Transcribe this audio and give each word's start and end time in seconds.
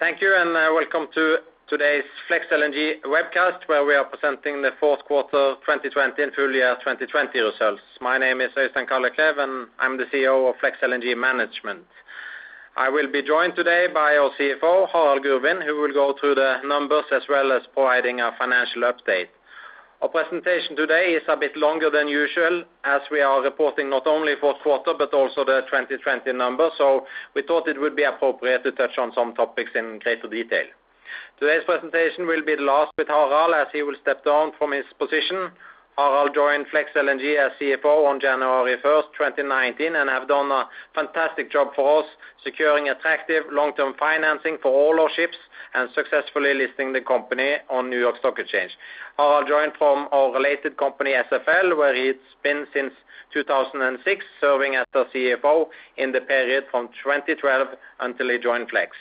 Thank 0.00 0.22
you, 0.22 0.34
and 0.34 0.56
uh, 0.56 0.72
welcome 0.72 1.08
to 1.12 1.36
today's 1.68 2.04
FLEX 2.26 2.46
LNG 2.50 3.02
webcast, 3.04 3.58
where 3.66 3.84
we 3.84 3.94
are 3.94 4.06
presenting 4.06 4.62
the 4.62 4.70
fourth 4.80 5.04
quarter 5.04 5.56
2020 5.60 6.22
and 6.22 6.32
full 6.32 6.50
year 6.50 6.74
2020 6.80 7.38
results. 7.38 7.82
My 8.00 8.16
name 8.16 8.40
is 8.40 8.48
Øystein 8.56 8.86
Kalleklev, 8.88 9.36
and 9.38 9.68
I'm 9.78 9.98
the 9.98 10.06
CEO 10.10 10.48
of 10.48 10.56
FLEX 10.56 10.78
LNG 10.82 11.14
Management. 11.14 11.84
I 12.78 12.88
will 12.88 13.12
be 13.12 13.22
joined 13.22 13.56
today 13.56 13.88
by 13.92 14.16
our 14.16 14.30
CFO, 14.40 14.88
Harald 14.90 15.22
Gurvin, 15.22 15.60
who 15.60 15.82
will 15.82 15.92
go 15.92 16.14
through 16.18 16.36
the 16.36 16.62
numbers 16.64 17.04
as 17.12 17.24
well 17.28 17.52
as 17.52 17.60
providing 17.74 18.20
a 18.20 18.32
financial 18.38 18.82
update. 18.90 19.28
Our 20.02 20.08
presentation 20.08 20.76
today 20.76 21.12
is 21.12 21.22
a 21.28 21.36
bit 21.36 21.54
longer 21.58 21.90
than 21.90 22.08
usual, 22.08 22.64
as 22.84 23.02
we 23.10 23.20
are 23.20 23.42
reporting 23.42 23.90
not 23.90 24.06
only 24.06 24.32
fourth 24.40 24.56
quarter, 24.62 24.94
but 24.96 25.12
also 25.12 25.44
the 25.44 25.60
2020 25.68 26.32
numbers. 26.32 26.72
So 26.78 27.06
we 27.34 27.42
thought 27.42 27.68
it 27.68 27.78
would 27.78 27.96
be 27.96 28.04
appropriate 28.04 28.64
to 28.64 28.72
touch 28.72 28.96
on 28.96 29.12
some 29.14 29.34
topics 29.34 29.72
in 29.74 29.98
greater 30.02 30.26
detail. 30.26 30.64
Today's 31.38 31.64
presentation 31.66 32.26
will 32.26 32.42
be 32.42 32.54
the 32.56 32.62
last 32.62 32.92
with 32.96 33.08
Harald, 33.08 33.54
as 33.54 33.66
he 33.74 33.82
will 33.82 33.96
step 34.00 34.24
down 34.24 34.52
from 34.56 34.72
his 34.72 34.86
position. 34.98 35.50
Harald 36.00 36.34
joined 36.34 36.64
FLEX 36.72 36.88
LNG 36.96 37.36
as 37.36 37.52
CFO 37.60 38.06
on 38.08 38.20
January 38.20 38.76
1st, 38.82 39.12
2019, 39.18 39.96
and 39.96 40.08
have 40.08 40.26
done 40.28 40.50
a 40.50 40.66
fantastic 40.94 41.52
job 41.52 41.74
for 41.76 42.02
us, 42.02 42.08
securing 42.42 42.88
attractive 42.88 43.44
long-term 43.52 43.92
financing 43.98 44.56
for 44.62 44.72
all 44.72 44.98
our 44.98 45.10
ships 45.14 45.36
and 45.74 45.90
successfully 45.94 46.54
listing 46.54 46.94
the 46.94 47.02
company 47.02 47.56
on 47.68 47.90
New 47.90 47.98
York 47.98 48.16
Stock 48.18 48.38
Exchange. 48.38 48.72
Harald 49.18 49.46
joined 49.46 49.72
from 49.76 50.08
our 50.10 50.32
related 50.32 50.78
company, 50.78 51.12
SFL, 51.12 51.76
where 51.76 51.94
he's 51.94 52.20
been 52.42 52.66
since 52.72 52.94
2006, 53.34 54.24
serving 54.40 54.76
as 54.76 54.86
the 54.94 55.04
CFO 55.14 55.66
in 55.98 56.12
the 56.12 56.22
period 56.22 56.64
from 56.70 56.88
2012 57.04 57.68
until 58.00 58.30
he 58.30 58.38
joined 58.38 58.70
FLEX. 58.70 58.96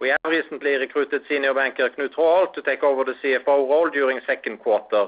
We 0.00 0.08
have 0.08 0.18
recently 0.26 0.72
recruited 0.72 1.22
senior 1.28 1.54
banker 1.54 1.88
Knut 1.88 2.14
Traaholt 2.18 2.54
to 2.54 2.62
take 2.62 2.82
over 2.82 3.04
the 3.04 3.14
CFO 3.22 3.68
role 3.70 3.88
during 3.88 4.18
second 4.26 4.58
quarter. 4.58 5.06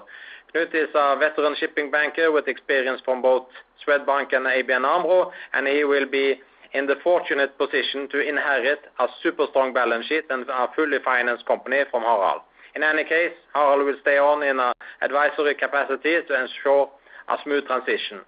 Knut 0.54 0.72
is 0.72 0.88
a 0.94 1.16
veteran 1.18 1.56
shipping 1.58 1.90
banker 1.90 2.30
with 2.30 2.46
experience 2.46 3.00
from 3.04 3.20
both 3.20 3.42
Swedbank 3.84 4.32
and 4.32 4.46
ABN 4.46 4.84
AMRO, 4.86 5.32
and 5.52 5.66
he 5.66 5.82
will 5.82 6.08
be 6.08 6.36
in 6.74 6.86
the 6.86 6.94
fortunate 7.02 7.58
position 7.58 8.08
to 8.10 8.20
inherit 8.20 8.78
a 9.00 9.06
super 9.20 9.46
strong 9.50 9.74
balance 9.74 10.06
sheet 10.06 10.24
and 10.30 10.48
a 10.48 10.68
fully 10.76 10.98
financed 11.04 11.44
company 11.46 11.78
from 11.90 12.02
Harald. 12.02 12.42
In 12.76 12.84
any 12.84 13.02
case, 13.02 13.32
Harald 13.52 13.84
will 13.84 13.96
stay 14.00 14.16
on 14.16 14.44
in 14.44 14.60
an 14.60 14.72
advisory 15.02 15.56
capacity 15.56 16.18
to 16.28 16.40
ensure 16.40 16.88
a 17.28 17.36
smooth 17.42 17.66
transition. 17.66 18.20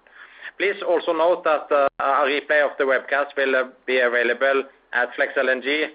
Please 0.57 0.75
also 0.85 1.13
note 1.13 1.45
that 1.45 1.71
uh, 1.71 1.87
a 1.99 2.25
replay 2.27 2.59
of 2.63 2.71
the 2.77 2.83
webcast 2.83 3.37
will 3.37 3.55
uh, 3.55 3.63
be 3.85 3.99
available 3.99 4.63
at 4.91 5.09
FLEX 5.15 5.37
LNG 5.37 5.91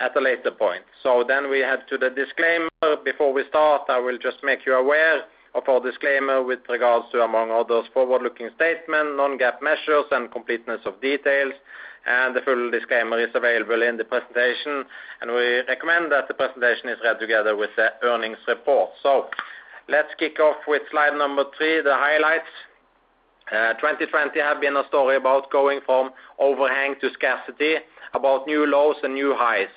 at 0.00 0.16
a 0.16 0.20
later 0.20 0.52
point. 0.52 0.84
So 1.02 1.22
then 1.26 1.50
we 1.50 1.60
head 1.60 1.80
to 1.90 1.98
the 1.98 2.08
disclaimer. 2.08 2.68
Before 3.04 3.32
we 3.32 3.44
start, 3.48 3.82
I 3.90 3.98
will 3.98 4.16
just 4.16 4.38
make 4.42 4.64
you 4.64 4.74
aware 4.74 5.22
of 5.54 5.68
our 5.68 5.80
disclaimer 5.80 6.42
with 6.42 6.60
regards 6.68 7.06
to, 7.12 7.22
among 7.22 7.50
others, 7.50 7.86
forward-looking 7.92 8.50
statement, 8.56 9.16
non-GAAP 9.16 9.60
measures, 9.62 10.06
and 10.10 10.30
completeness 10.30 10.80
of 10.84 11.00
details. 11.00 11.52
And 12.06 12.34
the 12.34 12.40
full 12.40 12.70
disclaimer 12.70 13.20
is 13.20 13.30
available 13.34 13.82
in 13.82 13.96
the 13.96 14.04
presentation, 14.04 14.84
and 15.20 15.30
we 15.30 15.60
recommend 15.68 16.10
that 16.12 16.28
the 16.28 16.34
presentation 16.34 16.88
is 16.88 16.96
read 17.04 17.18
together 17.20 17.56
with 17.56 17.70
the 17.76 17.88
earnings 18.02 18.38
report. 18.48 18.90
So 19.02 19.28
let's 19.88 20.08
kick 20.18 20.40
off 20.40 20.56
with 20.66 20.82
slide 20.90 21.16
number 21.18 21.44
three, 21.58 21.82
the 21.82 21.92
highlights. 21.94 22.48
Uh, 23.52 23.74
2020 23.74 24.38
have 24.40 24.60
been 24.60 24.76
a 24.76 24.86
story 24.88 25.16
about 25.16 25.50
going 25.50 25.80
from 25.84 26.10
overhang 26.38 26.94
to 27.00 27.10
scarcity, 27.12 27.76
about 28.14 28.46
new 28.46 28.64
lows 28.64 28.96
and 29.02 29.12
new 29.12 29.34
highs. 29.36 29.68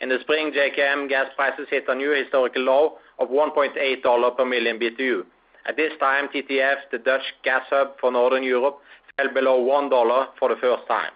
In 0.00 0.08
the 0.08 0.18
spring, 0.22 0.52
JKM 0.52 1.08
gas 1.08 1.26
prices 1.36 1.66
hit 1.70 1.84
a 1.88 1.94
new 1.94 2.10
historical 2.10 2.62
low 2.62 2.98
of 3.18 3.28
$1.8 3.28 4.36
per 4.36 4.44
million 4.44 4.78
BTU. 4.78 5.22
At 5.66 5.76
this 5.76 5.92
time, 6.00 6.28
TTF, 6.34 6.76
the 6.92 6.98
Dutch 6.98 7.22
gas 7.44 7.62
hub 7.68 7.98
for 8.00 8.10
Northern 8.10 8.42
Europe, 8.42 8.78
fell 9.16 9.32
below 9.32 9.60
$1 9.60 10.26
for 10.38 10.48
the 10.48 10.56
first 10.60 10.86
time. 10.88 11.10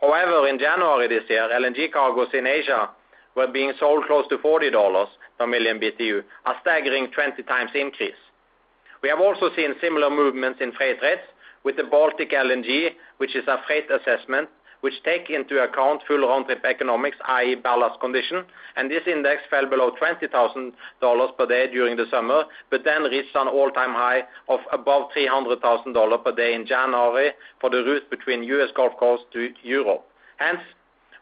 However, 0.00 0.48
in 0.48 0.58
January 0.58 1.08
this 1.08 1.24
year, 1.28 1.48
LNG 1.52 1.92
cargoes 1.92 2.28
in 2.34 2.46
Asia 2.46 2.90
were 3.36 3.48
being 3.48 3.72
sold 3.78 4.04
close 4.06 4.26
to 4.28 4.38
$40 4.38 5.06
per 5.38 5.46
million 5.46 5.78
BTU, 5.78 6.22
a 6.46 6.52
staggering 6.60 7.08
20 7.12 7.42
times 7.44 7.70
increase. 7.74 8.18
We 9.02 9.08
have 9.08 9.20
also 9.20 9.50
seen 9.56 9.74
similar 9.80 10.10
movements 10.10 10.60
in 10.60 10.72
freight 10.72 10.98
rates 11.02 11.22
with 11.64 11.76
the 11.76 11.84
Baltic 11.84 12.32
LNG, 12.32 12.90
which 13.18 13.36
is 13.36 13.44
a 13.48 13.58
freight 13.66 13.86
assessment 13.90 14.48
which 14.82 14.94
take 15.04 15.30
into 15.30 15.62
account 15.62 16.02
full 16.06 16.28
round-trip 16.28 16.64
economics, 16.64 17.16
i.e., 17.28 17.54
ballast 17.54 17.98
condition. 18.00 18.44
And 18.76 18.90
this 18.90 19.02
index 19.06 19.42
fell 19.48 19.68
below 19.68 19.92
$20,000 20.00 21.36
per 21.38 21.46
day 21.46 21.70
during 21.72 21.96
the 21.96 22.06
summer, 22.10 22.44
but 22.70 22.82
then 22.84 23.04
reached 23.04 23.34
an 23.34 23.48
all-time 23.48 23.94
high 23.94 24.22
of 24.48 24.60
above 24.72 25.10
$300,000 25.16 26.24
per 26.24 26.32
day 26.34 26.54
in 26.54 26.66
January 26.66 27.30
for 27.60 27.70
the 27.70 27.78
route 27.78 28.10
between 28.10 28.42
U.S. 28.42 28.70
Gulf 28.76 28.92
Coast 28.98 29.22
to 29.32 29.50
Europe. 29.62 30.04
Hence, 30.38 30.60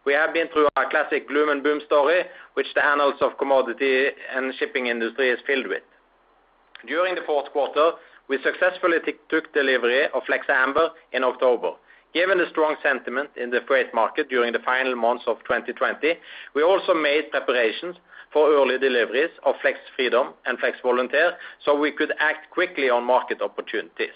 we 0.07 0.15
have 0.15 0.33
been 0.33 0.49
through 0.49 0.69
a 0.77 0.89
classic 0.89 1.29
gloom 1.29 1.51
and 1.51 1.63
boom 1.63 1.81
story, 1.85 2.23
which 2.55 2.67
the 2.75 2.85
annals 2.85 3.21
of 3.21 3.37
commodity 3.39 4.07
and 4.35 4.55
shipping 4.59 4.87
industry 4.87 5.29
is 5.29 5.39
filled 5.47 5.67
with. 5.69 5.83
During 6.87 7.15
the 7.15 7.21
fourth 7.27 7.53
quarter, 7.53 7.93
we 8.29 8.39
successfully 8.43 8.97
took 9.29 9.53
delivery 9.53 10.05
of 10.15 10.23
FLEX 10.27 10.47
Amber 10.49 10.91
in 11.13 11.25
October. 11.25 11.73
Given 12.13 12.39
the 12.39 12.47
strong 12.51 12.77
sentiment 12.83 13.31
in 13.37 13.51
the 13.51 13.61
freight 13.69 13.95
market 13.95 14.29
during 14.29 14.53
the 14.53 14.59
final 14.61 14.97
months 14.97 15.25
of 15.27 15.39
2020, 15.45 16.15
we 16.55 16.63
also 16.63 16.93
made 16.93 17.31
preparations 17.31 17.97
for 18.33 18.51
early 18.51 18.79
deliveries 18.79 19.31
of 19.45 19.55
FLEX 19.63 19.79
Freedom 19.95 20.35
and 20.47 20.59
FLEX 20.59 20.79
Volunteer 20.83 21.35
so 21.65 21.79
we 21.79 21.93
could 21.93 22.13
act 22.19 22.51
quickly 22.51 22.91
on 22.91 23.05
market 23.05 23.41
opportunities. 23.41 24.15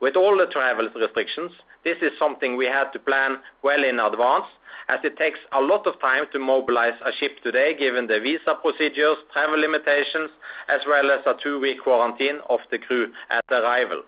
With 0.00 0.16
all 0.16 0.38
the 0.38 0.46
travel 0.46 0.88
restrictions, 0.94 1.50
this 1.84 1.96
is 2.02 2.12
something 2.18 2.56
we 2.56 2.66
had 2.66 2.90
to 2.92 2.98
plan 2.98 3.38
well 3.62 3.84
in 3.84 3.98
advance, 3.98 4.46
as 4.88 5.00
it 5.04 5.18
takes 5.18 5.38
a 5.52 5.60
lot 5.60 5.86
of 5.86 6.00
time 6.00 6.24
to 6.32 6.38
mobilize 6.38 6.98
a 7.04 7.12
ship 7.18 7.42
today, 7.42 7.76
given 7.76 8.06
the 8.06 8.20
visa 8.20 8.54
procedures, 8.62 9.18
travel 9.32 9.60
limitations, 9.60 10.30
as 10.68 10.80
well 10.88 11.10
as 11.10 11.20
a 11.26 11.34
two-week 11.42 11.82
quarantine 11.82 12.38
of 12.48 12.60
the 12.70 12.78
crew 12.78 13.12
at 13.30 13.44
arrival. 13.50 14.02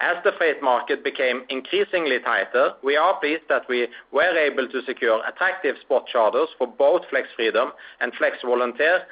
As 0.00 0.16
the 0.24 0.32
freight 0.38 0.62
market 0.62 1.04
became 1.04 1.44
increasingly 1.50 2.18
tighter, 2.20 2.72
we 2.82 2.96
are 2.96 3.20
pleased 3.20 3.42
that 3.50 3.68
we 3.68 3.86
were 4.12 4.36
able 4.36 4.66
to 4.66 4.82
secure 4.86 5.22
attractive 5.28 5.76
spot 5.82 6.06
charters 6.10 6.48
for 6.56 6.66
both 6.66 7.02
FLEX 7.10 7.28
Freedom 7.36 7.72
and 8.00 8.10
FLEX 8.14 8.38
Volunteer, 8.42 9.02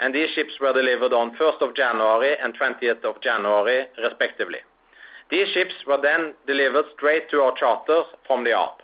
and 0.00 0.14
these 0.14 0.30
ships 0.34 0.54
were 0.58 0.72
delivered 0.72 1.12
on 1.12 1.36
1st 1.36 1.60
of 1.60 1.76
January 1.76 2.36
and 2.42 2.58
20th 2.58 3.04
of 3.04 3.20
January, 3.20 3.84
respectively. 4.02 4.60
These 5.30 5.48
ships 5.52 5.74
were 5.86 6.00
then 6.00 6.32
delivered 6.46 6.86
straight 6.96 7.28
to 7.30 7.42
our 7.42 7.54
charters 7.54 8.06
from 8.26 8.42
the 8.44 8.50
yard. 8.50 8.82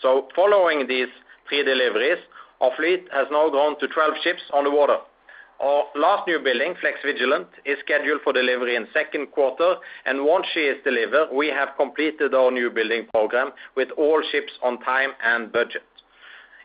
So, 0.00 0.28
following 0.34 0.86
these 0.86 1.08
three 1.48 1.64
deliveries, 1.64 2.18
our 2.62 2.70
fleet 2.76 3.08
has 3.12 3.26
now 3.30 3.50
grown 3.50 3.78
to 3.78 3.88
12 3.88 4.14
ships 4.24 4.42
on 4.54 4.64
the 4.64 4.70
water. 4.70 4.96
Our 5.58 5.84
last 5.94 6.26
new 6.26 6.38
building, 6.38 6.74
FLEX 6.80 6.96
Vigilant, 7.02 7.48
is 7.64 7.78
scheduled 7.80 8.20
for 8.22 8.32
delivery 8.32 8.76
in 8.76 8.86
second 8.92 9.32
quarter, 9.32 9.76
and 10.04 10.24
once 10.24 10.46
she 10.52 10.60
is 10.60 10.76
delivered, 10.84 11.28
we 11.32 11.48
have 11.48 11.70
completed 11.78 12.34
our 12.34 12.50
new 12.50 12.70
building 12.70 13.06
program 13.12 13.52
with 13.74 13.88
all 13.96 14.22
ships 14.30 14.52
on 14.62 14.78
time 14.80 15.12
and 15.24 15.50
budget. 15.50 15.82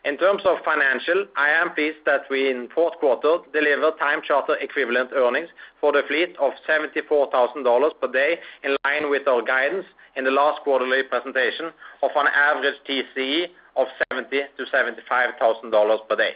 In 0.04 0.18
terms 0.18 0.42
of 0.44 0.58
financial, 0.64 1.26
I 1.36 1.48
am 1.50 1.74
pleased 1.74 2.04
that 2.04 2.22
we, 2.28 2.50
in 2.50 2.68
fourth 2.74 2.98
quarter, 2.98 3.38
delivered 3.52 3.98
time 3.98 4.20
charter 4.22 4.56
equivalent 4.60 5.10
earnings 5.14 5.48
for 5.80 5.92
the 5.92 6.02
fleet 6.08 6.36
of 6.38 6.52
$74,000 6.68 7.90
per 8.00 8.12
day, 8.12 8.40
in 8.64 8.76
line 8.84 9.08
with 9.08 9.26
our 9.26 9.42
guidance 9.42 9.86
in 10.16 10.24
the 10.24 10.30
last 10.30 10.60
quarterly 10.62 11.02
presentation 11.04 11.66
of 12.02 12.10
an 12.16 12.26
average 12.34 12.74
TCE 12.86 13.46
of 13.76 13.86
$70,000-$75,000 14.12 16.08
per 16.08 16.16
day. 16.16 16.32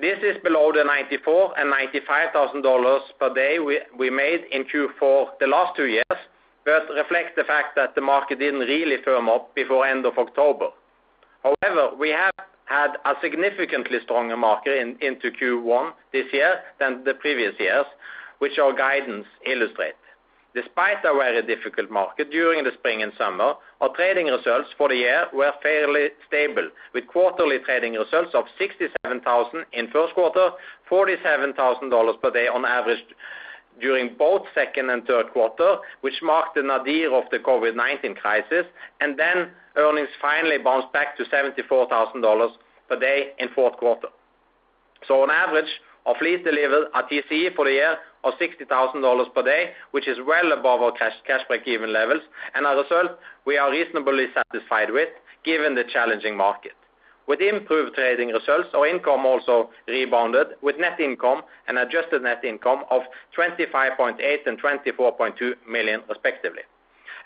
This 0.00 0.18
is 0.22 0.36
below 0.44 0.72
the 0.72 0.84
$94,000 0.84 1.52
and 1.56 1.72
$95,000 1.72 2.98
per 3.18 3.34
day 3.34 3.58
we 3.58 4.10
made 4.10 4.44
in 4.50 4.64
Q4 4.64 5.38
the 5.40 5.46
last 5.46 5.74
two 5.76 5.86
years, 5.86 6.04
but 6.64 6.88
reflects 6.94 7.32
the 7.36 7.44
fact 7.44 7.76
that 7.76 7.94
the 7.94 8.00
market 8.00 8.38
didn't 8.38 8.60
really 8.60 8.96
firm 9.04 9.28
up 9.28 9.54
before 9.54 9.86
end 9.86 10.04
of 10.04 10.18
October. 10.18 10.68
However, 11.42 11.94
we 11.98 12.10
have 12.10 12.34
had 12.66 12.96
a 13.04 13.14
significantly 13.22 13.98
stronger 14.02 14.36
market 14.36 14.96
into 15.00 15.30
Q1 15.30 15.92
this 16.12 16.26
year 16.32 16.60
than 16.78 17.04
the 17.04 17.14
previous 17.14 17.54
years, 17.58 17.86
which 18.38 18.58
our 18.58 18.72
guidance 18.76 19.26
illustrate. 19.46 19.94
Despite 20.56 21.04
a 21.04 21.12
very 21.12 21.42
difficult 21.42 21.90
market 21.90 22.30
during 22.30 22.64
the 22.64 22.70
spring 22.78 23.02
and 23.02 23.12
summer, 23.18 23.52
our 23.82 23.90
trading 23.94 24.28
results 24.28 24.70
for 24.78 24.88
the 24.88 24.94
year 24.96 25.26
were 25.34 25.52
fairly 25.62 26.08
stable, 26.26 26.70
with 26.94 27.06
quarterly 27.08 27.58
trading 27.58 27.92
results 27.92 28.30
of 28.32 28.46
67,000 28.58 29.66
in 29.74 29.88
first 29.88 30.14
quarter, 30.14 30.52
$47,000 30.90 32.22
per 32.22 32.30
day 32.30 32.48
on 32.48 32.64
average 32.64 33.04
during 33.82 34.16
both 34.16 34.44
second 34.54 34.88
and 34.88 35.04
third 35.04 35.30
quarter, 35.34 35.76
which 36.00 36.22
marked 36.22 36.54
the 36.54 36.62
nadir 36.62 37.12
of 37.12 37.24
the 37.30 37.38
COVID-19 37.38 38.16
crisis, 38.16 38.64
and 39.02 39.18
then 39.18 39.50
earnings 39.76 40.08
finally 40.22 40.56
bounced 40.56 40.90
back 40.94 41.18
to 41.18 41.24
$74,000 41.24 42.48
per 42.88 42.98
day 42.98 43.32
in 43.38 43.48
fourth 43.54 43.76
quarter. 43.76 44.08
So 45.06 45.22
on 45.22 45.30
average, 45.30 45.68
our 46.06 46.14
fleet 46.18 46.44
delivered 46.44 46.86
a 46.94 47.02
TCE 47.02 47.54
for 47.54 47.64
the 47.64 47.72
year 47.72 47.96
of 48.24 48.34
$60,000 48.40 49.34
per 49.34 49.42
day, 49.42 49.72
which 49.90 50.08
is 50.08 50.18
well 50.26 50.52
above 50.52 50.80
our 50.80 50.92
cash 50.92 51.42
break-even 51.48 51.92
levels, 51.92 52.22
and 52.54 52.66
as 52.66 52.74
a 52.74 52.82
result, 52.82 53.18
we 53.44 53.58
are 53.58 53.70
reasonably 53.70 54.26
satisfied 54.34 54.90
with 54.90 55.08
given 55.44 55.74
the 55.74 55.84
challenging 55.92 56.36
market. 56.36 56.72
With 57.26 57.40
improved 57.40 57.94
trading 57.96 58.28
results, 58.28 58.68
our 58.72 58.86
income 58.86 59.26
also 59.26 59.70
rebounded 59.88 60.48
with 60.62 60.78
net 60.78 61.00
income 61.00 61.42
and 61.66 61.76
adjusted 61.78 62.22
net 62.22 62.44
income 62.44 62.84
of 62.90 63.02
$25.8 63.36 64.16
million 64.16 64.40
and 64.46 64.62
$24.2 64.62 65.54
million 65.68 66.02
respectively. 66.08 66.62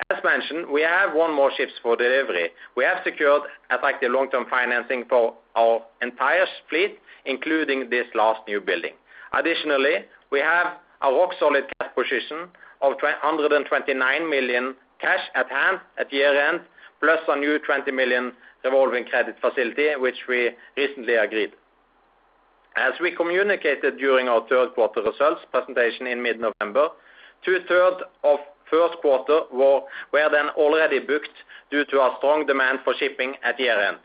As 0.08 0.18
mentioned, 0.24 0.68
we 0.70 0.82
have 0.82 1.14
one 1.14 1.34
more 1.34 1.50
ship 1.56 1.68
for 1.82 1.96
delivery. 1.96 2.50
We 2.76 2.84
have 2.84 2.98
secured 3.04 3.42
attractive 3.70 4.10
long-term 4.10 4.46
financing 4.48 5.04
for 5.08 5.34
our 5.56 5.82
entire 6.02 6.46
fleet, 6.68 6.98
including 7.26 7.90
this 7.90 8.06
last 8.14 8.40
new 8.48 8.60
building. 8.60 8.92
Additionally, 9.32 10.04
we 10.30 10.40
have 10.40 10.78
a 11.02 11.10
rock-solid 11.12 11.64
cash 11.78 11.90
position 11.94 12.48
of 12.82 12.94
129 13.00 14.30
million 14.30 14.74
cash 15.00 15.20
at 15.34 15.50
hand 15.50 15.80
at 15.98 16.12
year-end, 16.12 16.60
plus 17.00 17.20
a 17.28 17.36
new 17.38 17.58
20 17.58 17.90
million 17.92 18.32
revolving 18.64 19.04
credit 19.04 19.36
facility, 19.40 19.88
which 19.96 20.16
we 20.28 20.50
recently 20.76 21.14
agreed. 21.14 21.50
As 22.76 22.92
we 23.00 23.14
communicated 23.14 23.98
during 23.98 24.28
our 24.28 24.46
third 24.48 24.74
quarter 24.74 25.02
results 25.02 25.40
presentation 25.50 26.06
in 26.06 26.22
mid-November, 26.22 26.88
two-thirds 27.44 27.96
of 28.22 28.38
first 28.70 28.96
quarter 29.00 29.40
were 29.52 29.80
then 30.12 30.48
already 30.56 30.98
booked 31.00 31.28
due 31.70 31.84
to 31.86 32.00
our 32.00 32.16
strong 32.18 32.46
demand 32.46 32.80
for 32.84 32.94
shipping 32.98 33.34
at 33.44 33.58
year-end. 33.58 33.98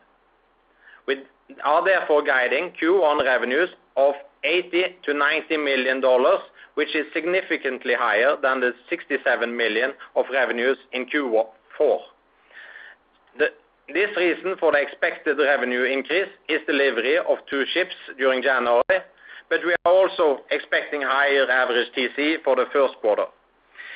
We 1.08 1.24
are 1.64 1.84
therefore 1.86 2.24
guiding 2.24 2.74
Q1 2.82 3.24
revenues 3.24 3.70
of 3.96 4.16
$80 4.44 4.72
million-$90 5.08 5.64
million, 5.64 6.02
which 6.76 6.96
is 6.96 7.06
significantly 7.14 7.94
higher 7.98 8.36
than 8.42 8.60
the 8.60 8.74
67 8.90 9.56
million 9.56 9.94
of 10.16 10.26
revenues 10.32 10.78
in 10.94 11.06
Q4. 11.06 12.00
This 13.88 14.10
reason 14.18 14.56
for 14.60 14.72
the 14.72 14.80
expected 14.80 15.38
revenue 15.38 15.84
increase 15.84 16.30
is 16.50 16.60
delivery 16.66 17.20
of 17.20 17.38
two 17.48 17.66
ships 17.72 17.94
during 18.18 18.42
January, 18.42 18.82
but 19.48 19.60
we 19.64 19.76
are 19.86 19.92
also 19.92 20.40
expecting 20.50 21.04
higher 21.04 21.48
average 21.50 21.90
TC 21.96 22.38
for 22.44 22.56
the 22.56 22.66
first 22.74 22.96
quarter. 23.02 23.26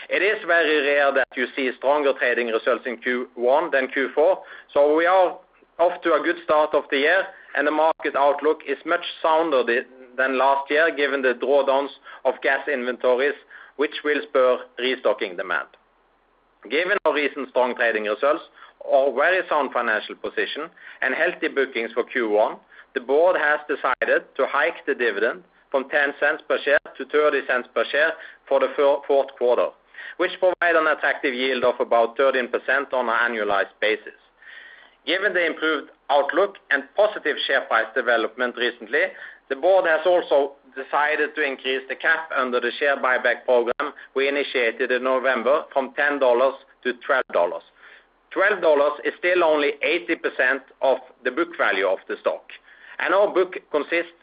It 0.09 0.23
is 0.23 0.43
very 0.47 0.81
rare 0.81 1.13
that 1.13 1.27
you 1.35 1.45
see 1.55 1.69
stronger 1.77 2.13
trading 2.17 2.47
results 2.47 2.83
in 2.87 2.97
Q1 2.97 3.71
than 3.71 3.87
Q4, 3.89 4.37
so 4.73 4.95
we 4.95 5.05
are 5.05 5.37
off 5.77 6.01
to 6.01 6.13
a 6.13 6.21
good 6.23 6.37
start 6.43 6.73
of 6.73 6.83
the 6.89 6.97
year, 6.97 7.27
and 7.55 7.67
the 7.67 7.71
market 7.71 8.15
outlook 8.15 8.61
is 8.67 8.77
much 8.87 9.05
sounder 9.21 9.63
than 10.17 10.37
last 10.39 10.69
year, 10.71 10.89
given 10.95 11.21
the 11.21 11.35
drawdowns 11.35 11.89
of 12.25 12.33
gas 12.41 12.67
inventories, 12.67 13.35
which 13.77 13.93
will 14.03 14.19
spur 14.27 14.57
restocking 14.79 15.37
demand. 15.37 15.67
Given 16.69 16.97
our 17.05 17.13
recent 17.13 17.49
strong 17.49 17.75
trading 17.75 18.05
results, 18.05 18.43
our 18.91 19.13
very 19.13 19.47
sound 19.47 19.71
financial 19.73 20.15
position, 20.15 20.69
and 21.03 21.13
healthy 21.13 21.49
bookings 21.49 21.91
for 21.93 22.03
Q1, 22.03 22.57
the 22.95 23.01
board 23.01 23.35
has 23.37 23.59
decided 23.67 24.23
to 24.35 24.47
hike 24.47 24.85
the 24.87 24.95
dividend 24.95 25.43
from 25.69 25.83
$0.10 25.85 26.47
per 26.47 26.57
share 26.65 26.79
to 26.97 27.05
$0.30 27.05 27.73
per 27.75 27.85
share 27.91 28.13
for 28.47 28.59
the 28.59 28.73
fourth 29.07 29.29
quarter, 29.37 29.67
which 30.17 30.31
provide 30.39 30.75
an 30.75 30.87
attractive 30.87 31.33
yield 31.33 31.63
of 31.63 31.79
about 31.79 32.17
13% 32.17 32.49
on 32.93 33.09
an 33.09 33.15
annualized 33.15 33.73
basis. 33.79 34.19
Given 35.05 35.33
the 35.33 35.45
improved 35.45 35.91
outlook 36.09 36.55
and 36.71 36.83
positive 36.95 37.37
share 37.47 37.61
price 37.61 37.87
development 37.95 38.55
recently, 38.57 39.03
the 39.49 39.55
board 39.55 39.85
has 39.87 40.01
also 40.05 40.53
decided 40.75 41.33
to 41.35 41.43
increase 41.43 41.81
the 41.89 41.95
cap 41.95 42.29
under 42.35 42.59
the 42.59 42.71
share 42.79 42.97
buyback 42.97 43.45
program 43.45 43.93
we 44.15 44.27
initiated 44.27 44.91
in 44.91 45.03
November 45.03 45.63
from 45.73 45.93
$10 45.93 46.19
to 46.83 46.93
$12. 46.93 47.61
$12 48.35 48.89
is 49.03 49.13
still 49.17 49.43
only 49.43 49.71
80% 49.83 50.59
of 50.81 50.97
the 51.23 51.31
book 51.31 51.49
value 51.57 51.87
of 51.87 51.97
the 52.07 52.15
stock. 52.21 52.43
And 52.99 53.13
our 53.13 53.33
book 53.33 53.55
consists 53.71 54.13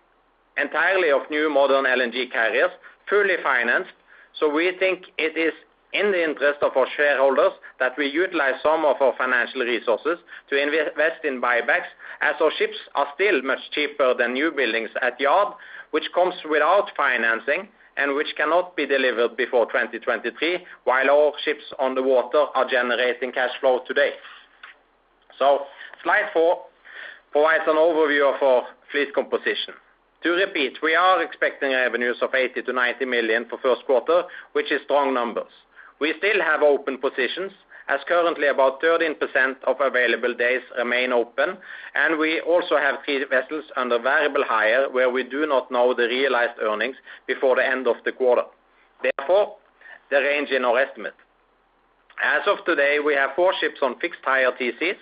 entirely 0.57 1.11
of 1.11 1.23
new 1.31 1.51
modern 1.51 1.85
LNG 1.85 2.31
carriers, 2.31 2.71
fully 3.09 3.37
financed. 3.43 3.91
So 4.39 4.53
we 4.53 4.77
think 4.79 5.07
it 5.19 5.37
is 5.37 5.53
in 5.99 6.13
the 6.13 6.23
interest 6.23 6.63
of 6.63 6.77
our 6.77 6.87
shareholders 6.97 7.53
that 7.79 7.93
we 7.97 8.07
utilize 8.07 8.55
some 8.63 8.85
of 8.85 8.97
our 9.01 9.15
financial 9.17 9.63
resources 9.63 10.19
to 10.51 10.61
invest 10.61 11.25
in 11.25 11.41
buybacks, 11.41 11.89
as 12.21 12.35
our 12.41 12.51
ships 12.59 12.77
are 12.95 13.07
still 13.15 13.43
much 13.43 13.61
cheaper 13.73 14.15
than 14.15 14.35
new 14.35 14.51
buildings 14.51 14.91
at 15.03 15.19
yard, 15.21 15.55
which 15.91 16.05
comes 16.15 16.35
without 16.51 16.91
financing 16.97 17.69
and 17.97 18.15
which 18.15 18.29
cannot 18.37 18.77
be 18.77 18.87
delivered 18.87 19.37
before 19.37 19.67
2023, 19.67 20.59
while 20.85 21.11
our 21.11 21.33
ships 21.45 21.65
on 21.79 21.95
the 21.95 22.03
water 22.03 22.45
are 22.55 22.69
generating 22.69 23.33
cash 23.33 23.53
flow 23.61 23.81
today. 23.87 24.11
So, 25.39 25.61
slide 26.03 26.29
four 26.33 26.65
provides 27.33 27.65
an 27.67 27.77
overview 27.77 28.35
of 28.35 28.43
our 28.43 28.65
fleet 28.93 29.15
composition. 29.15 29.75
To 30.23 30.31
repeat, 30.31 30.79
we 30.83 30.95
are 30.95 31.23
expecting 31.23 31.71
revenues 31.71 32.17
of 32.21 32.31
$80 32.31 32.67
million-$90 32.67 33.09
million 33.09 33.47
for 33.49 33.59
first 33.59 33.85
quarter, 33.87 34.25
which 34.53 34.73
is 34.73 34.81
strong 34.85 35.15
numbers. 35.15 35.53
We 36.01 36.15
still 36.19 36.41
have 36.43 36.63
open 36.63 36.99
positions, 36.99 37.53
as 37.89 38.01
currently 38.09 38.49
about 38.49 38.83
13% 38.83 39.15
of 39.65 39.77
available 39.81 40.35
days 40.35 40.61
remain 40.77 41.13
open, 41.13 41.57
and 41.95 42.19
we 42.19 42.41
also 42.41 42.77
have 42.77 42.97
three 43.05 43.25
vessels 43.25 43.65
under 43.77 43.99
variable 43.99 44.45
hire 44.45 44.91
where 44.91 45.11
we 45.11 45.23
do 45.23 45.47
not 45.47 45.71
know 45.71 45.95
the 45.95 46.09
realized 46.09 46.59
earnings 46.61 46.97
before 47.27 47.57
the 47.57 47.67
end 47.67 47.87
of 47.87 47.97
the 48.05 48.13
quarter. 48.13 48.43
Therefore, 49.03 49.57
the 50.11 50.17
range 50.17 50.51
in 50.51 50.65
our 50.65 50.79
estimate. 50.79 51.15
As 52.23 52.43
of 52.47 52.65
today, 52.65 52.99
we 53.05 53.15
have 53.15 53.31
four 53.37 53.53
ships 53.61 53.79
on 53.83 53.99
fixed 54.01 54.21
hire 54.25 54.51
TCs. 54.53 54.97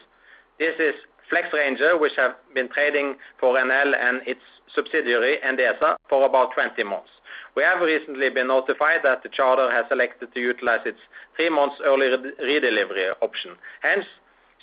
This 0.58 0.74
is 0.78 0.94
Flex 1.30 1.48
Ranger, 1.52 1.98
which 1.98 2.12
have 2.16 2.32
been 2.54 2.68
trading 2.68 3.16
for 3.40 3.56
Enel 3.56 3.94
and 3.96 4.20
its 4.26 4.40
subsidiary, 4.74 5.38
Endesa, 5.44 5.96
for 6.08 6.26
about 6.26 6.52
20 6.54 6.82
months. 6.84 7.10
We 7.56 7.62
have 7.62 7.80
recently 7.80 8.30
been 8.30 8.48
notified 8.48 9.00
that 9.04 9.22
the 9.22 9.28
charter 9.28 9.70
has 9.70 9.84
elected 9.90 10.34
to 10.34 10.40
utilize 10.40 10.80
its 10.84 10.98
three 11.36 11.50
months 11.50 11.76
early 11.84 12.06
redelivery 12.42 13.12
option. 13.22 13.52
Hence, 13.82 14.04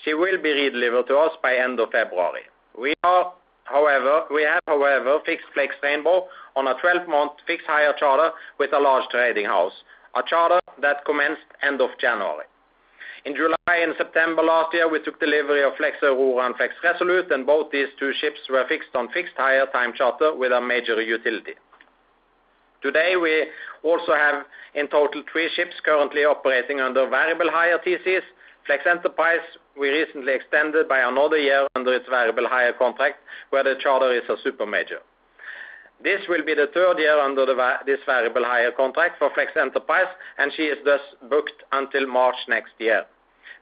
she 0.03 0.13
will 0.13 0.41
be 0.41 0.49
redelivered 0.49 1.07
to 1.07 1.17
us 1.17 1.31
by 1.41 1.55
end 1.55 1.79
of 1.79 1.89
February. 1.91 2.41
We 2.77 2.93
are, 3.03 3.33
however 3.63 4.23
we 4.33 4.43
have, 4.43 4.61
however, 4.67 5.19
fixed 5.25 5.47
Flex 5.53 5.75
Rainbow 5.81 6.27
on 6.55 6.67
a 6.67 6.75
12-month 6.75 7.33
fixed 7.47 7.67
hire 7.67 7.93
charter 7.97 8.31
with 8.59 8.73
a 8.73 8.79
large 8.79 9.07
trading 9.09 9.45
house, 9.45 9.73
a 10.15 10.21
charter 10.27 10.59
that 10.81 11.05
commenced 11.05 11.47
end 11.63 11.79
of 11.81 11.91
January. 11.99 12.45
In 13.23 13.35
July 13.35 13.77
and 13.77 13.93
September 13.99 14.41
last 14.41 14.73
year, 14.73 14.89
we 14.89 14.99
took 15.03 15.19
delivery 15.19 15.63
of 15.63 15.73
Flex 15.77 15.97
Aurora 16.01 16.47
and 16.47 16.55
Flex 16.55 16.73
Resolute, 16.83 17.31
and 17.31 17.45
both 17.45 17.69
these 17.71 17.87
two 17.99 18.11
ships 18.19 18.39
were 18.49 18.65
fixed 18.67 18.95
on 18.95 19.09
fixed 19.09 19.35
hire 19.37 19.67
time 19.67 19.93
charter 19.93 20.35
with 20.35 20.51
a 20.51 20.59
major 20.59 20.99
utility. 20.99 21.53
Today, 22.81 23.15
we 23.21 23.45
also 23.83 24.13
have 24.13 24.45
in 24.73 24.87
total 24.87 25.21
three 25.31 25.51
ships 25.55 25.75
currently 25.85 26.25
operating 26.25 26.79
under 26.79 27.07
variable 27.07 27.51
hire 27.51 27.77
TCs. 27.85 28.23
Flex 28.65 28.87
Enterprise, 28.89 29.45
we 29.79 29.89
recently 29.89 30.33
extended 30.33 30.89
by 30.89 31.01
another 31.01 31.37
year 31.37 31.67
under 31.75 31.93
its 31.93 32.09
variable 32.09 32.47
hire 32.47 32.73
contract, 32.73 33.17
where 33.51 33.63
the 33.63 33.75
charter 33.79 34.11
is 34.11 34.23
a 34.29 34.35
super 34.43 34.65
major. 34.65 34.97
This 36.03 36.21
will 36.27 36.43
be 36.43 36.55
the 36.55 36.67
third 36.73 36.97
year 36.97 37.19
under 37.19 37.45
this 37.85 37.99
variable 38.05 38.43
hire 38.43 38.71
contract 38.71 39.19
for 39.19 39.29
Flex 39.33 39.51
Enterprise, 39.55 40.09
and 40.39 40.51
she 40.55 40.63
is 40.63 40.77
thus 40.83 41.01
booked 41.29 41.63
until 41.71 42.07
March 42.07 42.35
next 42.47 42.73
year. 42.79 43.05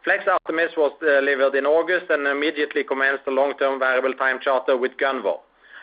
Flex 0.05 0.23
Artemis 0.25 0.71
was 0.77 0.93
delivered 1.01 1.55
in 1.55 1.65
August 1.65 2.09
and 2.09 2.25
immediately 2.27 2.85
commenced 2.85 3.23
a 3.27 3.31
long-term 3.31 3.79
variable 3.79 4.13
time 4.13 4.39
charter 4.41 4.77
with 4.77 4.93
Gunvor. 4.97 5.39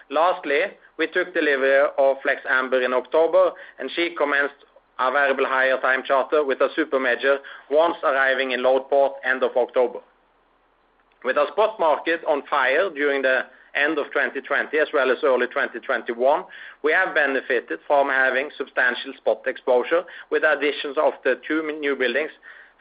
Lastly, 0.08 0.60
we 0.96 1.06
took 1.08 1.34
delivery 1.34 1.88
of 1.98 2.16
Flex 2.22 2.40
Amber 2.48 2.80
in 2.80 2.94
October, 2.94 3.52
and 3.78 3.90
she 3.94 4.14
commenced 4.16 4.54
a 4.98 5.12
variable 5.12 5.44
hire 5.44 5.78
time 5.82 6.02
charter 6.06 6.42
with 6.42 6.62
a 6.62 6.68
super 6.74 6.98
major 6.98 7.38
once 7.70 7.96
arriving 8.02 8.52
in 8.52 8.62
load 8.62 8.88
port 8.88 9.12
end 9.24 9.42
of 9.42 9.50
October. 9.56 9.98
With 11.22 11.36
our 11.36 11.48
spot 11.48 11.78
market 11.78 12.22
on 12.26 12.42
fire 12.48 12.88
during 12.88 13.20
the 13.20 13.42
end 13.76 13.98
of 13.98 14.06
2020 14.06 14.78
as 14.78 14.88
well 14.92 15.10
as 15.10 15.18
early 15.22 15.46
2021, 15.46 16.44
we 16.82 16.92
have 16.92 17.14
benefited 17.14 17.78
from 17.86 18.08
having 18.08 18.50
substantial 18.56 19.12
spot 19.16 19.42
exposure 19.46 20.02
with 20.30 20.42
additions 20.44 20.96
of 20.98 21.12
the 21.24 21.40
two 21.46 21.62
new 21.80 21.94
buildings, 21.94 22.30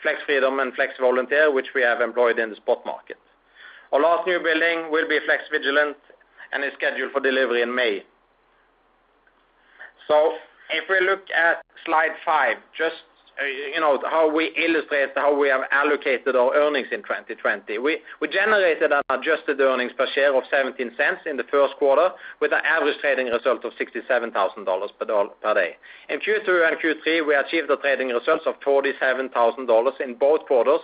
Flex 0.01 0.19
Freedom 0.25 0.59
and 0.59 0.73
Flex 0.73 0.93
Volunteer, 0.99 1.51
which 1.51 1.67
we 1.75 1.81
have 1.81 2.01
employed 2.01 2.39
in 2.39 2.49
the 2.49 2.55
spot 2.55 2.85
market. 2.85 3.17
Our 3.91 4.01
last 4.01 4.27
new 4.27 4.39
building 4.39 4.91
will 4.91 5.07
be 5.07 5.19
Flex 5.25 5.43
Vigilant 5.51 5.97
and 6.51 6.63
is 6.63 6.71
scheduled 6.77 7.11
for 7.11 7.19
delivery 7.19 7.61
in 7.61 7.73
May. 7.73 8.03
So 10.07 10.33
if 10.71 10.89
we 10.89 11.05
look 11.05 11.23
at 11.35 11.61
slide 11.85 12.15
five, 12.25 12.57
just 12.77 13.03
how 13.37 14.31
we 14.33 14.51
illustrate 14.55 15.09
how 15.15 15.37
we 15.37 15.49
have 15.49 15.61
allocated 15.71 16.35
our 16.35 16.55
earnings 16.55 16.87
in 16.91 17.01
2020. 17.01 17.77
We 17.79 17.99
generated 18.31 18.91
an 18.91 19.01
adjusted 19.09 19.59
earnings 19.59 19.91
per 19.97 20.07
share 20.13 20.35
of 20.35 20.43
$0.17 20.51 21.25
in 21.25 21.37
the 21.37 21.43
first 21.51 21.75
quarter 21.77 22.09
with 22.39 22.53
an 22.53 22.61
average 22.65 22.97
trading 23.01 23.27
result 23.27 23.65
of 23.65 23.73
$67,000 23.73 24.89
per 24.99 25.53
day. 25.53 25.75
In 26.09 26.19
Q2 26.19 26.67
and 26.67 26.77
Q3, 26.77 27.27
we 27.27 27.35
achieved 27.35 27.69
the 27.69 27.77
trading 27.77 28.09
results 28.09 28.45
of 28.45 28.55
$47,000 28.61 30.01
in 30.01 30.15
both 30.15 30.45
quarters 30.45 30.79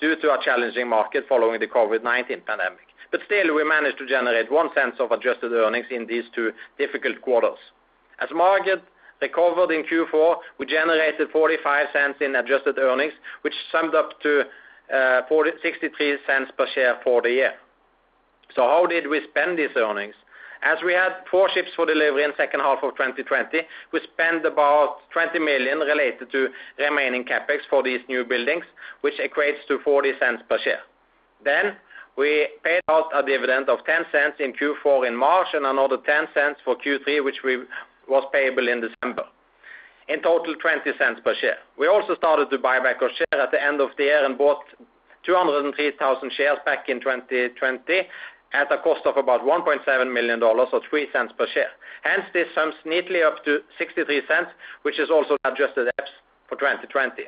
due 0.00 0.16
to 0.20 0.32
a 0.32 0.38
challenging 0.44 0.88
market 0.88 1.24
following 1.28 1.60
the 1.60 1.68
COVID-19 1.68 2.44
pandemic. 2.44 2.88
But 3.10 3.20
still, 3.26 3.54
we 3.54 3.64
managed 3.64 3.98
to 3.98 4.06
generate 4.08 4.50
$0.01 4.50 4.98
of 4.98 5.12
adjusted 5.12 5.52
earnings 5.52 5.86
in 5.90 6.06
these 6.06 6.24
two 6.34 6.50
difficult 6.78 7.22
quarters. 7.22 7.58
As 8.20 8.28
market 8.34 8.82
recovered 9.20 9.70
in 9.70 9.84
Q4, 9.84 10.36
we 10.58 10.66
generated 10.66 11.28
$0.45 11.32 12.20
in 12.20 12.36
adjusted 12.36 12.78
earnings, 12.78 13.12
which 13.42 13.54
summed 13.72 13.94
up 13.94 14.20
to 14.22 14.42
uh, 14.92 15.22
$0.63 15.30 16.56
per 16.56 16.66
share 16.74 17.00
for 17.02 17.22
the 17.22 17.30
year. 17.30 17.52
So 18.54 18.62
how 18.62 18.86
did 18.86 19.08
we 19.08 19.20
spend 19.30 19.58
these 19.58 19.74
earnings? 19.76 20.14
As 20.62 20.78
we 20.84 20.94
had 20.94 21.12
four 21.30 21.50
ships 21.52 21.68
for 21.76 21.84
delivery 21.84 22.24
in 22.24 22.30
second 22.38 22.60
half 22.60 22.78
of 22.82 22.92
2020, 22.96 23.60
we 23.92 24.00
spent 24.14 24.46
about 24.46 24.96
20 25.12 25.38
million 25.38 25.78
related 25.78 26.32
to 26.32 26.48
remaining 26.78 27.24
CapEx 27.24 27.58
for 27.68 27.82
these 27.82 28.00
new 28.08 28.24
buildings, 28.24 28.64
which 29.02 29.14
equates 29.20 29.60
to 29.68 29.78
$0.40 29.86 30.48
per 30.48 30.58
share. 30.64 30.80
Then 31.44 31.76
we 32.16 32.48
paid 32.62 32.80
out 32.88 33.10
a 33.14 33.22
dividend 33.22 33.68
of 33.68 33.80
$0.10 33.84 34.40
in 34.40 34.54
Q4 34.54 35.08
in 35.08 35.14
March 35.16 35.48
and 35.52 35.66
another 35.66 35.98
$0.10 35.98 36.54
for 36.64 36.76
Q3, 36.76 37.22
which 37.22 37.42
was 38.08 38.24
payable 38.32 38.68
in 38.68 38.80
December. 38.80 39.24
In 40.08 40.20
total, 40.20 40.54
$0.20 40.54 41.24
per 41.24 41.34
share. 41.40 41.56
We 41.78 41.88
also 41.88 42.14
started 42.14 42.50
to 42.50 42.58
buy 42.58 42.78
back 42.78 43.00
our 43.00 43.08
share 43.08 43.40
at 43.40 43.50
the 43.50 43.62
end 43.62 43.80
of 43.80 43.90
the 43.96 44.04
year 44.04 44.24
and 44.24 44.36
bought 44.36 44.62
203,000 45.24 46.32
shares 46.36 46.58
back 46.66 46.88
in 46.88 47.00
2020 47.00 48.02
at 48.52 48.70
a 48.70 48.78
cost 48.78 49.00
of 49.06 49.16
about 49.16 49.40
$1.7 49.42 50.12
million 50.12 50.42
or 50.42 50.54
$0.03 50.54 51.36
per 51.36 51.46
share. 51.52 51.70
Hence, 52.02 52.24
this 52.32 52.46
sums 52.54 52.74
neatly 52.84 53.22
up 53.22 53.44
to 53.44 53.60
$0.63, 53.80 54.46
which 54.82 55.00
is 55.00 55.10
also 55.10 55.36
adjusted 55.44 55.88
EPS 55.98 56.08
for 56.48 56.56
2020. 56.56 57.22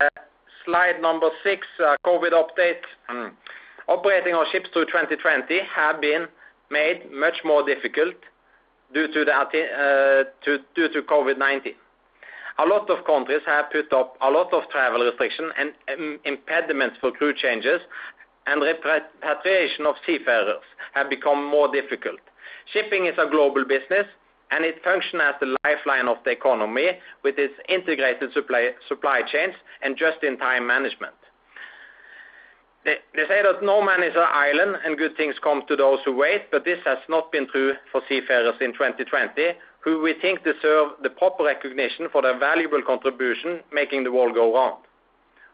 Uh, 0.00 0.08
slide 0.64 1.00
number 1.02 1.28
six, 1.42 1.66
uh, 1.84 1.96
COVID 2.06 2.32
update. 2.32 2.80
Hmm. 3.08 3.28
Operating 3.86 4.32
our 4.32 4.46
ships 4.50 4.68
through 4.72 4.86
2020 4.86 5.60
have 5.74 6.00
been 6.00 6.26
made 6.70 7.10
much 7.12 7.36
more 7.44 7.64
difficult 7.64 8.14
due 8.92 9.08
to 9.12 9.20
uh, 9.22 10.24
COVID-19. 10.44 11.74
A 12.58 12.66
lot 12.66 12.88
of 12.88 13.04
countries 13.04 13.40
have 13.46 13.70
put 13.72 13.92
up 13.92 14.16
a 14.20 14.30
lot 14.30 14.52
of 14.52 14.62
travel 14.70 15.04
restriction 15.04 15.50
and 15.58 15.72
um, 15.92 16.20
impediments 16.24 16.96
for 17.00 17.10
crew 17.10 17.34
changes, 17.34 17.80
and 18.46 18.62
repatriation 18.62 19.86
of 19.86 19.96
seafarers 20.06 20.62
have 20.92 21.10
become 21.10 21.44
more 21.44 21.72
difficult. 21.72 22.20
Shipping 22.72 23.06
is 23.06 23.14
a 23.18 23.28
global 23.28 23.64
business, 23.64 24.06
and 24.50 24.64
it 24.64 24.82
function 24.84 25.20
as 25.20 25.34
the 25.40 25.56
lifeline 25.64 26.06
of 26.06 26.18
the 26.24 26.30
economy 26.30 26.90
with 27.24 27.38
its 27.38 27.54
integrated 27.68 28.32
supply 28.32 29.22
chains 29.26 29.54
and 29.82 29.96
just-in-time 29.96 30.66
management. 30.66 31.14
They 32.84 32.98
say 33.28 33.42
that 33.42 33.62
no 33.62 33.82
man 33.82 34.02
is 34.02 34.14
an 34.14 34.28
island, 34.28 34.76
and 34.84 34.98
good 34.98 35.16
things 35.16 35.36
come 35.42 35.62
to 35.68 35.76
those 35.76 36.00
who 36.04 36.14
wait, 36.14 36.50
but 36.50 36.66
this 36.66 36.78
has 36.84 36.98
not 37.08 37.32
been 37.32 37.48
true 37.48 37.74
for 37.90 38.02
seafarers 38.08 38.56
in 38.60 38.74
2020, 38.74 39.52
who 39.80 40.02
we 40.02 40.14
think 40.20 40.44
deserve 40.44 40.90
the 41.02 41.08
proper 41.08 41.44
recognition 41.44 42.08
for 42.12 42.20
their 42.20 42.38
valuable 42.38 42.82
contribution 42.82 43.60
making 43.72 44.04
the 44.04 44.12
world 44.12 44.34
go 44.34 44.54
round. 44.54 44.84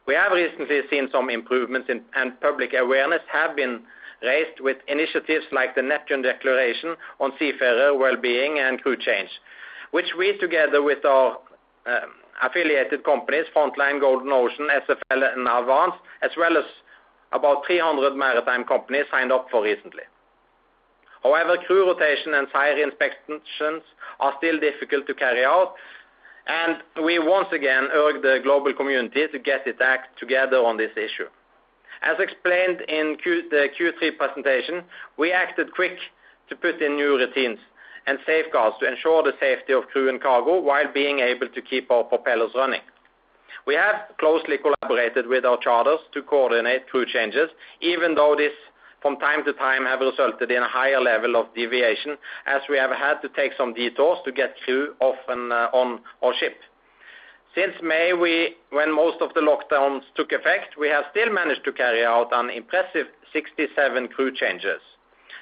We 0.09 0.15
have 0.15 0.33
recently 0.33 0.81
seen 0.91 1.09
some 1.13 1.31
improvements, 1.31 1.89
and 1.89 2.41
public 2.41 2.75
awareness 2.75 3.23
have 3.33 3.55
been 3.55 3.83
raised 4.23 4.59
with 4.61 4.79
initiatives 4.89 5.47
like 5.53 5.77
the 5.77 5.83
Neptune 5.83 6.23
Declaration 6.23 6.97
on 7.21 7.31
seafarer 7.39 7.97
wellbeing 7.97 8.59
and 8.59 8.83
crew 8.83 8.97
change, 8.97 9.31
which 9.93 10.15
we, 10.19 10.37
together 10.39 10.83
with 10.83 11.05
our 11.05 11.39
um, 11.87 12.11
affiliated 12.43 13.05
companies, 13.05 13.45
Frontline, 13.55 14.01
Golden 14.01 14.33
Ocean, 14.33 14.69
SFL, 14.89 15.33
and 15.33 15.47
Avance, 15.47 15.95
as 16.23 16.31
well 16.37 16.57
as 16.57 16.65
about 17.33 17.67
300 17.67 18.15
maritime 18.15 18.65
companies 18.65 19.05
signed 19.11 19.33
up 19.33 19.47
for 19.51 19.63
recently. 19.63 20.03
However, 21.23 21.57
crew 21.67 21.87
rotation 21.87 22.35
and 22.35 22.49
site 22.53 22.79
inspections 22.79 23.83
are 24.21 24.35
still 24.39 24.59
difficult 24.59 25.07
to 25.07 25.15
carry 25.15 25.45
out, 25.45 25.75
and 26.47 26.83
we 27.05 27.19
once 27.19 27.49
again 27.53 27.89
urge 27.93 28.23
the 28.23 28.41
global 28.43 28.73
community 28.73 29.27
to 29.31 29.39
get 29.39 29.67
its 29.67 29.81
act 29.81 30.19
together 30.19 30.57
on 30.57 30.77
this 30.77 30.93
issue. 30.97 31.29
As 32.03 32.17
explained 32.19 32.81
in 32.89 33.17
the 33.25 33.69
Q3 33.79 34.17
presentation, 34.17 34.83
we 35.19 35.33
acted 35.33 35.73
quick 35.75 35.99
to 36.49 36.57
put 36.57 36.81
in 36.81 36.97
new 36.97 37.19
routines 37.19 37.59
and 38.07 38.19
safeguards 38.27 38.77
to 38.81 38.89
ensure 38.89 39.23
the 39.23 39.35
safety 39.39 39.75
of 39.75 39.87
crew 39.89 40.09
and 40.09 40.21
cargo 40.21 40.59
while 40.59 40.91
being 40.93 41.21
able 41.21 41.49
to 41.49 41.61
keep 41.61 41.91
our 41.91 42.03
propellers 42.03 42.53
running. 42.55 42.81
We 43.67 43.75
have 43.75 44.17
closely 44.19 44.57
collaborated 44.59 45.27
with 45.27 45.45
our 45.45 45.59
charters 45.59 46.01
to 46.13 46.23
coordinate 46.23 46.89
crew 46.89 47.07
changes, 47.07 47.51
even 47.81 48.15
though 48.15 48.35
this, 48.37 48.53
from 49.03 49.17
time 49.19 49.45
to 49.45 49.53
time, 49.53 49.85
have 49.85 50.01
resulted 50.01 50.51
in 50.51 50.63
a 50.63 50.69
higher 50.69 51.01
level 51.01 51.37
of 51.37 51.55
deviation, 51.55 52.17
as 52.47 52.63
we 52.69 52.77
have 52.77 52.91
had 52.91 53.21
to 53.21 53.29
take 53.31 53.53
some 53.57 53.75
detours 53.75 54.19
to 54.25 54.33
get 54.33 54.57
crew 54.65 54.95
off 55.01 55.19
and 55.29 55.53
uh, 55.53 55.69
on 55.73 56.01
our 56.23 56.35
ship. 56.39 56.57
Since 57.55 57.75
May, 57.83 58.13
when 58.71 58.95
most 58.95 59.21
of 59.21 59.35
the 59.35 59.41
lockdowns 59.41 60.03
took 60.15 60.31
effect, 60.31 60.79
we 60.79 60.89
have 60.89 61.05
still 61.11 61.33
managed 61.33 61.65
to 61.65 61.73
carry 61.73 62.05
out 62.05 62.29
an 62.33 62.49
impressive 62.49 63.07
67 63.33 64.09
crew 64.09 64.33
changes. 64.33 64.81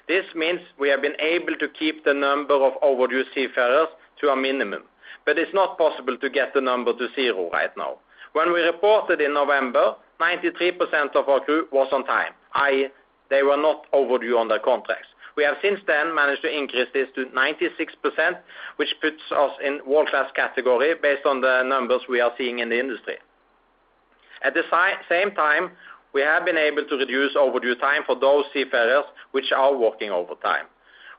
This 0.08 0.24
means 0.34 0.60
we 0.78 0.88
have 0.88 1.02
been 1.02 1.20
able 1.20 1.54
to 1.60 1.68
keep 1.68 2.04
the 2.04 2.14
number 2.14 2.54
of 2.54 2.72
overdue 2.80 3.24
seafarers 3.34 3.88
to 4.20 4.30
a 4.30 4.36
minimum, 4.36 4.84
but 5.28 5.36
it's 5.36 5.52
not 5.52 5.76
possible 5.76 6.16
to 6.16 6.30
get 6.30 6.54
the 6.54 6.60
number 6.62 6.90
to 6.96 7.06
zero 7.14 7.50
right 7.50 7.76
now. 7.76 7.98
When 8.32 8.50
we 8.50 8.62
reported 8.62 9.20
in 9.20 9.34
November, 9.34 9.94
93% 10.22 11.14
of 11.14 11.28
our 11.28 11.40
crew 11.40 11.66
was 11.70 11.88
on 11.92 12.06
time, 12.06 12.32
i.e., 12.54 12.88
they 13.28 13.42
were 13.42 13.58
not 13.58 13.84
overdue 13.92 14.38
on 14.38 14.48
their 14.48 14.58
contracts. 14.58 15.08
We 15.36 15.44
have 15.44 15.56
since 15.60 15.80
then 15.86 16.14
managed 16.14 16.40
to 16.44 16.48
increase 16.48 16.88
this 16.94 17.08
to 17.16 17.26
96%, 17.26 18.38
which 18.76 18.88
puts 19.02 19.20
us 19.30 19.50
in 19.62 19.80
world-class 19.86 20.30
category 20.34 20.94
based 20.94 21.26
on 21.26 21.42
the 21.42 21.62
numbers 21.62 22.00
we 22.08 22.22
are 22.22 22.32
seeing 22.38 22.60
in 22.60 22.70
the 22.70 22.80
industry. 22.80 23.16
At 24.42 24.54
the 24.54 24.62
same 25.10 25.32
time, 25.32 25.72
we 26.14 26.22
have 26.22 26.46
been 26.46 26.56
able 26.56 26.86
to 26.86 26.96
reduce 26.96 27.36
overdue 27.36 27.74
time 27.74 28.00
for 28.06 28.18
those 28.18 28.46
seafarers 28.54 29.04
which 29.32 29.52
are 29.54 29.76
working 29.76 30.08
overtime. 30.08 30.64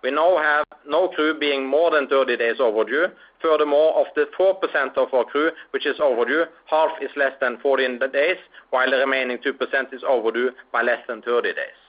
We 0.01 0.11
now 0.11 0.37
have 0.37 0.65
no 0.87 1.09
crew 1.09 1.37
being 1.37 1.67
more 1.67 1.91
than 1.91 2.07
30 2.07 2.37
days 2.37 2.55
overdue. 2.59 3.07
Furthermore, 3.41 3.99
of 3.99 4.07
the 4.15 4.27
4% 4.39 4.97
of 4.97 5.13
our 5.13 5.25
crew 5.25 5.51
which 5.71 5.85
is 5.85 5.99
overdue, 6.01 6.45
half 6.65 6.91
is 7.01 7.09
less 7.15 7.33
than 7.41 7.57
14 7.61 7.99
days, 8.13 8.37
while 8.69 8.89
the 8.89 8.97
remaining 8.97 9.37
2% 9.37 9.93
is 9.93 10.01
overdue 10.07 10.51
by 10.71 10.81
less 10.81 10.99
than 11.07 11.21
30 11.21 11.53
days. 11.53 11.79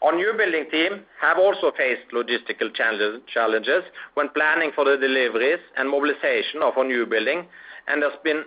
Our 0.00 0.14
new 0.14 0.32
building 0.36 0.66
team 0.70 1.04
have 1.20 1.38
also 1.38 1.72
faced 1.76 2.12
logistical 2.12 2.72
challenges 2.72 3.82
when 4.14 4.28
planning 4.28 4.70
for 4.74 4.84
the 4.84 4.96
deliveries 4.96 5.58
and 5.76 5.90
mobilization 5.90 6.62
of 6.62 6.78
our 6.78 6.84
new 6.84 7.04
building, 7.04 7.46
and 7.88 8.02
there's 8.02 8.12
been 8.22 8.44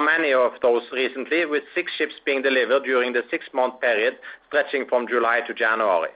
many 0.00 0.32
of 0.32 0.52
those 0.62 0.82
recently, 0.92 1.44
with 1.44 1.64
six 1.74 1.92
ships 1.98 2.14
being 2.24 2.40
delivered 2.40 2.84
during 2.84 3.12
the 3.12 3.22
six-month 3.30 3.80
period 3.80 4.14
stretching 4.48 4.86
from 4.88 5.06
July 5.06 5.40
to 5.46 5.52
January. 5.52 6.10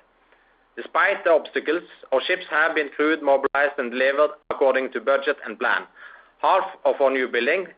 Despite 0.76 1.22
the 1.24 1.30
obstacles, 1.30 1.84
our 2.12 2.20
ships 2.26 2.44
have 2.50 2.74
been 2.74 2.88
crewed, 2.96 3.22
mobilized, 3.22 3.78
and 3.78 3.90
delivered 3.92 4.30
according 4.50 4.92
to 4.92 5.00
budget 5.00 5.36
and 5.46 5.58
plan. 5.58 5.82
Half 6.42 6.64
of 6.84 7.00
our 7.00 7.10
new 7.10 7.28
buildings 7.28 7.68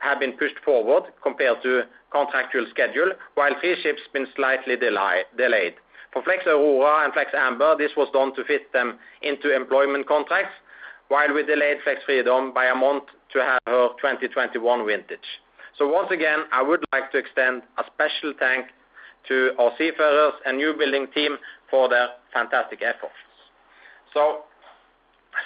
have 0.00 0.20
been 0.20 0.32
pushed 0.32 0.58
forward 0.64 1.04
compared 1.22 1.62
to 1.62 1.84
contractual 2.10 2.66
schedule, 2.70 3.12
while 3.34 3.52
three 3.60 3.80
ships 3.82 4.00
have 4.04 4.12
been 4.12 4.26
slightly 4.36 4.76
delayed. 4.76 5.74
For 6.12 6.22
Flex 6.22 6.44
Aurora 6.46 7.04
and 7.04 7.12
Flex 7.14 7.30
Amber, 7.34 7.74
this 7.78 7.92
was 7.96 8.08
done 8.12 8.34
to 8.34 8.44
fit 8.44 8.70
them 8.72 8.98
into 9.22 9.54
employment 9.54 10.06
contracts, 10.06 10.52
while 11.08 11.32
we 11.32 11.42
delayed 11.42 11.78
Flex 11.84 12.00
Freedom 12.04 12.52
by 12.52 12.66
a 12.66 12.74
month 12.74 13.04
to 13.32 13.38
have 13.38 13.60
her 13.66 13.88
2021 14.00 14.86
vintage. 14.86 15.40
So 15.78 15.88
once 15.88 16.08
again, 16.10 16.40
I 16.52 16.62
would 16.62 16.84
like 16.92 17.10
to 17.12 17.18
extend 17.18 17.62
a 17.78 17.84
special 17.94 18.34
thank 18.38 18.66
to 19.28 19.52
our 19.58 19.72
seafarers 19.78 20.34
and 20.44 20.58
new 20.58 20.74
building 20.76 21.06
team 21.14 21.36
for 21.72 21.88
their 21.88 22.08
fantastic 22.32 22.82
efforts. 22.84 23.16
So 24.12 24.44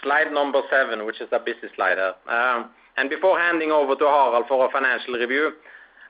slide 0.02 0.32
number 0.32 0.60
seven, 0.68 1.06
which 1.06 1.22
is 1.22 1.28
a 1.30 1.38
busy 1.38 1.70
slide. 1.74 1.98
Uh, 1.98 2.12
um 2.28 2.70
and 2.98 3.10
before 3.10 3.38
handing 3.38 3.70
over 3.70 3.94
to 3.94 4.04
Harald 4.04 4.46
for 4.48 4.66
a 4.66 4.70
financial 4.72 5.14
review, 5.14 5.52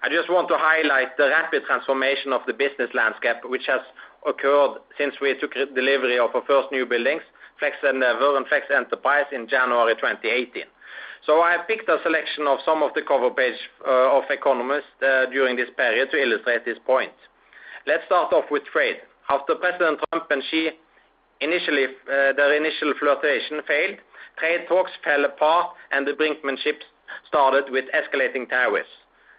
I 0.03 0.09
just 0.09 0.31
want 0.31 0.47
to 0.49 0.57
highlight 0.57 1.17
the 1.17 1.29
rapid 1.29 1.65
transformation 1.67 2.33
of 2.33 2.43
the 2.47 2.55
business 2.55 2.91
landscape, 2.95 3.43
which 3.45 3.67
has 3.67 3.81
occurred 4.25 4.79
since 4.97 5.17
we 5.21 5.35
took 5.39 5.55
delivery 5.55 6.19
of 6.19 6.31
our 6.35 6.47
first 6.47 6.71
new 6.71 6.87
buildings, 6.87 7.23
Flex 7.59 7.77
Endeavour 7.83 8.37
and 8.37 8.47
Flex 8.47 8.67
Enterprise, 8.71 9.27
in 9.33 9.49
January 9.49 9.95
2018. 9.97 10.63
So, 11.27 11.41
I 11.41 11.59
have 11.59 11.67
picked 11.67 11.89
a 11.89 11.99
selection 12.05 12.47
of 12.47 12.59
some 12.65 12.85
of 12.85 12.95
the 12.95 13.03
cover 13.03 13.31
page 13.31 13.59
uh, 13.83 14.17
of 14.17 14.31
Economist 14.31 14.87
uh, 15.03 15.27
during 15.27 15.57
this 15.57 15.71
period 15.77 16.11
to 16.13 16.23
illustrate 16.23 16.65
this 16.65 16.79
point. 16.87 17.11
Let's 17.87 18.05
start 18.07 18.33
off 18.33 18.45
with 18.51 18.63
trade. 18.67 18.99
After 19.29 19.55
President 19.57 20.01
Trump 20.11 20.31
and 20.31 20.43
Xi 20.51 20.71
initially, 21.41 21.85
uh, 21.85 22.33
their 22.33 22.57
initial 22.57 22.95
flirtation 22.99 23.61
failed, 23.67 23.99
trade 24.39 24.67
talks 24.69 24.93
fell 25.05 25.25
apart, 25.25 25.75
and 25.91 26.07
the 26.07 26.13
brinkmanship 26.13 26.81
started 27.27 27.71
with 27.71 27.85
escalating 27.95 28.49
tariffs. 28.49 28.89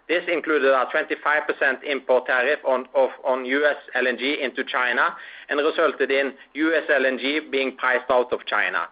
This 0.08 0.24
included 0.32 0.70
a 0.70 0.86
25% 0.86 1.84
import 1.84 2.26
tariff 2.26 2.60
on 2.64 3.44
U.S. 3.44 3.76
LNG 3.94 4.40
into 4.42 4.64
China 4.64 5.14
and 5.50 5.58
resulted 5.58 6.10
in 6.10 6.32
U.S. 6.54 6.84
LNG 6.90 7.50
being 7.50 7.76
priced 7.76 8.10
out 8.10 8.32
of 8.32 8.40
China. 8.46 8.88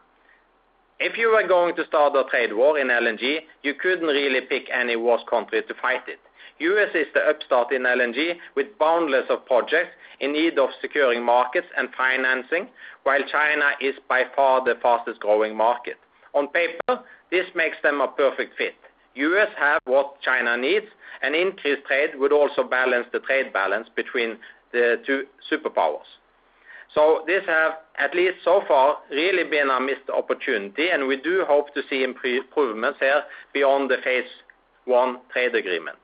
If 0.98 1.16
you 1.16 1.30
were 1.30 1.46
going 1.46 1.74
to 1.76 1.86
start 1.86 2.14
a 2.16 2.24
trade 2.30 2.52
war 2.54 2.78
in 2.78 2.88
LNG, 2.88 3.38
you 3.62 3.74
couldn't 3.74 4.06
really 4.06 4.42
pick 4.42 4.64
any 4.72 4.96
worse 4.96 5.22
country 5.28 5.62
to 5.62 5.74
fight 5.80 6.02
it. 6.06 6.20
U.S. 6.58 6.88
is 6.94 7.06
the 7.12 7.20
upstart 7.20 7.72
in 7.72 7.82
LNG 7.82 8.34
with 8.54 8.78
boundless 8.78 9.26
of 9.28 9.44
projects 9.46 9.90
in 10.20 10.32
need 10.32 10.58
of 10.58 10.70
securing 10.80 11.22
markets 11.22 11.66
and 11.76 11.88
financing, 11.96 12.68
while 13.02 13.20
China 13.30 13.72
is 13.80 13.94
by 14.08 14.24
far 14.34 14.64
the 14.64 14.74
fastest-growing 14.80 15.54
market. 15.54 15.96
On 16.34 16.48
paper, 16.48 17.02
this 17.30 17.46
makes 17.54 17.76
them 17.82 18.00
a 18.00 18.08
perfect 18.08 18.56
fit. 18.56 18.74
U.S. 19.14 19.48
have 19.58 19.80
what 19.84 20.20
China 20.22 20.56
needs, 20.56 20.86
and 21.22 21.34
increased 21.34 21.84
trade 21.86 22.10
would 22.16 22.32
also 22.32 22.62
balance 22.62 23.06
the 23.12 23.20
trade 23.20 23.52
balance 23.52 23.88
between 23.94 24.38
the 24.72 24.96
two 25.06 25.24
superpowers. 25.50 26.08
So 26.94 27.24
this 27.26 27.42
have, 27.46 27.72
at 27.98 28.14
least 28.14 28.36
so 28.44 28.62
far, 28.66 28.98
really 29.10 29.48
been 29.48 29.68
a 29.70 29.80
missed 29.80 30.08
opportunity, 30.14 30.88
and 30.90 31.06
we 31.06 31.16
do 31.16 31.44
hope 31.46 31.74
to 31.74 31.82
see 31.90 32.02
improvements 32.02 32.98
here 33.00 33.22
beyond 33.52 33.90
the 33.90 33.96
phase 34.02 34.24
one 34.84 35.18
trade 35.32 35.54
agreement. 35.54 35.96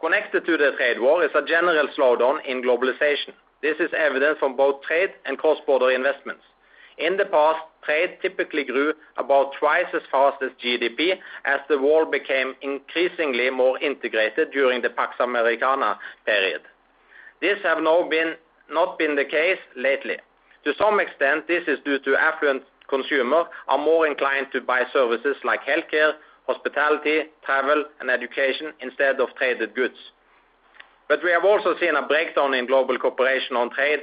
Connected 0.00 0.46
to 0.46 0.56
the 0.56 0.72
trade 0.76 0.98
war 0.98 1.22
is 1.22 1.30
a 1.34 1.44
general 1.44 1.86
slowdown 1.96 2.38
in 2.46 2.62
globalization. 2.62 3.34
This 3.60 3.76
is 3.78 3.90
evident 3.96 4.38
from 4.38 4.56
both 4.56 4.82
trade 4.82 5.10
and 5.26 5.36
cross-border 5.36 5.90
investments. 5.90 6.42
In 6.96 7.16
the 7.16 7.26
past, 7.26 7.60
trade 7.84 8.18
typically 8.22 8.64
grew 8.64 8.94
about 9.18 9.52
twice 9.58 9.86
as 9.94 10.02
fast 10.10 10.42
as 10.42 10.50
GDP 10.62 11.12
as 11.44 11.60
the 11.68 11.80
world 11.80 12.10
became 12.10 12.54
increasingly 12.62 13.50
more 13.50 13.78
integrated 13.78 14.50
during 14.52 14.80
the 14.82 14.90
Pax 14.90 15.14
Americana 15.20 15.98
period. 16.24 16.62
This 17.40 17.58
have 17.62 17.82
not 17.82 18.08
been 18.10 18.36
the 19.16 19.24
case 19.30 19.58
lately. 19.76 20.16
To 20.64 20.72
some 20.78 21.00
extent, 21.00 21.46
this 21.48 21.64
is 21.66 21.78
due 21.84 21.98
to 22.00 22.16
affluent 22.18 22.62
consumer 22.88 23.44
are 23.68 23.78
more 23.78 24.06
inclined 24.06 24.48
to 24.52 24.60
buy 24.60 24.82
services 24.92 25.36
like 25.44 25.60
healthcare, 25.60 26.12
hospitality, 26.46 27.22
travel, 27.44 27.84
and 28.00 28.10
education 28.10 28.72
instead 28.80 29.20
of 29.20 29.28
traded 29.36 29.74
goods. 29.74 29.98
But 31.08 31.20
we 31.24 31.30
have 31.30 31.44
also 31.44 31.74
seen 31.80 31.96
a 31.96 32.06
breakdown 32.06 32.54
in 32.54 32.66
global 32.66 32.98
cooperation 32.98 33.56
on 33.56 33.70
trade, 33.70 34.00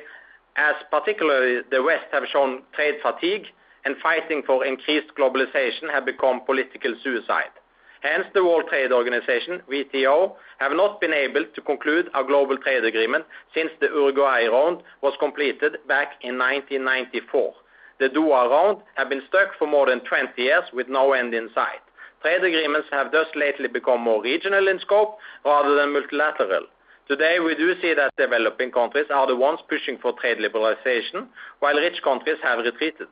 as 0.58 0.76
particularly 0.92 1.62
the 1.72 1.82
West 1.82 2.06
have 2.12 2.24
shown 2.32 2.64
trade 2.74 2.96
fatigue 3.02 3.46
and 3.86 3.96
fighting 4.04 4.44
for 4.46 4.66
increased 4.66 5.08
globalization 5.18 5.90
have 5.92 6.06
become 6.06 6.42
political 6.46 6.94
suicide. 7.04 7.54
Hence, 8.02 8.26
the 8.34 8.44
World 8.44 8.66
Trade 8.70 8.92
Organization, 8.92 9.62
WTO, 9.70 10.36
have 10.60 10.74
not 10.74 11.02
been 11.02 11.14
able 11.14 11.46
to 11.56 11.62
conclude 11.62 12.10
a 12.14 12.24
global 12.24 12.58
trade 12.58 12.84
agreement 12.84 13.26
since 13.56 13.70
the 13.80 13.88
Uruguay 13.88 14.46
round 14.46 14.84
was 15.02 15.14
completed 15.20 15.78
back 15.88 16.14
in 16.22 16.38
1994. 16.38 17.54
The 18.00 18.10
Doha 18.10 18.50
round 18.50 18.84
have 18.96 19.10
been 19.10 19.24
stuck 19.28 19.58
for 19.58 19.68
more 19.68 19.88
than 19.88 20.02
20 20.02 20.40
years 20.42 20.64
with 20.74 20.88
no 20.90 21.14
end 21.14 21.34
in 21.34 21.50
sight. 21.56 21.82
Trade 22.22 22.44
agreements 22.44 22.88
have 22.92 23.12
thus 23.12 23.28
lately 23.36 23.68
become 23.68 24.02
more 24.02 24.22
regional 24.22 24.68
in 24.68 24.80
scope 24.80 25.18
rather 25.46 25.76
than 25.76 25.94
multilateral. 25.94 26.66
Today, 27.08 27.40
we 27.40 27.56
do 27.56 27.74
see 27.82 27.94
that 27.94 28.12
developing 28.18 28.72
countries 28.72 29.06
are 29.14 29.28
the 29.28 29.36
ones 29.36 29.60
pushing 29.70 29.98
for 30.02 30.14
trade 30.20 30.40
liberalization, 30.40 31.28
while 31.60 31.76
rich 31.76 32.02
countries 32.04 32.38
have 32.44 32.60
retreated. 32.60 33.08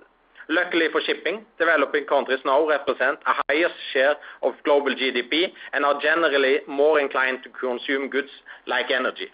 Luckily 0.50 0.87
for 0.91 1.01
shipping, 1.01 1.46
developing 1.57 2.05
countries 2.05 2.39
now 2.46 2.68
represent 2.68 3.20
a 3.25 3.33
higher 3.48 3.70
share 3.94 4.15
of 4.44 4.53
global 4.63 4.94
GDP 4.94 5.48
and 5.74 5.85
are 5.85 6.00
generally 6.01 6.57
more 6.68 7.00
inclined 7.00 7.39
to 7.44 7.50
consume 7.50 8.09
goods 8.09 8.29
like 8.68 8.91
energy. 8.91 9.27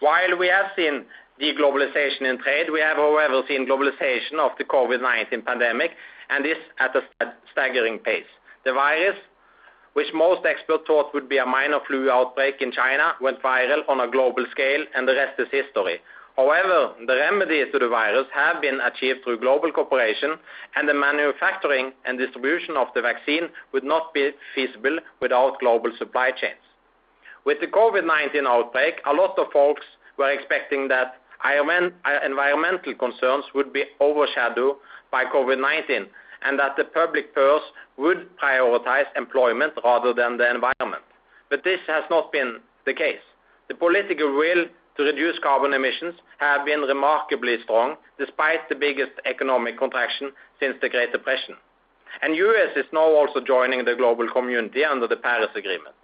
While 0.00 0.38
we 0.38 0.48
have 0.48 0.66
seen 0.76 1.04
de-globalization 1.38 2.22
in 2.22 2.38
trade, 2.38 2.70
we 2.72 2.80
have, 2.80 2.96
however, 2.96 3.42
seen 3.48 3.66
globalization 3.66 4.38
of 4.38 4.52
the 4.56 4.64
COVID-19 4.64 5.44
pandemic, 5.44 5.90
and 6.30 6.44
this 6.44 6.58
at 6.78 6.94
a 6.94 7.32
staggering 7.52 7.98
pace. 7.98 8.24
The 8.68 8.74
virus, 8.74 9.16
which 9.94 10.12
most 10.12 10.44
experts 10.44 10.84
thought 10.86 11.14
would 11.14 11.26
be 11.26 11.38
a 11.38 11.46
minor 11.46 11.78
flu 11.86 12.10
outbreak 12.10 12.56
in 12.60 12.70
China, 12.70 13.14
went 13.18 13.40
viral 13.40 13.80
on 13.88 14.00
a 14.00 14.10
global 14.10 14.44
scale, 14.50 14.84
and 14.94 15.08
the 15.08 15.14
rest 15.14 15.40
is 15.40 15.48
history. 15.50 16.02
However, 16.36 16.92
the 17.06 17.16
remedies 17.16 17.68
to 17.72 17.78
the 17.78 17.88
virus 17.88 18.26
have 18.34 18.60
been 18.60 18.78
achieved 18.82 19.24
through 19.24 19.40
global 19.40 19.72
cooperation, 19.72 20.36
and 20.76 20.86
the 20.86 20.92
manufacturing 20.92 21.92
and 22.04 22.18
distribution 22.18 22.76
of 22.76 22.88
the 22.94 23.00
vaccine 23.00 23.48
would 23.72 23.84
not 23.84 24.12
be 24.12 24.32
feasible 24.54 24.98
without 25.22 25.58
global 25.60 25.90
supply 25.96 26.30
chains. 26.30 26.60
With 27.46 27.60
the 27.62 27.68
COVID-19 27.68 28.46
outbreak, 28.46 29.00
a 29.06 29.14
lot 29.14 29.38
of 29.38 29.50
folks 29.50 29.86
were 30.18 30.30
expecting 30.30 30.88
that 30.88 31.14
environmental 32.22 32.94
concerns 32.96 33.46
would 33.54 33.72
be 33.72 33.84
overshadowed 33.98 34.76
by 35.10 35.24
COVID-19, 35.24 36.08
and 36.44 36.58
that 36.58 36.76
the 36.76 36.84
public 36.84 37.34
purse 37.34 37.62
would 37.96 38.28
prioritize 38.38 39.06
employment 39.16 39.72
rather 39.84 40.12
than 40.12 40.36
the 40.36 40.48
environment. 40.48 41.02
But 41.50 41.64
this 41.64 41.80
has 41.86 42.04
not 42.10 42.32
been 42.32 42.58
the 42.86 42.94
case. 42.94 43.24
The 43.68 43.74
political 43.74 44.36
will 44.36 44.66
to 44.96 45.04
reduce 45.04 45.38
carbon 45.38 45.72
emissions 45.72 46.14
have 46.38 46.66
been 46.66 46.80
remarkably 46.80 47.56
strong 47.62 47.96
despite 48.18 48.68
the 48.68 48.74
biggest 48.74 49.12
economic 49.26 49.78
contraction 49.78 50.32
since 50.60 50.74
the 50.80 50.88
Great 50.88 51.12
Depression. 51.12 51.54
And 52.22 52.32
the 52.32 52.38
U.S. 52.38 52.76
is 52.76 52.86
now 52.92 53.06
also 53.06 53.40
joining 53.40 53.84
the 53.84 53.94
global 53.94 54.28
community 54.28 54.84
under 54.84 55.06
the 55.06 55.16
Paris 55.16 55.50
Agreement. 55.54 55.94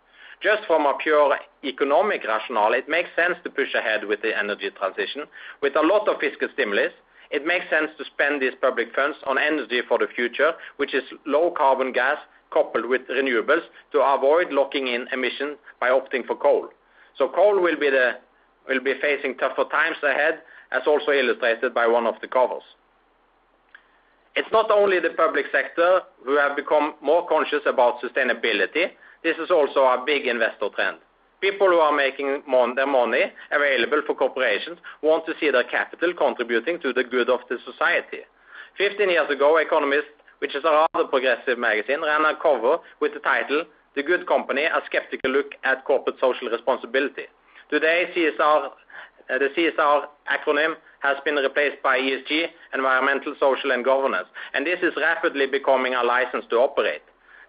Just 0.43 0.63
from 0.67 0.85
a 0.87 0.95
pure 1.03 1.37
economic 1.65 2.23
rationale, 2.25 2.75
it 2.75 2.89
makes 2.89 3.09
sense 3.17 3.35
to 3.43 3.51
push 3.51 3.75
ahead 3.75 4.05
with 4.05 4.21
the 4.23 4.37
energy 4.37 4.71
transition. 4.79 5.23
With 5.63 5.75
a 5.75 5.81
lot 5.81 6.07
of 6.07 6.21
fiscal 6.21 6.49
stimulus, 6.53 6.93
it 7.31 7.47
makes 7.47 7.69
sense 7.71 7.91
to 7.99 8.05
spend 8.05 8.41
these 8.43 8.55
public 8.61 8.95
funds 8.95 9.17
on 9.27 9.39
energy 9.39 9.81
for 9.89 9.99
the 9.99 10.07
future, 10.15 10.53
which 10.77 10.95
is 10.95 11.03
low 11.27 11.51
carbon 11.51 11.93
gas 11.93 12.19
coupled 12.53 12.87
with 12.87 13.03
renewables 13.09 13.63
to 13.93 14.01
avoid 14.01 14.53
locking 14.53 14.89
in 14.89 15.07
emissions 15.13 15.57
by 15.81 15.89
opting 15.89 16.25
for 16.27 16.37
coal. 16.37 16.69
So 17.19 17.29
coal 17.29 17.61
will 17.61 17.77
be 17.77 18.95
facing 19.01 19.37
tougher 19.37 19.65
times 19.71 19.97
ahead, 20.03 20.43
as 20.73 20.83
also 20.87 21.13
illustrated 21.13 21.75
by 21.75 21.87
one 21.87 22.07
of 22.07 22.15
the 22.21 22.29
covers. 22.29 22.63
It's 24.37 24.51
not 24.51 24.71
only 24.71 24.99
the 24.99 25.11
public 25.11 25.47
sector 25.53 26.01
who 26.25 26.37
have 26.37 26.57
become 26.57 26.95
more 27.01 27.27
conscious 27.29 27.61
about 27.67 28.01
sustainability. 28.01 28.91
This 29.23 29.37
is 29.39 29.51
also 29.51 29.81
a 29.81 30.03
big 30.05 30.27
investor 30.27 30.69
trend. 30.75 30.99
People 31.45 31.69
who 31.69 31.77
are 31.77 31.93
making 31.93 32.41
their 32.75 32.87
money 32.87 33.25
available 33.53 34.01
for 34.07 34.15
corporations 34.15 34.79
want 35.03 35.27
to 35.27 35.35
see 35.39 35.51
their 35.51 35.65
capital 35.65 36.15
contributing 36.17 36.81
to 36.81 36.95
the 36.95 37.05
good 37.05 37.29
of 37.29 37.41
the 37.51 37.59
society. 37.71 38.25
15 38.79 39.11
years 39.11 39.29
ago, 39.29 39.59
Economist, 39.59 40.09
which 40.39 40.57
is 40.57 40.65
a 40.65 40.73
rather 40.73 41.07
progressive 41.07 41.59
magazine, 41.59 42.01
ran 42.01 42.25
a 42.25 42.35
cover 42.41 42.79
with 43.01 43.13
the 43.13 43.21
title, 43.21 43.67
"The 43.95 44.03
Good 44.03 44.27
Company: 44.27 44.65
A 44.65 44.81
Skeptical 44.87 45.33
Look 45.33 45.53
at 45.65 45.85
Corporate 45.85 46.19
Social 46.19 46.49
Responsibility." 46.49 47.27
Today, 47.69 48.11
CSR, 48.15 48.73
uh, 49.29 49.37
the 49.37 49.51
CSR 49.55 50.09
acronym 50.33 50.77
has 51.01 51.19
been 51.27 51.37
replaced 51.37 51.83
by 51.83 51.99
ESG, 51.99 52.49
environmental, 52.73 53.35
social, 53.39 53.71
and 53.73 53.85
governance, 53.85 54.29
and 54.55 54.67
this 54.67 54.81
is 54.81 54.97
rapidly 54.97 55.45
becoming 55.47 55.93
a 55.95 56.03
license 56.03 56.47
to 56.47 56.57
operate. 56.57 57.03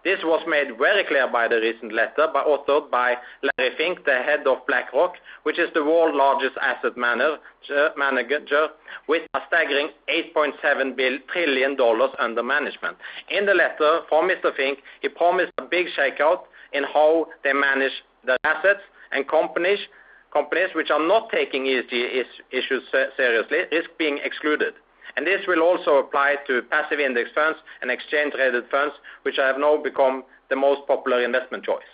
This 0.06 0.22
was 0.22 0.40
made 0.46 0.78
very 0.78 1.02
clear 1.02 1.26
by 1.26 1.48
the 1.48 1.56
recent 1.56 1.92
letter 1.92 2.28
authored 2.32 2.92
by 2.92 3.16
Larry 3.42 3.74
Fink, 3.76 4.04
the 4.04 4.22
head 4.22 4.46
of 4.46 4.64
BlackRock, 4.68 5.14
which 5.42 5.58
is 5.58 5.68
the 5.74 5.82
world's 5.82 6.16
largest 6.16 6.56
asset 6.62 6.96
manager 6.96 8.68
with 9.08 9.22
a 9.34 9.40
staggering 9.48 9.88
$8.7 10.08 11.18
trillion 11.26 11.76
under 12.20 12.42
management. 12.44 12.96
In 13.30 13.46
the 13.46 13.54
letter 13.54 14.02
from 14.08 14.28
Mr. 14.30 14.54
Fink, 14.54 14.78
he 15.02 15.08
promised 15.08 15.50
a 15.58 15.62
big 15.62 15.88
shakeout 15.98 16.42
in 16.72 16.84
how 16.84 17.26
they 17.42 17.52
manage 17.52 18.04
their 18.24 18.38
assets 18.44 18.82
and 19.10 19.28
companies 19.28 19.80
which 20.76 20.90
are 20.92 21.04
not 21.04 21.30
taking 21.30 21.64
ESG 21.64 22.22
issues 22.52 22.84
seriously 23.16 23.58
risk 23.72 23.90
being 23.98 24.20
excluded. 24.22 24.74
This 25.24 25.40
will 25.48 25.60
also 25.60 25.96
apply 25.96 26.36
to 26.46 26.62
passive 26.70 27.00
index 27.00 27.30
funds 27.34 27.58
and 27.82 27.90
exchange-traded 27.90 28.64
funds, 28.70 28.94
which 29.22 29.36
have 29.38 29.58
now 29.58 29.76
become 29.76 30.22
the 30.50 30.56
most 30.56 30.86
popular 30.86 31.24
investment 31.24 31.64
choice. 31.64 31.90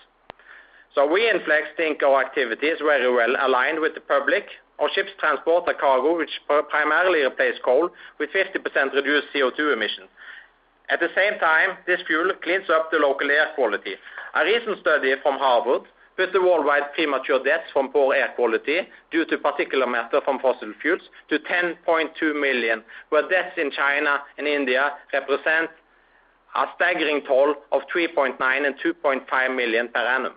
So 0.95 1.11
we 1.11 1.31
in 1.31 1.41
Flex 1.47 1.69
think 1.79 2.03
our 2.03 2.23
activity 2.23 2.67
is 2.67 2.79
very 2.85 3.11
well 3.11 3.35
aligned 3.41 3.81
with 3.81 3.95
the 3.95 4.01
public. 4.01 4.45
Our 4.79 4.91
ships 4.95 5.11
transport 5.19 5.65
a 5.67 5.73
cargo 5.73 6.19
which 6.19 6.29
primarily 6.69 7.23
replace 7.25 7.57
coal 7.65 7.89
with 8.19 8.29
50% 8.31 8.93
reduced 8.93 9.29
CO2 9.35 9.73
emissions. 9.73 10.09
At 10.91 11.01
the 11.01 11.09
same 11.17 11.39
time, 11.39 11.79
this 11.87 12.03
fuel 12.07 12.33
cleans 12.43 12.69
up 12.69 12.91
the 12.91 12.99
local 12.99 13.31
air 13.31 13.49
quality. 13.55 13.95
A 14.35 14.45
recent 14.45 14.79
study 14.81 15.15
from 15.23 15.39
Harvard 15.39 15.89
put 16.17 16.33
the 16.33 16.41
worldwide 16.41 16.93
premature 16.95 17.43
deaths 17.43 17.71
from 17.73 17.91
poor 17.91 18.15
air 18.15 18.33
quality 18.37 18.81
due 19.11 19.25
to 19.27 19.39
particulate 19.39 19.91
matter 19.91 20.21
from 20.25 20.39
fossil 20.39 20.73
fuels 20.81 21.03
to 21.29 21.39
10.2 21.39 22.41
million, 22.41 22.83
where 23.09 23.29
deaths 23.29 23.57
in 23.57 23.71
China 23.71 24.19
and 24.39 24.47
India 24.47 24.93
represent 25.13 25.71
a 26.55 26.67
staggering 26.77 27.23
toll 27.27 27.55
of 27.73 27.83
3.9 27.95 28.37
and 28.41 28.75
2.5 28.85 29.57
million 29.57 29.89
per 29.89 30.01
annum. 30.01 30.35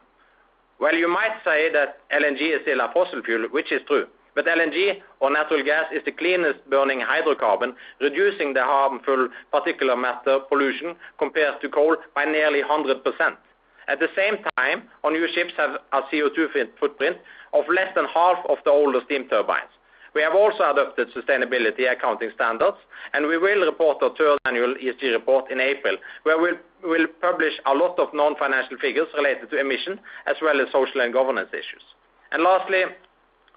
Well, 0.80 0.96
you 0.96 1.08
might 1.08 1.38
say 1.44 1.72
that 1.72 2.00
LNG 2.12 2.56
is 2.56 2.62
still 2.64 2.82
a 2.82 2.92
fossil 2.94 3.22
fuel, 3.24 3.48
which 3.52 3.72
is 3.72 3.82
true, 3.88 4.08
but 4.34 4.46
LNG 4.46 5.02
or 5.22 5.32
natural 5.32 5.64
gas 5.64 5.86
is 5.94 6.04
the 6.06 6.12
cleanest 6.12 6.60
burning 6.70 7.00
hydrocarbon, 7.00 7.74
reducing 8.02 8.54
the 8.54 8.64
harmful 8.64 9.30
particulate 9.54 10.02
matter 10.02 10.40
pollution 10.50 10.96
compared 11.18 11.62
to 11.62 11.70
coal 11.70 11.96
by 12.14 12.26
nearly 12.26 12.62
100%. 12.62 13.02
At 13.88 14.00
the 14.00 14.08
same 14.16 14.38
time, 14.58 14.84
our 15.04 15.12
new 15.12 15.28
ships 15.34 15.54
have 15.58 15.78
a 15.94 16.02
CO2 16.12 16.48
footprint 16.80 17.18
of 17.54 17.66
less 17.70 17.94
than 17.96 18.06
half 18.06 18.38
of 18.50 18.58
the 18.66 18.72
older 18.72 19.00
steam 19.06 19.28
turbines. 19.30 19.70
We 20.16 20.22
have 20.22 20.34
also 20.34 20.64
adopted 20.72 21.10
sustainability 21.14 21.92
accounting 21.92 22.32
standards, 22.34 22.78
and 23.14 23.28
we 23.28 23.38
will 23.38 23.66
report 23.66 24.02
our 24.02 24.16
third 24.16 24.40
annual 24.46 24.74
ESG 24.76 25.12
report 25.12 25.52
in 25.52 25.60
April, 25.60 25.98
where 26.24 26.40
we'll 26.40 27.08
publish 27.22 27.54
a 27.66 27.74
lot 27.74 28.00
of 28.00 28.14
non-financial 28.14 28.78
figures 28.78 29.08
related 29.16 29.50
to 29.52 29.60
emission 29.60 30.00
as 30.26 30.38
well 30.42 30.62
as 30.62 30.72
social 30.72 31.02
and 31.02 31.12
governance 31.12 31.50
issues. 31.52 31.84
And 32.32 32.44
lastly, 32.44 32.84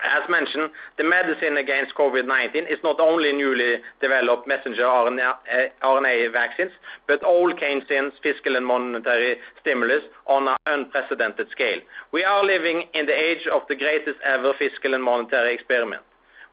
as 0.05 0.29
mentioned, 0.29 0.71
the 0.97 1.05
medicine 1.05 1.57
against 1.57 1.95
COVID-19 1.95 2.71
is 2.71 2.79
not 2.85 3.01
only 3.01 3.33
newly 3.33 3.79
developed 4.01 4.47
messenger 4.47 4.85
RNA 4.85 6.29
uh, 6.29 6.33
vaccines, 6.33 6.71
but 7.07 7.23
all 7.23 7.53
Keynesian 7.53 8.11
fiscal 8.23 8.57
and 8.57 8.67
monetary 8.67 9.37
stimulus 9.61 10.03
on 10.27 10.49
an 10.49 10.57
unprecedented 10.67 11.51
scale. 11.51 11.79
We 12.13 12.25
are 12.25 12.45
living 12.45 12.85
in 12.95 13.07
the 13.07 13.15
age 13.15 13.47
of 13.53 13.63
the 13.69 13.77
greatest 13.77 14.19
ever 14.25 14.53
fiscal 14.59 14.95
and 14.95 15.03
monetary 15.03 15.55
experiment. 15.55 16.03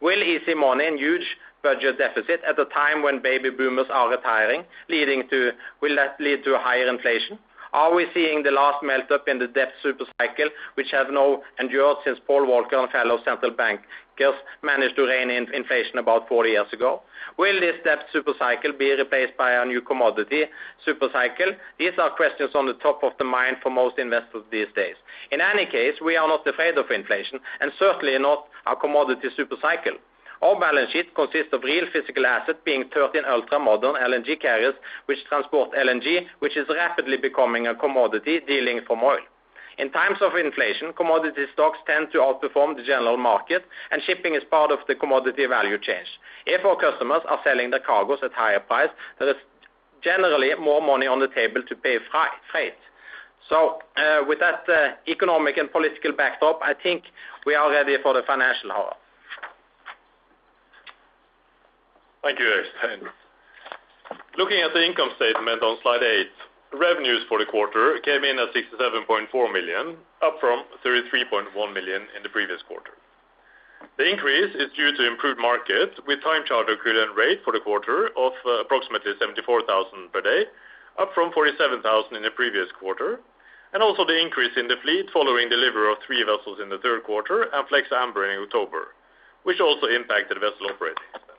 Will 0.01 0.23
easy 0.23 0.55
money 0.55 0.88
and 0.88 0.99
huge 0.99 1.38
budget 1.63 1.97
deficit 1.97 2.41
at 2.47 2.60
a 2.60 2.65
time 2.65 3.01
when 3.01 3.21
baby 3.21 3.49
boomers 3.49 3.88
are 3.91 4.10
retiring, 4.10 4.63
leading 4.89 5.27
to 5.29 5.51
will 5.81 5.95
that 5.95 6.15
lead 6.19 6.43
to 6.43 6.58
higher 6.58 6.88
inflation? 6.88 7.39
Are 7.75 7.93
we 7.93 8.07
seeing 8.13 8.41
the 8.41 8.51
last 8.51 8.81
melt 8.83 9.11
up 9.11 9.27
in 9.27 9.38
the 9.38 9.47
debt 9.47 9.73
super 9.83 10.05
cycle, 10.17 10.47
which 10.75 10.91
have 10.91 11.07
now 11.11 11.41
endured 11.59 11.97
since 12.05 12.17
Paul 12.25 12.47
Volcker 12.47 12.79
and 12.79 12.89
fellow 12.89 13.19
central 13.25 13.51
bankers 13.51 14.39
managed 14.63 14.95
to 14.95 15.03
rein 15.03 15.29
in 15.29 15.53
inflation 15.53 15.97
about 15.97 16.29
40 16.29 16.51
years 16.51 16.71
ago? 16.71 17.01
Will 17.38 17.59
this 17.59 17.75
debt 17.83 18.05
super 18.13 18.31
cycle 18.39 18.71
be 18.71 18.91
replaced 18.91 19.35
by 19.35 19.61
a 19.61 19.65
new 19.65 19.81
commodity 19.81 20.43
super 20.85 21.09
cycle? 21.11 21.51
These 21.77 21.99
are 21.99 22.11
questions 22.11 22.51
on 22.55 22.65
the 22.65 22.75
top 22.75 23.03
of 23.03 23.11
the 23.19 23.25
mind 23.25 23.57
for 23.61 23.71
most 23.71 23.99
investors 23.99 24.43
these 24.49 24.71
days. 24.73 24.95
In 25.33 25.41
any 25.41 25.65
case, 25.65 25.95
we 25.99 26.15
are 26.15 26.29
not 26.29 26.47
afraid 26.47 26.77
of 26.77 26.89
inflation, 26.91 27.41
and 27.59 27.73
certainly 27.77 28.17
not 28.17 28.47
a 28.67 28.77
commodity 28.77 29.27
super 29.35 29.57
cycle. 29.61 29.99
Our 30.41 30.60
balance 30.60 30.91
sheet 30.91 31.15
consists 31.15 31.54
of 31.54 31.63
real 31.63 31.86
physical 31.91 32.26
assets, 32.26 32.60
being 32.65 32.86
13 32.93 33.24
ultra-modern 33.26 33.95
LNG 33.95 34.39
carriers, 34.41 34.76
which 35.06 35.19
transport 35.30 35.71
LNG, 35.71 36.26
which 36.39 36.58
is 36.58 36.67
rapidly 36.69 37.17
becoming 37.17 37.67
a 37.67 37.76
commodity 37.76 38.41
dealing 38.48 38.82
from 38.86 39.04
oil. 39.04 39.19
In 39.78 39.91
times 39.91 40.19
of 40.21 40.36
inflation, 40.36 40.93
commodity 40.93 41.45
stocks 41.54 41.78
tend 41.86 42.08
to 42.13 42.19
outperform 42.19 42.78
the 42.78 42.84
general 42.84 43.17
market, 43.17 43.65
and 43.91 44.02
shipping 44.04 44.36
is 44.36 44.43
part 44.50 44.71
of 44.71 44.80
the 44.88 44.95
commodity 44.95 45.45
value 45.48 45.78
chain. 45.78 46.04
If 46.45 46.63
our 46.65 46.78
customers 46.78 47.21
are 47.28 47.39
selling 47.43 47.71
their 47.71 47.82
cargoes 47.82 48.19
at 48.24 48.32
higher 48.32 48.62
price, 48.62 48.89
there 49.19 49.30
is 49.30 49.36
generally 50.02 50.52
more 50.56 50.82
money 50.82 51.08
on 51.08 51.19
the 51.19 51.28
table 51.28 51.62
to 51.67 51.76
pay 51.76 51.98
freight. 52.52 52.74
So 53.50 53.80
uh 53.98 54.24
with 54.28 54.39
that 54.39 54.65
economic 55.08 55.58
and 55.58 55.71
political 55.71 56.13
backdrop, 56.13 56.60
I 56.63 56.74
think 56.74 57.04
we 57.45 57.54
are 57.54 57.69
ready 57.69 57.98
for 58.02 58.13
the 58.13 58.24
financial 58.26 58.71
hour. 58.71 58.95
Thank 62.25 62.41
you, 62.41 62.49
Øystein. 62.49 63.05
Looking 64.35 64.61
at 64.65 64.73
the 64.73 64.81
income 64.81 65.11
statement 65.15 65.61
on 65.61 65.77
slide 65.85 66.01
eight, 66.01 66.33
revenues 66.73 67.21
for 67.29 67.38
the 67.38 67.45
quarter 67.45 67.99
came 68.01 68.23
in 68.25 68.39
at 68.41 68.49
67.4 68.49 69.29
million, 69.53 69.93
up 70.25 70.41
from 70.41 70.65
33.1 70.83 71.53
million 71.71 72.01
in 72.17 72.23
the 72.23 72.29
previous 72.29 72.63
quarter. 72.65 72.97
The 74.01 74.09
increase 74.09 74.55
is 74.55 74.73
due 74.73 74.89
to 74.97 75.05
improved 75.05 75.39
market 75.39 76.01
with 76.07 76.23
time 76.23 76.41
charter 76.49 76.73
equivalent 76.73 77.13
rate 77.15 77.45
for 77.45 77.53
the 77.53 77.61
quarter 77.61 78.09
of 78.17 78.33
approximately 78.59 79.13
74,000 79.21 80.09
per 80.11 80.21
day, 80.21 80.49
up 80.97 81.13
from 81.13 81.31
47,000 81.31 82.17
in 82.17 82.23
the 82.23 82.31
previous 82.31 82.71
quarter, 82.79 83.21
and 83.73 83.83
also 83.83 84.03
the 84.03 84.17
increase 84.17 84.57
in 84.57 84.67
the 84.67 84.81
fleet 84.81 85.05
following 85.13 85.47
delivery 85.47 85.91
of 85.91 86.01
three 86.01 86.23
vessels 86.25 86.57
in 86.57 86.69
the 86.69 86.79
third 86.79 87.03
quarter 87.03 87.53
and 87.53 87.67
Flex 87.69 87.85
Amber 87.93 88.25
in 88.33 88.41
October, 88.41 88.97
which 89.43 89.61
also 89.61 89.85
impacted 89.85 90.41
vessel 90.41 90.73
operating 90.73 91.05
expenses. 91.13 91.35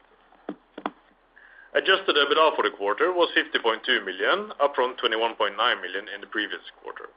Adjusted 1.77 2.17
EBITDA 2.17 2.57
for 2.57 2.65
the 2.65 2.73
quarter 2.73 3.13
was 3.13 3.29
50.2 3.37 3.85
million, 4.01 4.49
up 4.65 4.73
from 4.73 4.97
21.9 4.97 5.37
million 5.61 6.09
in 6.09 6.25
the 6.25 6.33
previous 6.33 6.65
quarter. 6.81 7.13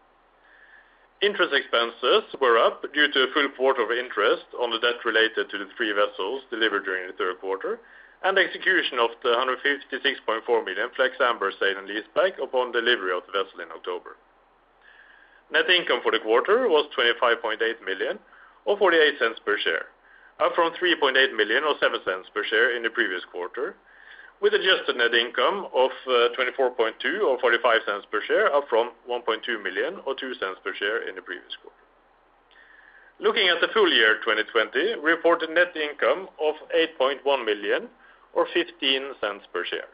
Interest 1.24 1.56
expenses 1.56 2.28
were 2.44 2.60
up 2.60 2.84
due 2.92 3.08
to 3.08 3.20
a 3.24 3.32
full 3.32 3.48
quarter 3.56 3.88
of 3.88 3.92
interest 3.96 4.44
on 4.60 4.68
the 4.68 4.84
debt 4.84 5.00
related 5.08 5.48
to 5.48 5.64
the 5.64 5.72
three 5.80 5.96
vessels 5.96 6.44
delivered 6.52 6.84
during 6.84 7.08
the 7.08 7.16
third 7.16 7.40
quarter, 7.40 7.80
and 8.28 8.36
execution 8.36 9.00
of 9.00 9.16
the 9.24 9.32
156.4 9.32 10.44
million 10.68 10.92
Flex 10.92 11.16
Amber 11.24 11.56
sale 11.56 11.80
and 11.80 11.88
leaseback 11.88 12.36
upon 12.44 12.76
delivery 12.76 13.16
of 13.16 13.24
the 13.32 13.36
vessel 13.40 13.64
in 13.64 13.72
October. 13.72 14.20
Net 15.56 15.72
income 15.72 16.04
for 16.04 16.12
the 16.12 16.20
quarter 16.20 16.68
was 16.68 16.84
25.8 17.00 17.64
million 17.88 18.20
or 18.68 18.76
$0.48 18.76 19.40
per 19.48 19.56
share, 19.64 19.88
up 20.44 20.52
from 20.52 20.76
3.8 20.76 21.16
million 21.32 21.64
or 21.64 21.80
$0.07 21.80 22.28
per 22.36 22.44
share 22.44 22.76
in 22.76 22.84
the 22.84 22.92
previous 22.92 23.24
quarter, 23.32 23.80
with 24.42 24.54
adjusted 24.54 24.96
net 24.96 25.14
income 25.14 25.68
of 25.76 25.92
uh, 26.08 26.32
$24.2 26.40 26.96
million 27.04 27.22
or 27.24 27.38
$0.45 27.38 28.10
per 28.12 28.22
share, 28.26 28.54
up 28.54 28.66
from 28.70 28.92
1.2 29.10 29.62
million 29.62 30.00
or 30.06 30.16
$0.02 30.16 30.64
per 30.64 30.74
share 30.76 31.08
in 31.08 31.16
the 31.16 31.22
previous 31.22 31.56
quarter. 31.62 31.76
Looking 33.20 33.50
at 33.50 33.60
the 33.60 33.68
full 33.74 33.92
year 33.92 34.16
2020, 34.24 35.04
we 35.04 35.12
reported 35.12 35.50
net 35.50 35.76
income 35.76 36.30
of 36.40 36.56
8.1 36.72 37.20
million 37.44 37.90
or 38.34 38.48
$0.15 38.56 39.20
per 39.52 39.66
share. 39.66 39.92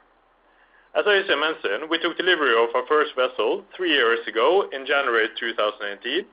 As 0.93 1.05
Øystein 1.05 1.39
mentioned, 1.39 1.89
we 1.89 1.97
took 1.97 2.15
delivery 2.15 2.53
of 2.53 2.69
our 2.75 2.85
first 2.87 3.15
vessel 3.15 3.65
three 3.75 3.91
years 3.91 4.19
ago 4.27 4.69
in 4.71 4.85
January 4.85 5.27
2018, 5.39 6.23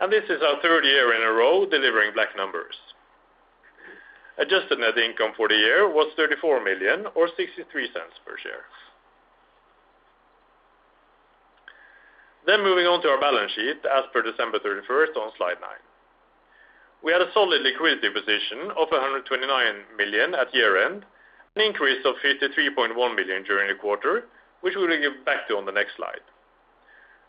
and 0.00 0.12
this 0.12 0.24
is 0.28 0.42
our 0.42 0.60
third 0.60 0.84
year 0.84 1.14
in 1.14 1.22
a 1.22 1.32
row 1.32 1.64
delivering 1.64 2.12
black 2.12 2.36
numbers. 2.36 2.76
Adjusted 4.38 4.78
net 4.78 4.96
income 4.96 5.32
for 5.36 5.48
the 5.48 5.54
year 5.54 5.88
was 5.88 6.12
34 6.16 6.64
million 6.64 7.06
or 7.14 7.28
$0.63 7.28 7.68
per 8.24 8.38
share. 8.42 8.64
Then 12.46 12.64
moving 12.64 12.86
on 12.86 13.02
to 13.02 13.08
our 13.08 13.20
balance 13.20 13.52
sheet 13.52 13.84
as 13.86 14.04
per 14.12 14.22
December 14.22 14.58
31st 14.58 15.14
on 15.20 15.30
slide 15.36 15.60
nine. 15.60 15.84
We 17.04 17.12
had 17.12 17.20
a 17.20 17.32
solid 17.34 17.62
liquidity 17.62 18.10
position 18.10 18.70
of 18.78 18.90
129 18.90 19.26
million 19.96 20.34
at 20.34 20.54
year-end, 20.54 21.04
an 21.54 21.62
increase 21.62 22.02
of 22.06 22.14
53.1 22.24 22.94
million 23.14 23.42
during 23.44 23.68
the 23.68 23.78
quarter, 23.78 24.26
which 24.62 24.74
we 24.74 24.86
will 24.86 24.96
get 24.96 25.24
back 25.24 25.46
to 25.48 25.56
on 25.56 25.66
the 25.66 25.72
next 25.74 25.96
slide. 25.96 26.24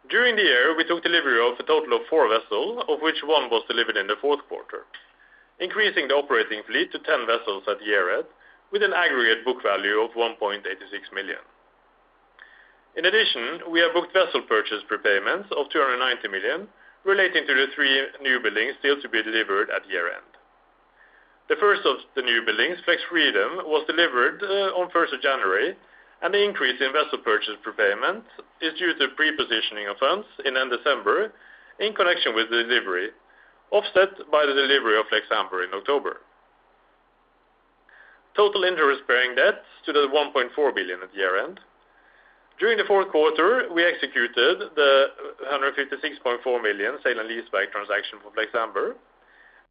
During 0.09 0.35
the 0.35 0.43
year, 0.43 0.75
we 0.77 0.83
took 0.83 1.03
delivery 1.03 1.39
of 1.41 1.59
a 1.59 1.63
total 1.63 1.97
of 1.97 2.07
four 2.09 2.29
vessels, 2.29 2.83
of 2.87 3.01
which 3.01 3.21
one 3.23 3.49
was 3.49 3.63
delivered 3.67 3.97
in 3.97 4.07
the 4.07 4.19
fourth 4.21 4.41
quarter, 4.47 4.85
increasing 5.59 6.07
the 6.07 6.15
operating 6.15 6.61
fleet 6.67 6.91
to 6.91 6.99
10 6.99 7.27
vessels 7.27 7.63
at 7.69 7.83
year-end 7.85 8.25
with 8.71 8.81
an 8.81 8.93
aggregate 8.93 9.45
book 9.45 9.61
value 9.61 10.01
of 10.01 10.11
1.86 10.11 10.65
million. 11.13 11.41
In 12.95 13.05
addition, 13.05 13.71
we 13.71 13.79
have 13.79 13.93
booked 13.93 14.13
vessel 14.13 14.41
purchase 14.47 14.81
prepayments 14.89 15.49
of 15.53 15.69
290 15.69 16.27
million 16.29 16.67
relating 17.05 17.45
to 17.45 17.53
the 17.53 17.67
three 17.75 18.05
new 18.21 18.39
buildings 18.39 18.73
still 18.79 19.01
to 19.01 19.09
be 19.09 19.21
delivered 19.21 19.69
at 19.69 19.89
year-end. 19.89 20.33
The 21.49 21.59
first 21.59 21.81
of 21.85 21.97
the 22.15 22.21
new 22.21 22.41
buildings, 22.45 22.77
Flex 22.85 23.01
Freedom, 23.09 23.67
was 23.67 23.85
delivered 23.85 24.41
uh, 24.41 24.79
on 24.79 24.89
1st 24.89 25.15
of 25.15 25.21
January, 25.21 25.75
and 26.21 26.33
the 26.33 26.41
increase 26.41 26.79
in 26.79 26.93
vessel 26.93 27.19
purchase 27.19 27.59
prepayment 27.61 28.23
is 28.61 28.73
due 28.79 28.95
to 28.95 29.13
pre-positioning 29.15 29.87
of 29.91 29.97
funds 29.97 30.25
in 30.45 30.55
end 30.55 30.71
December 30.71 31.33
in 31.79 31.93
connection 31.93 32.33
with 32.33 32.49
the 32.49 32.63
delivery, 32.63 33.09
offset 33.73 34.13
by 34.31 34.45
the 34.45 34.53
delivery 34.53 34.99
of 34.99 35.09
Flex 35.09 35.25
Amber 35.33 35.63
in 35.65 35.73
October. 35.73 36.21
Total 38.37 38.63
interest-bearing 38.63 39.35
debt 39.35 39.65
stood 39.81 39.97
at 39.97 40.09
1.4 40.09 40.53
billion 40.73 41.01
at 41.01 41.13
year-end. 41.13 41.59
During 42.59 42.77
the 42.77 42.85
fourth 42.85 43.09
quarter, 43.09 43.65
we 43.73 43.83
executed 43.83 44.69
the 44.77 45.07
156.4 45.49 46.61
million 46.61 46.97
sale 47.03 47.19
and 47.19 47.29
leaseback 47.29 47.73
transaction 47.73 48.21
for 48.21 48.31
Flex 48.33 48.53
Amber. 48.53 48.95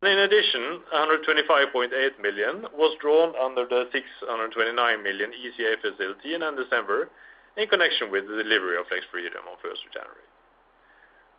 In 0.03 0.19
addition, 0.19 0.83
125.8 0.91 1.95
million 2.21 2.67
was 2.75 2.99
drawn 3.01 3.35
under 3.39 3.67
the 3.71 3.87
629 3.95 4.75
million 5.03 5.31
ECA 5.31 5.79
facility 5.79 6.35
in 6.35 6.43
December, 6.59 7.09
in 7.57 7.69
connection 7.69 8.11
with 8.11 8.27
the 8.27 8.43
delivery 8.43 8.79
of 8.79 8.87
Flex 8.91 9.07
Freedom 9.13 9.47
on 9.47 9.55
1st 9.63 9.87
of 9.87 9.91
January. 9.95 10.27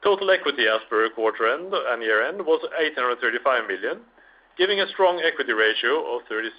Total 0.03 0.29
equity 0.31 0.67
as 0.67 0.81
per 0.89 1.09
quarter 1.11 1.47
end 1.47 1.73
and 1.73 2.03
year-end 2.03 2.45
was 2.45 2.59
835 2.77 3.67
million, 3.67 4.01
giving 4.57 4.81
a 4.81 4.87
strong 4.89 5.21
equity 5.23 5.53
ratio 5.53 6.15
of 6.15 6.27
36%. 6.27 6.51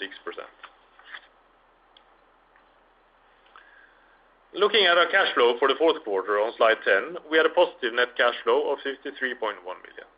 Looking 4.54 4.87
at 4.87 4.96
our 4.96 5.11
cash 5.11 5.35
flow 5.35 5.59
for 5.59 5.68
the 5.68 5.74
fourth 5.76 6.02
quarter 6.04 6.38
on 6.38 6.54
slide 6.57 6.78
10, 6.85 7.18
we 7.30 7.37
had 7.37 7.44
a 7.44 7.52
positive 7.52 7.92
net 7.92 8.16
cash 8.16 8.35
flow 8.44 8.72
of 8.72 8.78
53.1 8.87 9.61
million. 9.61 10.09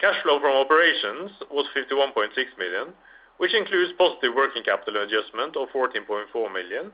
Cash 0.00 0.22
flow 0.22 0.38
from 0.40 0.56
operations 0.56 1.32
was 1.50 1.66
51.6 1.74 2.32
million, 2.56 2.94
which 3.38 3.52
includes 3.52 3.92
positive 3.98 4.32
working 4.34 4.62
capital 4.62 5.02
adjustment 5.02 5.56
of 5.56 5.68
14.4 5.74 6.30
million, 6.52 6.92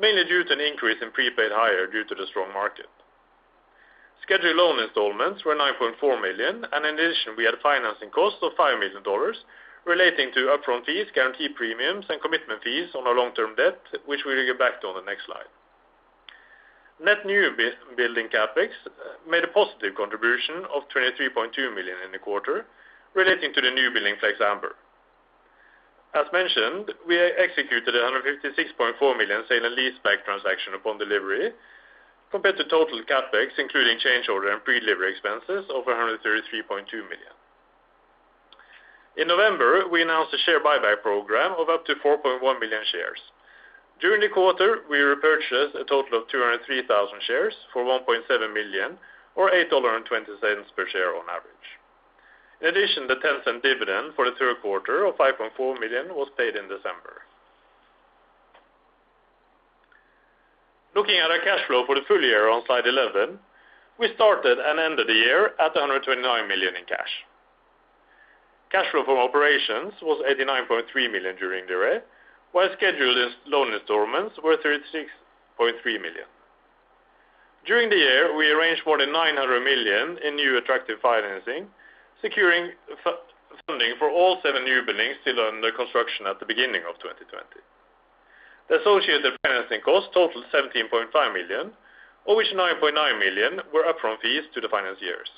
mainly 0.00 0.24
due 0.24 0.42
to 0.42 0.52
an 0.52 0.60
increase 0.60 0.98
in 1.02 1.12
prepaid 1.12 1.52
hire 1.52 1.86
due 1.86 2.04
to 2.04 2.14
the 2.14 2.26
strong 2.30 2.50
market. 2.52 2.88
Scheduled 4.24 4.56
loan 4.56 4.80
installments 4.80 5.44
were 5.44 5.54
9.4 5.54 6.00
million, 6.22 6.64
and 6.72 6.86
in 6.86 6.94
addition, 6.96 7.36
we 7.36 7.44
had 7.44 7.60
financing 7.62 8.08
costs 8.08 8.40
of 8.40 8.56
$5 8.56 8.80
million 8.80 9.04
relating 9.84 10.32
to 10.32 10.48
upfront 10.56 10.86
fees, 10.86 11.04
guarantee 11.14 11.52
premiums, 11.52 12.06
and 12.08 12.16
commitment 12.22 12.64
fees 12.64 12.88
on 12.96 13.06
our 13.06 13.14
long-term 13.14 13.54
debt, 13.54 13.76
which 14.06 14.24
we 14.24 14.34
will 14.34 14.46
get 14.46 14.58
back 14.58 14.80
to 14.80 14.88
on 14.88 14.96
the 14.96 15.04
next 15.04 15.26
slide. 15.26 15.44
Net 17.04 17.26
new 17.26 17.52
building 17.96 18.28
CapEx 18.32 18.72
made 19.28 19.44
a 19.44 19.52
positive 19.52 19.92
contribution 19.94 20.64
of 20.72 20.88
23.2 20.88 21.74
million 21.74 22.00
in 22.06 22.12
the 22.12 22.18
quarter 22.18 22.64
relating 23.12 23.52
to 23.52 23.60
the 23.60 23.70
new 23.70 23.92
building 23.92 24.14
Flex 24.20 24.40
Amber. 24.40 24.72
As 26.14 26.24
mentioned, 26.32 26.94
we 27.06 27.18
executed 27.18 27.92
a 27.92 28.08
156.4 28.08 29.18
million 29.18 29.42
sale 29.50 29.66
and 29.66 29.76
leaseback 29.76 30.24
transaction 30.24 30.72
upon 30.72 30.96
delivery 30.96 31.52
compared 32.34 32.58
to 32.58 32.66
total 32.66 32.98
CapEx, 33.06 33.54
including 33.62 33.94
change 34.02 34.26
order 34.28 34.50
and 34.50 34.58
pre-delivery 34.64 35.14
expenses 35.14 35.70
of 35.70 35.86
133.2 35.86 36.66
million. 36.66 37.34
In 39.16 39.28
November, 39.28 39.86
we 39.86 40.02
announced 40.02 40.34
a 40.34 40.38
share 40.42 40.58
buyback 40.58 41.00
program 41.00 41.54
of 41.56 41.70
up 41.70 41.86
to 41.86 41.94
4.1 42.02 42.42
million 42.58 42.82
shares. 42.90 43.22
During 44.00 44.20
the 44.20 44.34
quarter, 44.34 44.82
we 44.90 44.98
repurchased 44.98 45.78
a 45.78 45.86
total 45.86 46.18
of 46.18 46.26
203,000 46.26 47.22
shares 47.22 47.54
for 47.72 47.86
1.7 47.86 48.26
million 48.52 48.98
or 49.36 49.52
$8.20 49.54 50.02
per 50.74 50.88
share 50.90 51.14
on 51.14 51.30
average. 51.30 51.68
In 52.60 52.66
addition, 52.66 53.06
the 53.06 53.22
$0.10 53.22 53.62
dividend 53.62 54.14
for 54.16 54.24
the 54.26 54.34
third 54.40 54.58
quarter 54.60 55.06
of 55.06 55.14
5.4 55.14 55.78
million 55.78 56.08
was 56.10 56.26
paid 56.36 56.56
in 56.56 56.66
December. 56.66 57.22
Looking 60.94 61.18
at 61.18 61.30
our 61.30 61.42
cash 61.42 61.66
flow 61.66 61.84
for 61.86 61.96
the 61.96 62.06
full 62.06 62.22
year 62.22 62.48
on 62.48 62.62
slide 62.66 62.86
11, 62.86 63.38
we 63.98 64.14
started 64.14 64.58
and 64.58 64.78
ended 64.78 65.08
the 65.08 65.14
year 65.14 65.50
at 65.58 65.74
129 65.74 66.22
million 66.48 66.76
in 66.76 66.84
cash. 66.86 67.10
Cash 68.70 68.90
flow 68.90 69.04
from 69.04 69.18
operations 69.18 69.94
was 70.02 70.22
89.3 70.22 70.86
million 71.10 71.34
during 71.36 71.66
the 71.66 71.74
year, 71.74 72.02
while 72.52 72.68
scheduled 72.76 73.18
loan 73.46 73.74
installments 73.74 74.38
were 74.42 74.56
36.3 74.58 75.06
million. 75.98 76.26
During 77.66 77.90
the 77.90 77.96
year, 77.96 78.36
we 78.36 78.50
arranged 78.50 78.82
more 78.86 78.98
than 78.98 79.12
900 79.12 79.60
million 79.62 80.18
in 80.22 80.36
new 80.36 80.58
attractive 80.58 80.98
financing, 81.02 81.66
securing 82.22 82.70
funding 83.66 83.94
for 83.98 84.10
all 84.10 84.38
seven 84.42 84.64
new 84.64 84.82
buildings 84.86 85.16
still 85.22 85.40
under 85.40 85.72
construction 85.72 86.26
at 86.26 86.38
the 86.38 86.46
beginning 86.46 86.82
of 86.86 86.94
2020. 87.02 87.42
The 88.68 88.80
associated 88.80 89.36
financing 89.42 89.80
costs 89.84 90.10
totaled 90.14 90.44
17.5 90.52 91.12
million, 91.32 91.72
of 92.26 92.36
which 92.36 92.48
9.9 92.54 93.18
million 93.18 93.60
were 93.72 93.84
upfront 93.84 94.20
fees 94.20 94.44
to 94.54 94.60
the 94.60 94.68
financiers. 94.68 95.28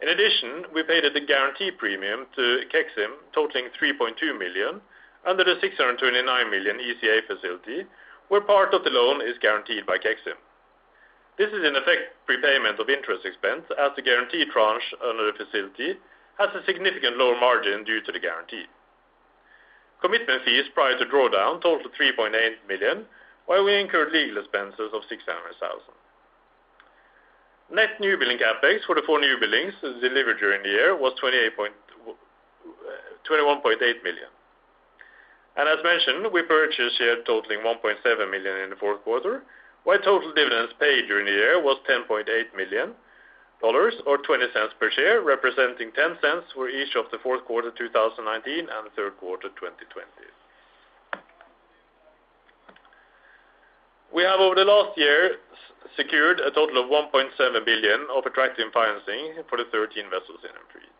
In 0.00 0.08
addition, 0.08 0.64
we 0.74 0.82
paid 0.82 1.04
a 1.04 1.20
guarantee 1.20 1.70
premium 1.70 2.26
to 2.34 2.64
KEXIM 2.72 3.12
totaling 3.32 3.68
3.2 3.80 4.36
million 4.36 4.80
under 5.26 5.44
the 5.44 5.54
629 5.60 6.50
million 6.50 6.78
ECA 6.78 7.26
facility, 7.26 7.86
where 8.28 8.40
part 8.40 8.74
of 8.74 8.82
the 8.82 8.90
loan 8.90 9.20
is 9.20 9.38
guaranteed 9.40 9.86
by 9.86 9.98
KEXIM. 9.98 10.34
This 11.38 11.52
is 11.52 11.64
in 11.64 11.76
effect 11.76 12.16
prepayment 12.26 12.80
of 12.80 12.88
interest 12.88 13.24
expense 13.24 13.64
as 13.78 13.92
the 13.94 14.02
guarantee 14.02 14.44
tranche 14.50 14.94
under 15.04 15.30
the 15.30 15.38
facility 15.38 15.94
has 16.38 16.48
a 16.54 16.64
significant 16.64 17.16
lower 17.16 17.38
margin 17.38 17.84
due 17.84 18.00
to 18.02 18.12
the 18.12 18.18
guarantee. 18.18 18.64
Commitment 20.02 20.42
fees 20.44 20.66
prior 20.74 20.98
to 20.98 21.06
drawdown 21.06 21.62
totaled 21.62 21.94
3.8 21.94 22.34
million, 22.68 23.06
while 23.46 23.64
we 23.64 23.78
incurred 23.78 24.12
legal 24.12 24.38
expenses 24.38 24.90
of 24.92 25.02
600,000. 25.08 25.22
Net 27.70 28.00
new 28.00 28.18
building 28.18 28.38
CapEx 28.38 28.84
for 28.84 28.96
the 28.96 29.02
four 29.06 29.20
new 29.20 29.38
buildings 29.38 29.72
delivered 29.80 30.38
during 30.40 30.62
the 30.62 30.68
year 30.68 30.96
was 30.96 31.14
$21.8 31.22 31.62
million. 34.02 34.28
As 35.56 35.78
mentioned, 35.84 36.26
we 36.32 36.42
purchased 36.42 36.98
shares 36.98 37.24
totaling 37.24 37.60
1.7 37.60 38.30
million 38.30 38.56
in 38.64 38.70
the 38.70 38.76
fourth 38.76 39.02
quarter, 39.04 39.44
while 39.84 39.98
total 39.98 40.32
dividends 40.34 40.72
paid 40.80 41.06
during 41.06 41.26
the 41.26 41.32
year 41.32 41.62
was 41.62 41.78
$10.8 41.88 42.26
million 42.56 42.94
or 43.62 44.18
$0.20 44.18 44.50
per 44.78 44.90
share, 44.90 45.22
representing 45.22 45.90
$0.10 45.92 46.42
for 46.54 46.68
each 46.68 46.96
of 46.96 47.06
the 47.12 47.18
fourth 47.22 47.44
quarter 47.44 47.70
2019 47.70 48.58
and 48.58 48.68
the 48.86 48.90
third 48.96 49.16
quarter 49.18 49.48
2020. 49.48 50.06
We 54.12 54.22
have 54.24 54.40
over 54.40 54.54
the 54.54 54.68
last 54.68 54.98
year 54.98 55.40
secured 55.96 56.40
a 56.40 56.50
total 56.50 56.84
of 56.84 56.90
$1.7 56.90 57.32
billion 57.64 58.00
of 58.12 58.26
attractive 58.26 58.68
financing 58.74 59.40
for 59.48 59.56
the 59.56 59.64
13 59.72 60.04
vessels 60.10 60.44
in 60.44 60.52
our 60.52 60.68
fleet. 60.68 60.98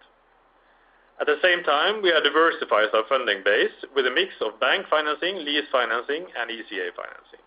At 1.20 1.26
the 1.28 1.36
same 1.42 1.62
time, 1.62 2.00
we 2.00 2.08
have 2.10 2.24
diversified 2.24 2.88
our 2.94 3.04
funding 3.08 3.44
base 3.44 3.74
with 3.94 4.06
a 4.06 4.10
mix 4.10 4.32
of 4.40 4.58
bank 4.58 4.86
financing, 4.88 5.44
lease 5.44 5.68
financing, 5.70 6.26
and 6.34 6.50
ECA 6.50 6.88
financing. 6.96 7.41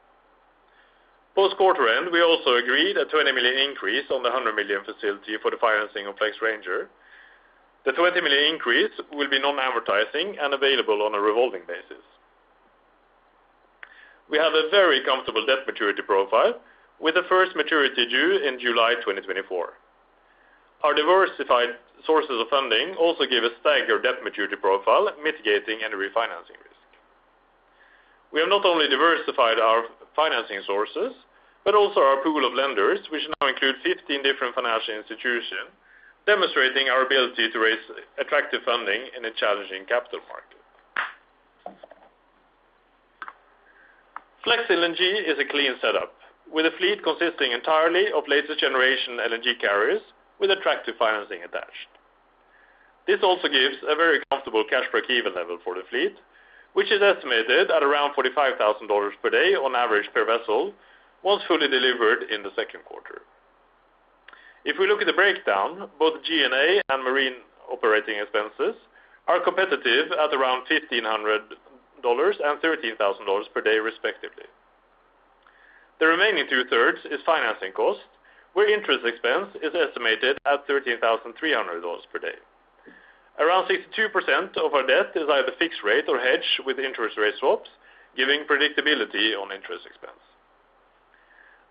Post 1.35 1.57
quarter 1.57 1.83
end, 1.91 2.07
we 2.15 2.23
also 2.23 2.55
agreed 2.55 2.95
a 2.95 3.03
20 3.03 3.31
million 3.33 3.69
increase 3.69 4.07
on 4.09 4.23
the 4.23 4.31
100 4.31 4.55
million 4.55 4.79
facility 4.87 5.35
for 5.43 5.51
the 5.51 5.59
financing 5.59 6.07
of 6.07 6.15
Flex 6.17 6.39
Ranger. 6.41 6.87
The 7.83 7.91
20 7.91 8.21
million 8.21 8.55
increase 8.55 8.95
will 9.11 9.29
be 9.29 9.39
non-amortizing 9.43 10.39
and 10.39 10.53
available 10.55 11.03
on 11.03 11.13
a 11.13 11.19
revolving 11.19 11.67
basis. 11.67 12.01
We 14.31 14.39
have 14.39 14.53
a 14.55 14.71
very 14.71 15.03
comfortable 15.03 15.45
debt 15.45 15.67
maturity 15.67 16.01
profile 16.01 16.55
with 17.03 17.15
the 17.15 17.27
first 17.27 17.53
maturity 17.55 18.07
due 18.07 18.39
in 18.39 18.57
July 18.57 18.95
2024. 19.03 19.43
Our 20.87 20.93
diversified 20.95 21.75
sources 22.07 22.39
of 22.39 22.47
funding 22.47 22.95
also 22.95 23.27
give 23.27 23.43
a 23.43 23.51
staggered 23.59 24.03
debt 24.03 24.23
maturity 24.23 24.55
profile, 24.55 25.11
mitigating 25.21 25.83
any 25.83 25.99
refinancing 25.99 26.57
risk. 26.63 26.85
We 28.31 28.39
have 28.39 28.49
not 28.49 28.65
only 28.65 28.87
diversified 28.87 29.59
our 29.59 29.83
financing 30.15 30.63
sources, 30.65 31.13
but 31.65 31.73
also 31.73 31.99
our 31.99 32.21
pool 32.21 32.45
of 32.45 32.53
lenders, 32.53 32.99
which 33.11 33.25
now 33.41 33.49
include 33.49 33.75
15 33.83 34.21
different 34.21 34.53
financial 34.53 34.93
institutions, 34.95 35.73
demonstrating 36.29 36.87
our 36.87 37.03
ability 37.03 37.49
to 37.51 37.59
raise 37.59 37.81
attractive 38.21 38.61
funding 38.63 39.09
in 39.17 39.25
a 39.25 39.33
challenging 39.33 39.83
capital 39.89 40.21
market. 40.29 40.61
Flex 44.45 44.61
LNG 44.69 45.01
is 45.25 45.41
a 45.41 45.49
clean 45.49 45.73
setup 45.81 46.13
with 46.53 46.69
a 46.69 46.77
fleet 46.77 47.01
consisting 47.01 47.51
entirely 47.51 48.13
of 48.13 48.29
latest 48.29 48.61
generation 48.61 49.17
LNG 49.17 49.57
carriers 49.59 50.01
with 50.39 50.51
attractive 50.51 50.93
financing 51.01 51.41
attached. 51.41 51.89
This 53.07 53.19
also 53.23 53.47
gives 53.49 53.77
a 53.89 53.95
very 53.95 54.21
comfortable 54.29 54.63
cash 54.69 54.85
break-even 54.91 55.33
level 55.33 55.57
for 55.63 55.73
the 55.73 55.81
fleet, 55.89 56.13
which 56.73 56.91
is 56.91 57.01
estimated 57.01 57.71
at 57.71 57.81
around 57.81 58.13
$45,000 58.13 58.53
per 59.21 59.29
day 59.29 59.57
on 59.57 59.75
average 59.75 60.09
per 60.13 60.25
vessel, 60.25 60.73
once 61.25 61.41
fully 61.47 61.67
delivered 61.67 62.29
in 62.29 62.43
the 62.43 62.53
second 62.55 62.85
quarter. 62.85 63.25
If 64.63 64.77
we 64.77 64.85
look 64.85 65.01
at 65.01 65.07
the 65.09 65.17
breakdown, 65.17 65.89
both 65.97 66.23
G&A 66.23 66.81
and 66.93 67.03
marine 67.03 67.41
operating 67.65 68.21
expenses 68.21 68.77
are 69.27 69.41
competitive 69.41 70.13
at 70.13 70.33
around 70.37 70.69
$1,500 70.69 71.01
and 71.01 72.61
$13,000 72.61 73.53
per 73.53 73.61
day 73.61 73.77
respectively. 73.81 74.45
The 75.99 76.05
remaining 76.05 76.45
two-thirds 76.47 76.99
is 77.09 77.25
financing 77.25 77.73
cost, 77.73 78.05
where 78.53 78.69
interest 78.69 79.05
expense 79.05 79.49
is 79.65 79.73
estimated 79.73 80.37
at 80.45 80.67
$13,300 80.67 81.33
per 82.13 82.19
day. 82.19 82.37
Around 83.39 83.67
62% 83.67 84.57
of 84.57 84.73
our 84.73 84.85
debt 84.85 85.11
is 85.15 85.27
either 85.29 85.57
fixed 85.57 85.81
rate 85.83 86.05
or 86.07 86.19
hedged 86.19 86.61
with 86.65 86.77
interest 86.79 87.17
rate 87.17 87.33
swaps, 87.39 87.69
giving 88.15 88.45
predictability 88.45 89.33
on 89.35 89.51
interest 89.51 89.85
expense. 89.85 90.24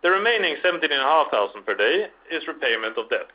The 0.05 0.13
remaining 0.13 0.61
17,500 0.61 1.65
per 1.65 1.75
day 1.81 2.13
is 2.29 2.45
repayment 2.47 3.01
of 3.01 3.09
debt. 3.09 3.33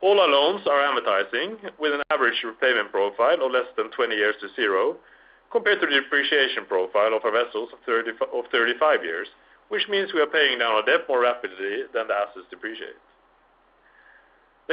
All 0.00 0.16
our 0.18 0.26
loans 0.26 0.64
are 0.64 0.80
amortizing 0.80 1.60
with 1.78 1.92
an 1.92 2.00
average 2.08 2.40
repayment 2.42 2.90
profile 2.90 3.44
of 3.44 3.52
less 3.52 3.68
than 3.76 3.90
20 3.92 4.16
years 4.16 4.34
to 4.40 4.48
zero, 4.56 4.96
compared 5.52 5.82
to 5.82 5.86
the 5.86 6.00
depreciation 6.00 6.64
profile 6.64 7.12
of 7.12 7.28
our 7.28 7.44
vessels 7.44 7.68
of 7.76 7.78
35 7.84 9.04
years, 9.04 9.28
which 9.68 9.84
means 9.90 10.14
we 10.14 10.22
are 10.24 10.32
paying 10.32 10.60
down 10.60 10.80
our 10.80 10.86
debt 10.88 11.04
more 11.12 11.20
rapidly 11.20 11.84
than 11.92 12.08
the 12.08 12.16
assets 12.16 12.48
depreciate. 12.48 12.96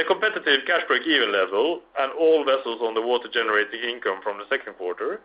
The 0.00 0.08
competitive 0.08 0.64
cash 0.66 0.88
break-even 0.88 1.36
level 1.36 1.82
and 2.00 2.16
all 2.16 2.48
vessels 2.48 2.80
on 2.80 2.94
the 2.94 3.04
water 3.04 3.28
generating 3.28 3.84
income 3.84 4.24
from 4.24 4.38
the 4.38 4.48
second 4.48 4.80
quarter 4.80 5.20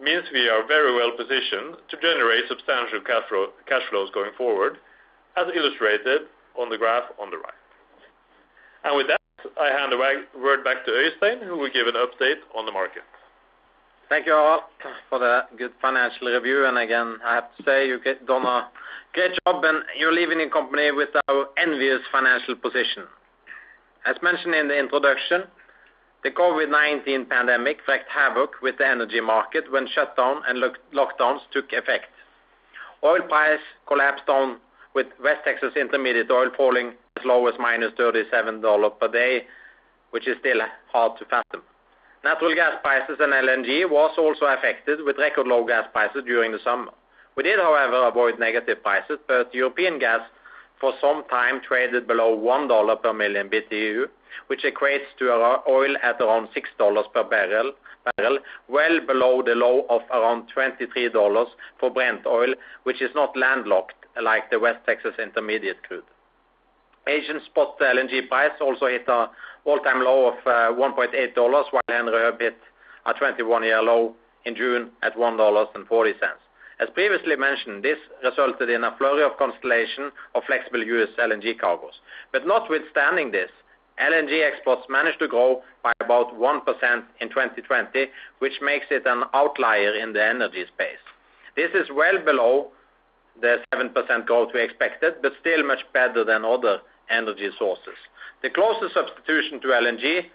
means 0.00 0.24
we 0.32 0.48
are 0.48 0.66
very 0.66 0.94
well 0.94 1.12
positioned 1.16 1.76
to 1.90 1.96
generate 2.00 2.44
substantial 2.48 3.00
cash 3.00 3.82
flows 3.90 4.10
going 4.14 4.32
forward, 4.36 4.78
as 5.36 5.46
illustrated 5.54 6.22
on 6.58 6.70
the 6.70 6.78
graph 6.78 7.04
on 7.20 7.30
the 7.30 7.38
right. 7.38 7.62
And 8.84 8.96
with 8.96 9.08
that, 9.08 9.20
I 9.60 9.68
hand 9.68 9.92
the 9.92 9.98
word 10.38 10.64
back 10.64 10.84
to 10.86 10.90
Øystein, 10.90 11.46
who 11.46 11.58
will 11.58 11.70
give 11.70 11.86
an 11.86 11.94
update 11.94 12.40
on 12.54 12.66
the 12.66 12.72
market. 12.72 13.02
Thank 14.08 14.26
you 14.26 14.32
all 14.34 14.70
for 15.10 15.18
the 15.18 15.42
good 15.56 15.72
financial 15.82 16.28
review. 16.28 16.64
And 16.64 16.78
again, 16.78 17.18
I 17.24 17.34
have 17.34 17.56
to 17.56 17.62
say 17.64 17.86
you've 17.88 18.04
done 18.26 18.46
a 18.46 18.68
great 19.12 19.32
job, 19.44 19.62
and 19.64 19.84
you're 19.98 20.12
leaving 20.12 20.38
the 20.38 20.48
company 20.48 20.90
with 20.92 21.10
our 21.28 21.48
envious 21.58 22.00
financial 22.10 22.56
position. 22.56 23.04
As 24.06 24.16
mentioned 24.22 24.54
in 24.54 24.68
the 24.68 24.78
introduction, 24.78 25.42
the 26.24 26.30
COVID-19 26.30 27.28
pandemic 27.28 27.78
wreaked 27.86 28.08
havoc 28.08 28.60
with 28.60 28.78
the 28.78 28.86
energy 28.86 29.20
market 29.20 29.70
when 29.70 29.86
shutdown 29.86 30.42
and 30.48 30.62
lockdowns 30.92 31.40
took 31.52 31.72
effect. 31.72 32.10
Oil 33.04 33.22
price 33.28 33.60
collapsed 33.86 34.26
down 34.26 34.58
with 34.94 35.06
West 35.22 35.40
Texas 35.44 35.74
Intermediate 35.76 36.30
oil 36.30 36.50
falling 36.56 36.92
as 37.16 37.24
low 37.24 37.46
as 37.46 37.54
-$37 37.54 38.98
per 38.98 39.08
day, 39.08 39.46
which 40.10 40.26
is 40.26 40.36
still 40.40 40.60
hard 40.92 41.16
to 41.18 41.24
fathom. 41.26 41.62
Natural 42.24 42.54
gas 42.54 42.74
prices 42.82 43.18
and 43.20 43.32
LNG 43.32 43.88
was 43.88 44.12
also 44.18 44.46
affected 44.46 45.02
with 45.04 45.18
record 45.18 45.46
low 45.46 45.64
gas 45.64 45.86
prices 45.92 46.24
during 46.24 46.50
the 46.50 46.58
summer. 46.64 46.90
We 47.36 47.44
did, 47.44 47.60
however, 47.60 48.08
avoid 48.08 48.40
negative 48.40 48.82
prices, 48.82 49.20
but 49.28 49.54
European 49.54 50.00
gas 50.00 50.22
for 50.80 50.92
some 51.00 51.24
time 51.28 51.60
traded 51.66 52.06
below 52.06 52.36
$1 52.36 53.02
per 53.02 53.12
million 53.12 53.48
BTU, 53.48 54.04
which 54.46 54.62
equates 54.62 55.06
to 55.18 55.30
oil 55.68 55.96
at 56.02 56.20
around 56.20 56.48
$6 56.56 57.12
per 57.12 57.24
barrel, 57.24 57.72
well 58.68 59.00
below 59.06 59.42
the 59.42 59.54
low 59.54 59.84
of 59.90 60.02
around 60.10 60.44
$23 60.56 61.46
for 61.78 61.90
Brent 61.90 62.26
oil, 62.26 62.54
which 62.84 63.02
is 63.02 63.10
not 63.14 63.36
landlocked 63.36 63.94
like 64.22 64.50
the 64.50 64.58
West 64.58 64.78
Texas 64.86 65.14
Intermediate 65.22 65.82
crude. 65.82 66.04
Asian 67.06 67.40
spot 67.46 67.78
LNG 67.80 68.28
price 68.28 68.52
also 68.60 68.86
hit 68.86 69.04
an 69.08 69.28
all-time 69.64 70.04
low 70.04 70.28
of 70.28 70.34
uh, 70.46 70.72
$1.8, 70.76 71.36
while 71.36 71.82
Henry 71.88 72.12
Hub 72.22 72.40
hit 72.40 72.58
a 73.06 73.14
21-year 73.14 73.82
low 73.82 74.14
in 74.44 74.54
June 74.54 74.90
at 75.02 75.16
$1.40. 75.16 76.14
As 76.80 76.88
previously 76.94 77.34
mentioned, 77.34 77.82
this 77.82 77.98
resulted 78.22 78.70
in 78.70 78.84
a 78.84 78.96
flurry 78.96 79.24
of 79.24 79.36
cancellation 79.36 80.12
of 80.34 80.44
flexible 80.46 80.84
U.S. 80.84 81.08
LNG 81.18 81.58
cargoes. 81.58 82.00
But 82.32 82.46
notwithstanding 82.46 83.32
this, 83.32 83.50
LNG 84.00 84.46
exports 84.46 84.82
managed 84.88 85.18
to 85.18 85.26
grow 85.26 85.62
by 85.82 85.92
about 86.00 86.34
1% 86.38 86.62
in 87.20 87.28
2020, 87.28 88.06
which 88.38 88.60
makes 88.62 88.86
it 88.90 89.02
an 89.06 89.24
outlier 89.34 89.94
in 89.94 90.12
the 90.12 90.24
energy 90.24 90.64
space. 90.72 91.02
This 91.56 91.70
is 91.74 91.88
well 91.92 92.22
below 92.24 92.68
the 93.40 93.58
7% 93.74 94.26
growth 94.26 94.50
we 94.54 94.62
expected, 94.62 95.14
but 95.20 95.32
still 95.40 95.66
much 95.66 95.80
better 95.92 96.22
than 96.24 96.44
other 96.44 96.78
energy 97.10 97.50
sources. 97.58 97.98
The 98.42 98.50
closest 98.50 98.94
substitution 98.94 99.60
to 99.62 99.68
LNG, 99.68 100.26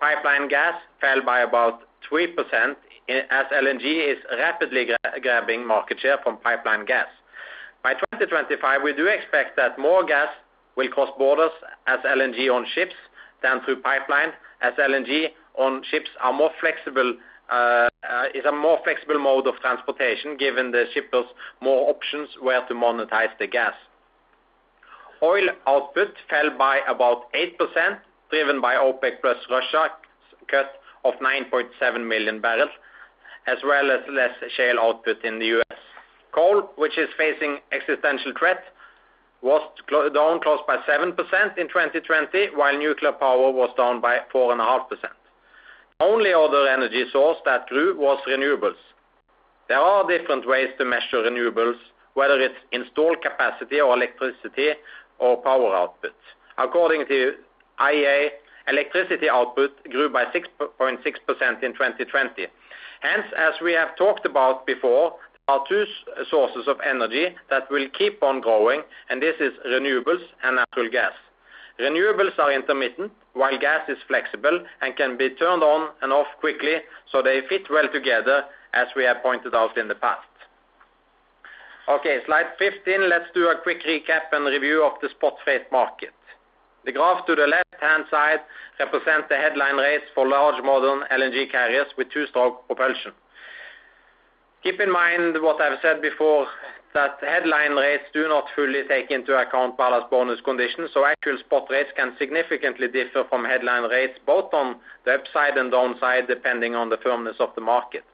pipeline 0.00 0.48
gas, 0.48 0.74
fell 1.00 1.22
by 1.24 1.40
about 1.40 1.80
3% 2.08 2.76
as 3.08 3.46
LNG 3.52 4.12
is 4.12 4.18
rapidly 4.38 4.88
grabbing 5.22 5.66
market 5.66 6.00
share 6.00 6.18
from 6.22 6.38
pipeline 6.38 6.84
gas. 6.84 7.06
By 7.82 7.94
2025, 7.94 8.82
we 8.82 8.92
do 8.94 9.06
expect 9.06 9.56
that 9.56 9.78
more 9.78 10.04
gas 10.04 10.28
will 10.76 10.88
cross 10.88 11.10
borders 11.18 11.52
as 11.86 12.00
LNG 12.00 12.52
on 12.52 12.66
ships 12.74 12.94
than 13.42 13.62
through 13.64 13.80
pipeline, 13.82 14.30
as 14.60 14.72
LNG 14.74 15.28
on 15.56 15.82
ships 15.90 16.10
are 16.20 16.32
more 16.32 16.50
flexible 16.60 17.14
uh 17.48 17.88
is 18.34 18.44
a 18.44 18.52
more 18.52 18.78
flexible 18.82 19.18
mode 19.18 19.46
of 19.46 19.54
transportation, 19.60 20.36
giving 20.36 20.72
the 20.72 20.84
shippers 20.92 21.26
more 21.60 21.88
options 21.90 22.28
where 22.40 22.66
to 22.66 22.74
monetize 22.74 23.30
the 23.38 23.46
gas. 23.46 23.74
Oil 25.22 25.48
output 25.66 26.12
fell 26.28 26.50
by 26.58 26.80
about 26.88 27.32
8%, 27.32 27.98
driven 28.30 28.60
by 28.60 28.74
OPEC+ 28.74 29.22
Russia's 29.50 29.90
cut 30.48 30.72
of 31.04 31.14
9.7 31.14 32.06
million 32.06 32.40
barrels, 32.40 32.70
as 33.46 33.58
well 33.64 33.90
as 33.90 34.00
less 34.10 34.30
shale 34.56 34.78
output 34.80 35.24
in 35.24 35.38
the 35.38 35.46
U.S. 35.46 35.78
Coal, 36.32 36.70
which 36.76 36.98
is 36.98 37.08
facing 37.16 37.58
existential 37.72 38.32
threat, 38.38 38.64
was 39.42 39.62
down 40.14 40.40
close 40.40 40.60
by 40.66 40.76
7% 40.88 41.10
in 41.58 41.68
2020, 41.68 42.48
while 42.54 42.76
nuclear 42.76 43.12
power 43.12 43.50
was 43.50 43.70
down 43.76 44.00
by 44.00 44.18
4.5%. 44.34 44.86
Only 46.00 46.32
other 46.32 46.68
energy 46.68 47.04
source 47.12 47.38
that 47.44 47.66
grew 47.68 47.96
was 47.96 48.18
renewables. 48.28 48.80
There 49.68 49.78
are 49.78 50.06
different 50.06 50.46
ways 50.46 50.68
to 50.78 50.84
measure 50.84 51.22
renewables, 51.24 51.76
whether 52.14 52.38
it's 52.40 52.54
installed 52.72 53.22
capacity 53.22 53.80
or 53.80 53.96
electricity 53.96 54.72
or 55.18 55.36
power 55.42 55.74
output. 55.74 56.14
According 56.58 57.06
to 57.08 57.32
IEA, 57.80 58.28
electricity 58.68 59.28
output 59.28 59.70
grew 59.90 60.10
by 60.10 60.24
6.6% 60.26 61.62
in 61.62 61.72
2020. 61.72 62.46
Hence, 63.00 63.26
as 63.36 63.54
we 63.62 63.72
have 63.72 63.96
talked 63.96 64.26
about 64.26 64.66
before, 64.66 65.14
there 65.46 65.56
are 65.56 65.64
two 65.68 65.84
sources 66.30 66.66
of 66.66 66.76
energy 66.88 67.28
that 67.50 67.70
will 67.70 67.88
keep 67.96 68.22
on 68.22 68.40
growing, 68.40 68.82
and 69.10 69.22
this 69.22 69.36
is 69.40 69.52
renewables 69.66 70.24
and 70.42 70.56
natural 70.56 70.90
gas. 70.90 71.12
Renewables 71.78 72.38
are 72.38 72.52
intermittent, 72.52 73.12
while 73.34 73.58
gas 73.58 73.88
is 73.88 73.98
flexible 74.08 74.64
and 74.80 74.96
can 74.96 75.16
be 75.16 75.30
turned 75.30 75.62
on 75.62 75.90
and 76.02 76.12
off 76.12 76.26
quickly, 76.40 76.76
so 77.12 77.22
they 77.22 77.42
fit 77.48 77.62
well 77.70 77.88
together, 77.92 78.44
as 78.72 78.88
we 78.96 79.04
have 79.04 79.22
pointed 79.22 79.54
out 79.54 79.76
in 79.78 79.88
the 79.88 79.94
past. 79.94 80.26
Okay, 81.88 82.18
slide 82.26 82.46
15. 82.58 83.08
Let's 83.08 83.26
do 83.32 83.48
a 83.48 83.60
quick 83.62 83.82
recap 83.86 84.32
and 84.32 84.44
review 84.46 84.84
of 84.84 85.00
the 85.00 85.08
spot 85.10 85.34
freight 85.44 85.70
market. 85.70 86.10
The 86.86 86.92
graph 86.92 87.26
to 87.26 87.34
the 87.34 87.48
left-hand 87.48 88.04
side 88.12 88.38
represents 88.78 89.26
the 89.28 89.36
headline 89.36 89.74
rates 89.74 90.04
for 90.14 90.28
large 90.28 90.62
modern 90.62 91.02
LNG 91.10 91.50
carriers 91.50 91.88
with 91.98 92.08
two-stroke 92.14 92.64
propulsion. 92.68 93.10
Keep 94.62 94.80
in 94.80 94.92
mind 94.92 95.36
what 95.42 95.60
I've 95.60 95.80
said 95.82 96.00
before, 96.00 96.46
that 96.94 97.18
headline 97.20 97.72
rates 97.72 98.04
do 98.14 98.28
not 98.28 98.44
fully 98.54 98.82
take 98.88 99.10
into 99.10 99.36
account 99.36 99.76
ballast 99.76 100.10
bonus 100.10 100.40
conditions, 100.40 100.90
so 100.94 101.04
actual 101.04 101.38
spot 101.38 101.66
rates 101.70 101.90
can 101.96 102.14
significantly 102.20 102.86
differ 102.86 103.24
from 103.28 103.44
headline 103.44 103.90
rates, 103.90 104.18
both 104.24 104.54
on 104.54 104.76
the 105.04 105.14
upside 105.14 105.58
and 105.58 105.72
downside, 105.72 106.28
depending 106.28 106.76
on 106.76 106.88
the 106.88 106.98
firmness 107.02 107.36
of 107.40 107.48
the 107.56 107.60
market. 107.60 108.04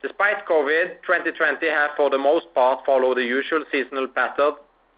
Despite 0.00 0.46
COVID, 0.46 1.02
2020 1.02 1.66
have, 1.68 1.90
for 1.96 2.08
the 2.08 2.18
most 2.18 2.46
part, 2.54 2.86
followed 2.86 3.16
the 3.16 3.24
usual 3.24 3.64
seasonal 3.72 4.06
pattern, 4.06 4.52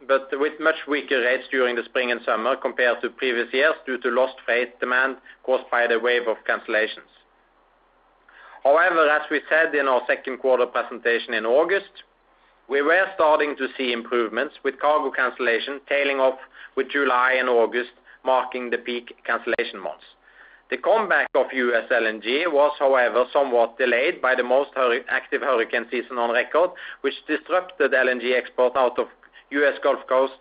but 0.06 0.28
with 0.32 0.52
much 0.61 0.76
weaker 0.87 1.20
rates 1.20 1.44
during 1.50 1.76
the 1.76 1.85
spring 1.85 2.11
and 2.11 2.20
summer 2.24 2.56
compared 2.56 3.00
to 3.02 3.11
previous 3.11 3.52
years 3.52 3.74
due 3.87 3.98
to 3.98 4.11
lost 4.11 4.35
freight 4.44 4.78
demand 4.80 5.16
caused 5.42 5.68
by 5.70 5.87
the 5.87 5.98
wave 5.98 6.28
of 6.28 6.37
cancellations. 6.48 7.11
However, 8.62 9.09
as 9.09 9.22
we 9.30 9.40
said 9.48 9.74
in 9.74 9.87
our 9.87 10.02
second 10.06 10.38
quarter 10.38 10.66
presentation 10.66 11.35
in 11.35 11.46
August, 11.46 12.02
we 12.68 12.82
were 12.82 13.06
starting 13.14 13.56
to 13.56 13.68
see 13.78 13.92
improvements 13.92 14.56
with 14.64 14.80
cargo 14.80 15.11
cancellation 15.11 15.80
tailing 15.88 16.18
off 16.18 16.38
with 16.76 16.90
July 16.90 17.37
and 17.38 17.48
August 17.48 17.92
marking 18.24 18.70
the 18.70 18.78
peak 18.78 19.16
cancellation 19.24 19.80
months. 19.80 20.04
The 20.68 20.78
comeback 20.78 21.28
of 21.37 21.46
U.S. 21.52 21.85
LNG 21.92 22.52
was, 22.52 22.72
however, 22.76 23.24
somewhat 23.32 23.78
delayed 23.78 24.20
by 24.20 24.35
the 24.35 24.42
most 24.42 24.70
active 25.09 25.42
hurricane 25.42 25.87
season 25.92 26.18
on 26.18 26.32
record, 26.32 26.70
which 27.02 27.14
disrupted 27.28 27.92
LNG 27.92 28.37
export 28.37 28.76
out 28.76 28.98
of 28.98 29.06
U.S. 29.50 29.74
Gulf 29.82 30.00
Coast 30.09 30.35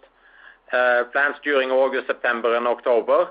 uh, 0.73 1.03
plants 1.11 1.39
during 1.43 1.69
August, 1.69 2.07
September, 2.07 2.55
and 2.55 2.67
October. 2.67 3.29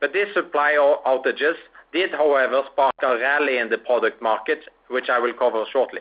But 0.00 0.12
these 0.12 0.32
supply 0.34 0.76
outages 1.06 1.54
did, 1.92 2.10
however, 2.12 2.62
spark 2.72 2.94
a 3.02 3.16
rally 3.16 3.58
in 3.58 3.68
the 3.68 3.78
product 3.78 4.22
market, 4.22 4.60
which 4.88 5.08
I 5.08 5.18
will 5.18 5.34
cover 5.34 5.64
shortly. 5.72 6.00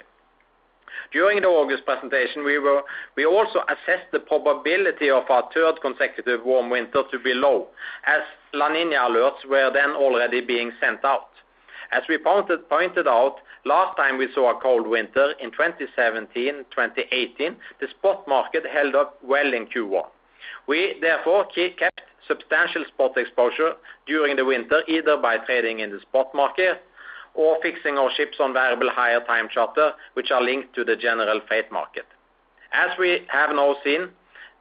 During 1.12 1.42
the 1.42 1.48
August 1.48 1.86
presentation, 1.86 2.44
we 2.46 3.26
also 3.26 3.60
assessed 3.68 4.12
the 4.12 4.20
probability 4.20 5.10
of 5.10 5.24
our 5.30 5.50
third 5.54 5.82
consecutive 5.82 6.46
warm 6.46 6.70
winter 6.70 7.04
to 7.12 7.20
be 7.20 7.34
low, 7.34 7.68
as 8.06 8.22
La 8.54 8.70
Niña 8.70 9.10
alerts 9.10 9.44
were 9.50 9.72
then 9.74 9.92
already 9.92 10.42
being 10.42 10.72
sent 10.80 11.04
out. 11.04 11.30
As 11.92 12.04
we 12.08 12.18
pointed 12.18 13.08
out, 13.08 13.36
last 13.66 13.98
time 13.98 14.18
we 14.18 14.28
saw 14.34 14.52
a 14.52 14.62
cold 14.62 14.88
winter 14.88 15.34
in 15.42 15.52
2017, 15.52 16.66
2018, 16.70 17.56
the 17.82 17.88
spot 17.88 18.28
market 18.28 18.64
held 18.72 18.96
up 18.96 19.18
well 19.24 19.54
in 19.54 19.66
Q1. 19.66 20.06
We 20.68 20.96
therefore 21.02 21.48
kept 21.48 22.02
substantial 22.28 22.86
spot 22.86 23.18
exposure 23.18 23.74
during 24.06 24.36
the 24.36 24.46
winter, 24.46 24.84
either 24.88 25.18
by 25.18 25.38
trading 25.38 25.80
in 25.80 25.90
the 25.90 26.00
spot 26.02 26.34
market 26.36 26.84
or 27.34 27.58
fixing 27.62 27.98
our 27.98 28.12
ships 28.16 28.38
on 28.40 28.54
variable 28.54 28.90
hire 28.90 29.24
time 29.26 29.48
charter, 29.52 29.92
which 30.14 30.30
are 30.30 30.42
linked 30.44 30.76
to 30.76 30.84
the 30.84 30.96
general 30.96 31.42
freight 31.48 31.72
market. 31.72 32.06
As 32.72 32.90
we 33.00 33.26
have 33.30 33.50
now 33.50 33.76
seen, 33.84 34.10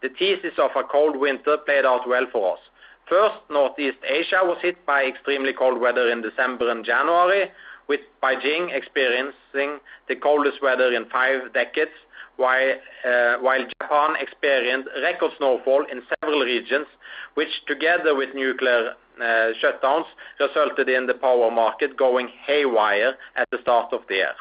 the 0.01 0.09
thesis 0.19 0.59
of 0.59 0.71
a 0.77 0.83
cold 0.85 1.17
winter 1.17 1.59
played 1.59 1.85
out 1.85 2.09
well 2.09 2.27
for 2.33 2.55
us. 2.55 2.61
First, 3.09 3.37
Northeast 3.51 3.97
Asia 4.05 4.41
was 4.43 4.59
hit 4.61 4.85
by 4.85 5.05
extremely 5.05 5.55
cold 5.55 5.81
weather 5.81 6.11
in 6.11 6.21
December 6.21 6.71
and 6.71 6.85
January, 6.85 7.51
with 7.89 8.01
Beijing 8.23 8.75
experiencing 8.75 9.81
the 10.09 10.17
coldest 10.17 10.63
weather 10.63 10.93
in 10.93 11.07
five 11.07 11.53
decades, 11.55 11.97
while 12.37 12.75
uh, 13.05 13.39
Japan 13.81 14.15
experienced 14.21 14.89
record 15.03 15.31
snowfall 15.39 15.87
in 15.91 16.03
several 16.21 16.41
regions, 16.41 16.87
which 17.35 17.49
together 17.67 18.15
with 18.15 18.35
nuclear 18.35 18.93
uh, 19.21 19.53
shutdowns, 19.63 20.05
resulted 20.39 20.89
in 20.91 21.07
the 21.07 21.15
power 21.15 21.51
market 21.51 21.97
going 21.97 22.29
haywire 22.47 23.15
at 23.37 23.49
the 23.51 23.59
start 23.63 23.93
of 23.93 24.03
the 24.09 24.17
year. 24.17 24.35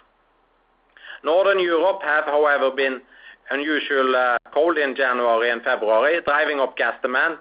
Northern 1.24 1.60
Europe 1.60 2.02
have, 2.04 2.26
however, 2.26 2.70
been 2.70 3.02
unusually 3.50 4.14
uh, 4.14 4.38
cold 4.54 4.78
in 4.78 4.94
January 4.94 5.50
and 5.50 5.64
February, 5.64 6.20
driving 6.26 6.60
up 6.60 6.76
gas 6.76 6.96
demand 7.02 7.38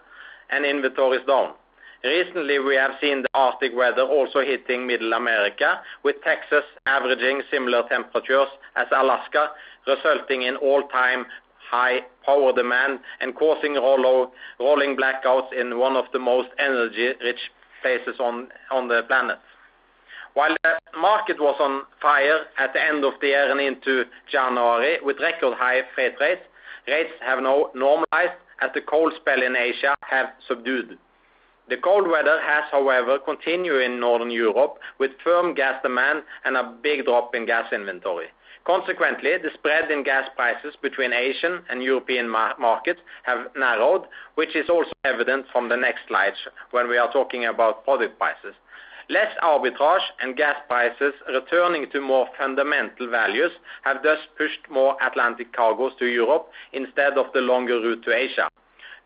and 0.50 0.64
inventories 0.64 1.24
down. 1.26 1.54
Recently, 2.04 2.58
we 2.58 2.76
have 2.76 2.92
seen 3.00 3.22
the 3.22 3.28
Arctic 3.34 3.72
weather 3.74 4.02
also 4.02 4.40
hitting 4.40 4.86
Middle 4.86 5.12
America, 5.14 5.80
with 6.04 6.16
Texas 6.22 6.64
averaging 6.86 7.42
similar 7.50 7.82
temperatures 7.88 8.48
as 8.76 8.86
Alaska, 8.94 9.50
resulting 9.86 10.42
in 10.42 10.56
all-time 10.56 11.26
high 11.68 12.00
power 12.24 12.52
demand 12.52 13.00
and 13.20 13.34
causing 13.34 13.74
rolling 13.74 14.96
blackouts 14.96 15.52
in 15.52 15.78
one 15.78 15.96
of 15.96 16.04
the 16.12 16.18
most 16.18 16.48
energy-rich 16.58 17.40
places 17.82 18.20
on 18.20 18.48
the 18.88 19.02
planet. 19.08 19.38
While 20.34 20.54
the 20.62 20.78
market 21.00 21.40
was 21.40 21.56
on 21.58 21.82
fire 22.00 22.44
at 22.58 22.72
the 22.72 22.82
end 22.82 23.04
of 23.04 23.14
the 23.20 23.28
year 23.28 23.50
and 23.50 23.60
into 23.60 24.04
January 24.30 24.98
with 25.02 25.16
record 25.18 25.56
high 25.56 25.80
freight 25.94 26.14
rates, 26.20 26.42
rates 26.86 27.12
have 27.20 27.42
now 27.42 27.70
normalized 27.74 28.38
as 28.60 28.70
the 28.74 28.80
cold 28.80 29.12
spell 29.20 29.42
in 29.42 29.56
Asia 29.56 29.94
have 30.00 30.28
subdued. 30.46 30.98
The 31.68 31.76
cold 31.78 32.08
weather 32.08 32.40
has, 32.40 32.64
however, 32.70 33.18
continued 33.18 33.82
in 33.82 33.98
Northern 33.98 34.30
Europe 34.30 34.78
with 34.98 35.10
firm 35.24 35.54
gas 35.54 35.82
demand 35.82 36.22
and 36.44 36.56
a 36.56 36.76
big 36.80 37.04
drop 37.04 37.34
in 37.34 37.44
gas 37.44 37.72
inventory. 37.72 38.26
Consequently, 38.64 39.30
the 39.38 39.50
spread 39.54 39.90
in 39.90 40.02
gas 40.02 40.28
prices 40.34 40.74
between 40.82 41.12
Asian 41.12 41.62
and 41.70 41.82
European 41.82 42.28
markets 42.28 43.00
have 43.22 43.46
narrowed, 43.56 44.02
which 44.34 44.56
is 44.56 44.68
also 44.68 44.90
evident 45.04 45.46
from 45.52 45.68
the 45.68 45.76
next 45.76 46.00
slides 46.08 46.36
when 46.72 46.88
we 46.88 46.98
are 46.98 47.12
talking 47.12 47.46
about 47.46 47.84
product 47.84 48.18
prices. 48.18 48.54
Less 49.08 49.32
arbitrage 49.40 50.02
and 50.20 50.36
gas 50.36 50.56
prices 50.68 51.14
returning 51.28 51.88
to 51.92 52.00
more 52.00 52.26
fundamental 52.36 53.08
values 53.08 53.52
have 53.82 54.02
thus 54.02 54.18
pushed 54.36 54.68
more 54.68 54.96
Atlantic 55.00 55.52
cargos 55.52 55.96
to 55.98 56.06
Europe 56.06 56.48
instead 56.72 57.16
of 57.16 57.26
the 57.32 57.40
longer 57.40 57.80
route 57.80 58.02
to 58.04 58.12
Asia. 58.12 58.48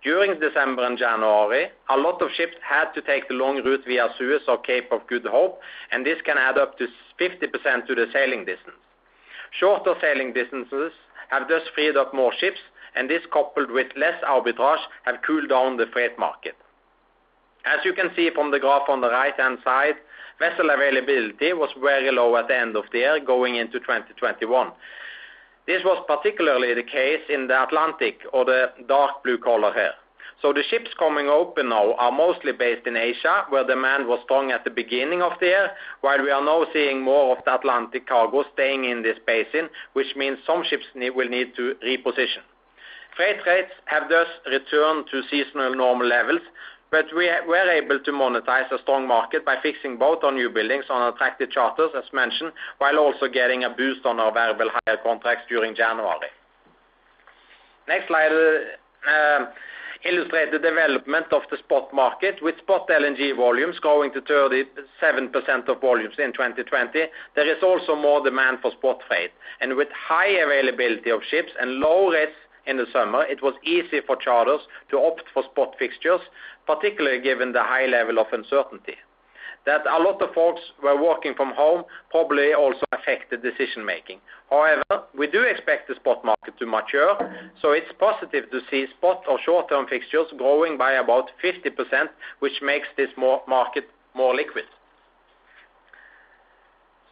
During 0.03 0.40
December 0.40 0.86
and 0.86 0.96
January, 0.96 1.68
a 1.90 1.96
lot 1.98 2.22
of 2.22 2.30
ships 2.34 2.57
had 2.66 2.92
to 2.92 3.03
take 3.03 3.28
the 3.28 3.34
long 3.34 3.62
route 3.62 3.84
via 3.86 4.09
Suez 4.16 4.40
or 4.48 4.57
Cape 4.57 4.90
of 4.90 5.07
Good 5.07 5.26
Hope, 5.26 5.61
and 5.92 6.07
this 6.07 6.22
can 6.24 6.38
add 6.38 6.57
up 6.57 6.78
to 6.78 6.86
50% 7.20 7.86
to 7.86 7.94
the 7.94 8.07
sailing 8.11 8.46
distance. 8.46 8.80
Shorter 9.51 9.94
sailing 10.01 10.32
distances 10.32 10.92
have 11.28 11.48
thus 11.48 11.62
freed 11.74 11.98
up 11.98 12.14
more 12.14 12.32
ships, 12.38 12.61
and 12.94 13.11
this, 13.11 13.22
coupled 13.30 13.70
with 13.70 13.88
less 13.96 14.18
arbitrage, 14.24 14.80
have 15.05 15.20
cooled 15.26 15.51
down 15.51 15.76
the 15.76 15.86
freight 15.92 16.18
market. 16.18 16.57
As 17.65 17.85
you 17.85 17.93
can 17.93 18.11
see 18.17 18.31
from 18.35 18.51
the 18.51 18.59
graph 18.59 18.89
on 18.89 19.01
the 19.01 19.11
right-hand 19.11 19.59
side, 19.63 19.97
vessel 20.39 20.71
availability 20.71 21.53
was 21.53 21.71
very 21.81 22.11
low 22.11 22.37
at 22.37 22.49
the 22.49 22.57
end 22.57 22.77
of 22.77 22.85
the 22.93 22.99
year 22.99 23.21
going 23.21 23.57
into 23.57 23.79
2021. 23.81 24.73
This 25.67 25.83
was 25.85 26.03
particularly 26.09 26.75
the 26.75 26.83
case 26.83 27.21
in 27.29 27.47
the 27.47 27.63
Atlantic 27.63 28.21
or 28.33 28.45
the 28.45 28.73
dark 28.89 29.23
blue 29.23 29.39
color 29.39 29.73
here. 29.75 29.93
So 30.41 30.55
the 30.55 30.63
ships 30.71 30.91
coming 30.99 31.29
open 31.29 31.69
now 31.69 31.93
are 31.95 32.11
mostly 32.11 32.53
based 32.53 32.87
in 32.87 32.97
Asia, 32.97 33.45
where 33.51 33.67
demand 33.67 34.09
was 34.09 34.21
strong 34.25 34.51
at 34.51 34.65
the 34.65 34.71
beginning 34.71 35.21
of 35.21 35.33
the 35.39 35.47
year, 35.47 35.71
while 36.01 36.23
we 36.23 36.31
are 36.31 36.43
now 36.43 36.65
seeing 36.73 37.03
more 37.03 37.37
of 37.37 37.45
the 37.45 37.55
Atlantic 37.55 38.09
cargo 38.09 38.45
staying 38.55 38.87
in 38.87 39.03
this 39.03 39.19
basin, 39.27 39.69
which 39.93 40.17
means 40.17 40.39
some 40.47 40.65
ships 40.65 40.87
will 40.95 41.29
need 41.29 41.55
to 41.57 41.75
reposition. 41.85 42.41
Freight 43.17 43.45
rates 43.47 43.73
have 43.85 44.09
thus 44.09 44.29
returned 44.47 45.05
to 45.11 45.21
seasonal 45.31 45.75
normal 45.75 46.07
levels, 46.07 46.41
but 46.91 47.07
we 47.16 47.30
were 47.47 47.70
able 47.70 48.01
to 48.01 48.11
monetize 48.11 48.70
a 48.72 48.78
strong 48.82 49.07
market 49.07 49.45
by 49.45 49.57
fixing 49.62 49.97
both 49.97 50.24
our 50.24 50.32
new 50.32 50.51
buildings 50.51 50.84
on 50.91 51.12
attractive 51.12 51.51
charters, 51.51 51.91
as 51.97 52.05
mentioned, 52.12 52.53
while 52.78 52.99
also 52.99 53.28
getting 53.28 53.64
a 53.64 53.70
boost 53.70 54.05
on 54.05 54.18
our 54.18 54.32
variable 54.32 54.70
hire 54.86 54.99
contracts 55.03 55.45
during 55.49 55.74
January. 55.74 56.28
Next 57.86 58.09
slide 58.09 58.32
um, 59.07 59.49
illustrates 60.05 60.53
the 60.53 60.59
development 60.59 61.26
of 61.32 61.43
the 61.51 61.59
spot 61.59 61.93
market, 61.93 62.36
with 62.43 62.57
spot 62.59 62.88
LNG 62.88 63.36
volumes 63.36 63.78
growing 63.78 64.12
to 64.12 64.20
37% 64.20 65.68
of 65.68 65.80
volumes 65.80 66.14
in 66.18 66.32
2020. 66.32 67.07
There 67.36 67.57
is 67.57 67.62
also 67.62 67.95
more 67.95 68.22
demand 68.22 68.59
for 68.62 68.72
spot 68.72 68.99
freight. 69.07 69.30
And 69.61 69.76
with 69.76 69.88
high 69.93 70.41
availability 70.43 71.11
of 71.11 71.20
ships 71.30 71.51
and 71.61 71.74
low 71.74 72.11
rates 72.11 72.36
in 72.67 72.77
the 72.77 72.87
summer, 72.93 73.25
it 73.25 73.43
was 73.43 73.55
easy 73.65 74.01
for 74.07 74.17
charters 74.17 74.61
to 74.91 74.99
opt 74.99 75.25
for 75.33 75.43
spot 75.45 75.75
fixtures, 75.79 76.21
particularly 76.67 77.21
given 77.21 77.53
the 77.53 77.63
high 77.63 77.87
level 77.87 78.19
of 78.19 78.27
uncertainty. 78.33 78.97
That 79.67 79.83
a 79.87 80.03
lot 80.03 80.23
of 80.23 80.33
folks 80.35 80.61
were 80.83 81.01
working 81.01 81.35
from 81.35 81.53
home 81.53 81.85
probably 82.11 82.55
also 82.55 82.85
affected 82.93 83.43
decision-making. 83.43 84.19
However, 84.49 85.05
we 85.17 85.27
do 85.27 85.43
expect 85.43 85.89
the 85.89 85.97
spot 85.97 86.25
market 86.25 86.59
to 86.59 86.67
mature, 86.67 87.15
so 87.61 87.73
it's 87.73 87.93
positive 87.99 88.51
to 88.51 88.61
see 88.71 88.87
spot 88.97 89.23
or 89.29 89.39
short-term 89.45 89.87
fixtures 89.87 90.29
growing 90.39 90.79
by 90.79 90.93
about 90.93 91.31
50%, 91.45 92.09
which 92.39 92.63
makes 92.63 92.89
this 92.97 93.11
market 93.17 93.85
more 94.15 94.35
liquid. 94.35 94.65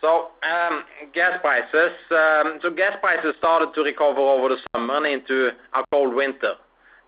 Gas 0.00 1.40
prices. 1.40 1.92
Um 2.10 2.58
so 2.62 2.70
gas 2.70 2.96
prices 3.00 3.34
started 3.38 3.74
to 3.74 3.82
recover 3.82 4.20
over 4.20 4.48
the 4.48 4.58
summer 4.72 4.96
and 4.96 5.06
into 5.06 5.50
a 5.74 5.82
cold 5.92 6.14
winter. 6.14 6.54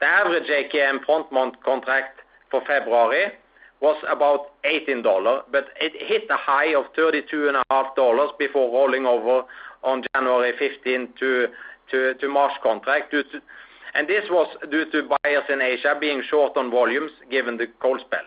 The 0.01 0.07
average 0.07 0.45
JKM 0.49 1.05
front-month 1.05 1.55
contract 1.64 2.20
for 2.51 2.62
February 2.66 3.32
was 3.80 3.97
about 4.09 4.53
$18, 4.64 5.03
but 5.51 5.68
it 5.80 5.93
hit 6.07 6.24
a 6.30 6.36
high 6.36 6.74
of 6.74 6.93
$32.5 6.99 8.38
before 8.38 8.72
rolling 8.72 9.07
over 9.07 9.45
on 9.82 10.03
January 10.14 10.53
15 10.59 11.14
to 11.20 11.49
March 12.28 12.53
contract. 12.62 13.14
And 13.95 14.07
this 14.07 14.24
was 14.30 14.49
due 14.70 14.91
to 14.91 15.09
buyers 15.09 15.45
in 15.49 15.62
Asia 15.62 15.97
being 15.99 16.22
short 16.28 16.57
on 16.57 16.70
volumes 16.70 17.11
given 17.30 17.57
the 17.57 17.68
cold 17.80 18.01
spell. 18.01 18.26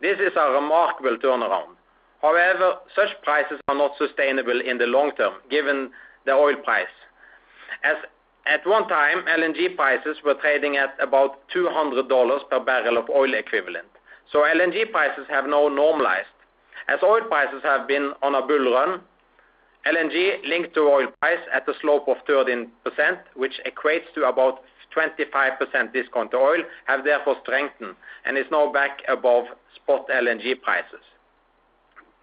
This 0.00 0.18
is 0.18 0.32
a 0.36 0.50
remarkable 0.50 1.16
turnaround. 1.16 1.75
However, 2.22 2.76
such 2.94 3.10
prices 3.22 3.60
are 3.68 3.74
not 3.74 3.92
sustainable 3.98 4.60
in 4.60 4.78
the 4.78 4.86
long 4.86 5.12
term 5.16 5.34
given 5.50 5.90
the 6.24 6.32
oil 6.32 6.56
price. 6.56 6.94
As 7.84 7.96
At 8.46 8.64
one 8.64 8.86
time, 8.86 9.24
LNG 9.26 9.74
prices 9.74 10.16
were 10.24 10.34
trading 10.34 10.76
at 10.76 10.94
about 11.00 11.48
$200 11.50 12.48
per 12.48 12.60
barrel 12.60 12.96
of 12.96 13.10
oil 13.10 13.34
equivalent. 13.34 13.88
So 14.32 14.38
LNG 14.42 14.92
prices 14.92 15.26
have 15.28 15.46
now 15.46 15.66
normalized. 15.68 16.30
As 16.88 17.00
oil 17.02 17.22
prices 17.26 17.62
have 17.64 17.88
been 17.88 18.12
on 18.22 18.36
a 18.36 18.46
bull 18.46 18.72
run, 18.72 19.00
LNG 19.84 20.46
linked 20.46 20.74
to 20.74 20.80
oil 20.80 21.08
price 21.20 21.42
at 21.52 21.68
a 21.68 21.72
slope 21.80 22.06
of 22.08 22.18
13%, 22.28 22.70
which 23.34 23.60
equates 23.66 24.06
to 24.14 24.24
about 24.28 24.62
25% 24.96 25.92
discount 25.92 26.30
to 26.30 26.36
oil, 26.36 26.62
have 26.86 27.04
therefore 27.04 27.36
strengthened 27.42 27.96
and 28.24 28.38
is 28.38 28.46
now 28.50 28.72
back 28.72 29.02
above 29.08 29.44
spot 29.74 30.06
LNG 30.08 30.60
prices. 30.62 31.02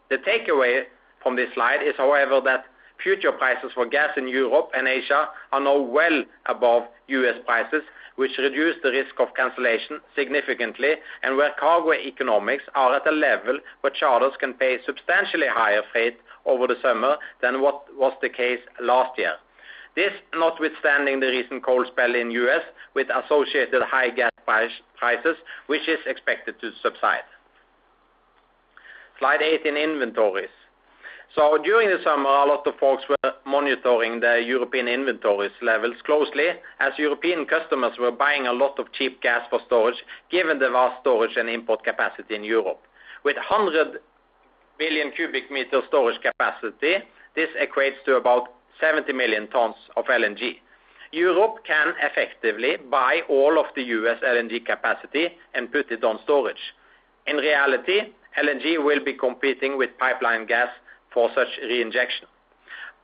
The 0.09 0.17
takeaway 0.17 0.83
from 1.21 1.35
this 1.35 1.49
slide 1.53 1.81
is, 1.81 1.95
however, 1.97 2.41
that 2.45 2.65
future 3.01 3.31
prices 3.31 3.71
for 3.73 3.85
gas 3.85 4.09
in 4.17 4.27
Europe 4.27 4.69
and 4.75 4.87
Asia 4.87 5.29
are 5.51 5.59
now 5.59 5.79
well 5.79 6.23
above 6.45 6.83
U.S. 7.07 7.35
prices, 7.45 7.83
which 8.15 8.31
reduce 8.37 8.75
the 8.83 8.91
risk 8.91 9.19
of 9.19 9.33
cancellation 9.35 9.99
significantly, 10.15 10.95
and 11.23 11.35
where 11.35 11.51
cargo 11.59 11.93
economics 11.93 12.63
are 12.75 12.95
at 12.95 13.07
a 13.07 13.11
level 13.11 13.59
where 13.81 13.91
charters 13.91 14.33
can 14.39 14.53
pay 14.53 14.77
substantially 14.85 15.47
higher 15.49 15.81
freight 15.91 16.17
over 16.45 16.67
the 16.67 16.75
summer 16.81 17.17
than 17.41 17.61
what 17.61 17.85
was 17.97 18.13
the 18.21 18.29
case 18.29 18.59
last 18.81 19.17
year. 19.17 19.33
This 19.95 20.11
notwithstanding 20.33 21.19
the 21.19 21.27
recent 21.27 21.63
cold 21.63 21.87
spell 21.87 22.15
in 22.15 22.31
U.S. 22.31 22.61
with 22.95 23.07
associated 23.09 23.83
high 23.83 24.09
gas 24.09 24.31
prices, 24.45 25.35
which 25.67 25.87
is 25.87 25.99
expected 26.05 26.59
to 26.61 26.71
subside. 26.81 27.21
Slide 29.19 29.41
18, 29.41 29.77
inventories. 29.77 30.49
So 31.35 31.57
during 31.63 31.89
the 31.89 31.97
summer, 32.03 32.29
a 32.29 32.45
lot 32.45 32.67
of 32.67 32.75
folks 32.79 33.03
were 33.09 33.33
monitoring 33.45 34.19
the 34.19 34.43
European 34.45 34.87
inventories 34.87 35.51
levels 35.63 35.95
closely 36.05 36.49
as 36.79 36.93
European 36.97 37.45
customers 37.45 37.93
were 37.99 38.11
buying 38.11 38.45
a 38.45 38.53
lot 38.53 38.77
of 38.77 38.91
cheap 38.93 39.21
gas 39.21 39.41
for 39.49 39.59
storage, 39.65 40.03
given 40.29 40.59
the 40.59 40.69
vast 40.69 41.01
storage 41.01 41.35
and 41.35 41.49
import 41.49 41.83
capacity 41.83 42.35
in 42.35 42.43
Europe. 42.43 42.81
With 43.23 43.35
100 43.37 43.99
billion 44.77 45.11
cubic 45.11 45.49
meter 45.49 45.81
storage 45.87 46.21
capacity, 46.21 46.97
this 47.35 47.49
equates 47.59 48.03
to 48.05 48.15
about 48.15 48.49
70 48.79 49.11
million 49.13 49.47
tons 49.47 49.75
of 49.97 50.05
LNG. 50.05 50.57
Europe 51.11 51.63
can 51.65 51.93
effectively 52.01 52.77
buy 52.91 53.21
all 53.29 53.59
of 53.59 53.67
the 53.75 53.83
U.S. 53.83 54.17
LNG 54.23 54.65
capacity 54.65 55.29
and 55.53 55.71
put 55.71 55.91
it 55.91 56.03
on 56.03 56.19
storage. 56.23 56.73
In 57.27 57.37
reality, 57.37 58.13
LNG 58.41 58.83
will 58.83 59.03
be 59.03 59.13
competing 59.13 59.77
with 59.77 59.97
pipeline 59.99 60.45
gas 60.45 60.69
for 61.13 61.29
such 61.35 61.47
reinjection. 61.63 62.25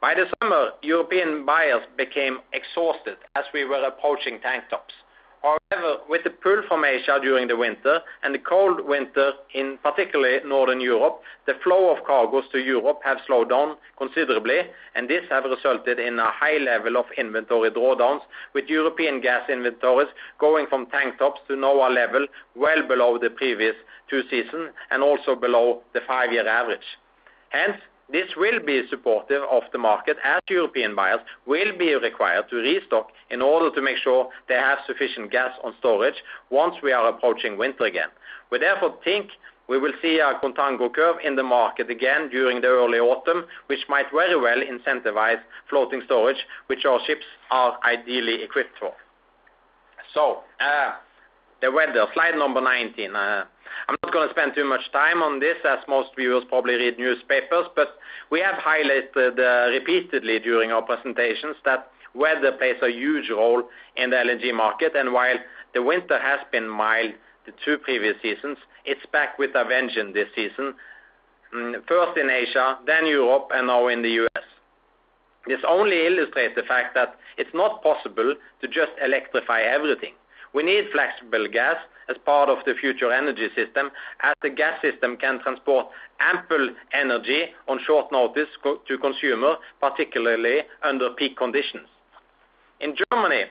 By 0.02 0.16
the 0.16 0.26
summer, 0.42 0.72
European 0.82 1.46
buyers 1.46 1.84
became 1.98 2.40
exhausted 2.54 3.18
as 3.36 3.46
we 3.54 3.66
were 3.66 3.84
approaching 3.84 4.40
tank 4.42 4.64
tops. 4.70 4.94
However, 5.42 6.00
with 6.10 6.24
the 6.26 6.32
pull 6.32 6.64
from 6.68 6.84
Asia 6.84 7.18
during 7.22 7.48
the 7.48 7.56
winter 7.56 8.02
and 8.24 8.36
the 8.36 8.40
cold 8.40 8.86
winter 8.86 9.32
in 9.54 9.78
particularly 9.82 10.40
Northern 10.46 10.82
Europe, 10.82 11.22
the 11.46 11.54
flow 11.64 11.96
of 11.96 12.04
cargoes 12.04 12.44
to 12.52 12.60
Europe 12.60 13.00
have 13.06 13.20
slowed 13.26 13.50
down 13.50 13.78
considerably, 13.98 14.62
and 14.96 15.10
this 15.10 15.24
have 15.30 15.46
resulted 15.46 15.98
in 15.98 16.20
a 16.20 16.30
high 16.32 16.58
level 16.58 16.98
of 16.98 17.06
inventory 17.18 17.72
drawdowns, 17.72 18.22
with 18.54 18.66
European 18.68 19.22
gas 19.22 19.50
inventories 19.50 20.10
going 20.40 20.68
from 20.68 20.88
tank 20.88 21.18
tops 21.18 21.40
to 21.48 21.56
now 21.56 21.88
a 21.88 21.90
level 21.90 22.28
well 22.56 22.86
below 22.86 23.18
the 23.18 23.30
previous 23.30 23.76
two 24.10 24.24
seasons 24.30 24.72
and 24.92 25.02
also 25.02 25.36
below 25.36 25.82
the 25.94 26.02
five-year 26.06 26.48
average. 26.48 26.98
Hence, 27.50 27.78
this 28.12 28.28
will 28.36 28.60
be 28.66 28.84
supportive 28.90 29.44
of 29.50 29.64
the 29.72 29.78
market 29.78 30.18
as 30.24 30.42
European 30.50 30.96
buyers 30.96 31.20
will 31.46 31.78
be 31.78 31.94
required 31.94 32.46
to 32.50 32.58
restock 32.58 33.10
in 33.30 33.42
order 33.42 33.74
to 33.76 33.82
make 33.82 33.98
sure 33.98 34.30
they 34.48 34.56
have 34.56 34.80
sufficient 34.88 35.32
gas 35.32 35.52
on 35.64 35.74
storage 35.80 36.16
once 36.50 36.76
we 36.82 36.92
are 36.92 37.10
approaching 37.10 37.58
winter 37.58 37.86
again. 37.86 38.10
We 38.52 38.60
therefore 38.60 38.96
think 39.04 39.30
we 39.68 39.78
will 39.78 39.94
see 40.02 40.20
a 40.20 40.34
contango 40.44 40.92
curve 40.92 41.18
in 41.24 41.36
the 41.36 41.44
market 41.44 41.92
again 41.92 42.30
during 42.30 42.62
the 42.62 42.68
early 42.68 42.98
autumn, 42.98 43.46
which 43.68 43.80
might 43.88 44.08
very 44.12 44.36
well 44.36 44.58
incentivize 44.58 45.40
floating 45.70 46.02
storage, 46.06 46.44
which 46.68 46.86
our 46.86 47.00
ships 47.06 47.26
are 47.52 47.78
ideally 47.86 48.42
equipped 48.44 48.78
for. 48.80 48.94
So, 50.14 50.42
uh 50.60 50.94
the 51.62 51.72
weather, 51.72 52.06
slide 52.14 52.36
number 52.36 52.62
19. 52.62 53.14
I'm 53.16 53.46
not 54.10 54.14
gonna 54.14 54.32
spend 54.32 54.56
too 54.56 54.66
much 54.66 54.92
time 54.92 55.22
on 55.22 55.40
this, 55.40 55.58
as 55.66 55.80
most 55.88 56.10
viewers 56.18 56.44
probably 56.50 56.74
read 56.76 56.98
newspapers, 56.98 57.66
but 57.76 58.00
we 58.32 58.40
have 58.40 58.56
highlighted 58.56 59.38
uh, 59.38 59.70
repeatedly 59.72 60.40
during 60.40 60.72
our 60.72 60.82
presentations 60.82 61.56
that 61.66 61.92
weather 62.16 62.52
plays 62.54 62.78
a 62.82 62.90
huge 62.90 63.30
role 63.30 63.64
in 63.98 64.10
the 64.10 64.16
LNG 64.16 64.54
market. 64.56 64.94
And 64.96 65.14
while 65.14 65.36
the 65.74 65.84
winter 65.84 66.20
has 66.20 66.40
been 66.52 66.68
mild 66.68 67.12
the 67.46 67.52
two 67.64 67.78
previous 67.78 68.16
seasons, 68.22 68.58
it's 68.86 69.06
back 69.12 69.38
with 69.38 69.52
a 69.54 69.64
vengeance 69.64 70.14
this 70.14 70.28
season, 70.36 70.74
mm, 71.54 71.76
first 71.88 72.18
in 72.18 72.30
Asia, 72.30 72.80
then 72.88 73.06
Europe, 73.06 73.50
and 73.54 73.68
now 73.68 73.88
in 73.88 74.02
the 74.02 74.10
U.S. 74.26 74.44
This 75.46 75.60
only 75.68 76.08
illustrates 76.08 76.56
the 76.56 76.64
fact 76.64 76.96
that 76.96 77.16
it's 77.38 77.54
not 77.54 77.84
possible 77.84 78.34
to 78.62 78.68
just 78.68 78.92
electrify 79.04 79.62
everything. 79.62 80.14
We 80.54 80.64
need 80.64 80.86
flexible 80.92 81.48
gas 81.52 81.78
as 82.10 82.18
part 82.26 82.50
of 82.50 82.58
the 82.66 82.74
future 82.74 83.12
energy 83.12 83.50
system, 83.56 83.92
as 84.24 84.34
the 84.42 84.50
gas 84.50 84.82
system 84.82 85.16
can 85.18 85.40
transport 85.42 85.88
ample 86.20 86.70
energy 86.92 87.46
on 87.68 87.80
short 87.86 88.12
notice 88.12 88.50
to 88.64 88.98
consumer, 88.98 89.56
particularly 89.80 90.62
under 90.84 91.12
peak 91.12 91.38
conditions. 91.38 91.88
In 92.80 92.96
Germany, 93.12 93.44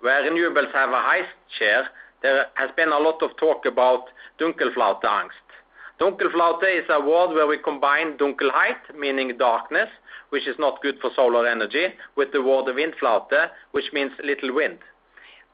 where 0.00 0.22
renewables 0.30 0.72
have 0.72 0.90
a 0.90 1.00
high 1.00 1.22
share, 1.58 1.88
there 2.22 2.46
has 2.54 2.70
been 2.76 2.88
a 2.88 2.98
lot 2.98 3.22
of 3.22 3.36
talk 3.38 3.64
about 3.64 4.04
Dunkelflaute-Angst. 4.38 5.30
Dunkelflaute 5.98 6.78
is 6.78 6.84
a 6.90 7.00
word 7.00 7.34
where 7.34 7.46
we 7.46 7.56
combine 7.56 8.18
Dunkelheit, 8.18 8.94
meaning 8.98 9.36
darkness, 9.38 9.88
which 10.28 10.46
is 10.46 10.56
not 10.58 10.82
good 10.82 10.96
for 11.00 11.10
solar 11.16 11.46
energy, 11.46 11.86
with 12.16 12.32
the 12.32 12.42
word 12.42 12.66
Windflaute, 12.66 13.48
which 13.70 13.86
means 13.94 14.12
little 14.22 14.54
wind. 14.54 14.78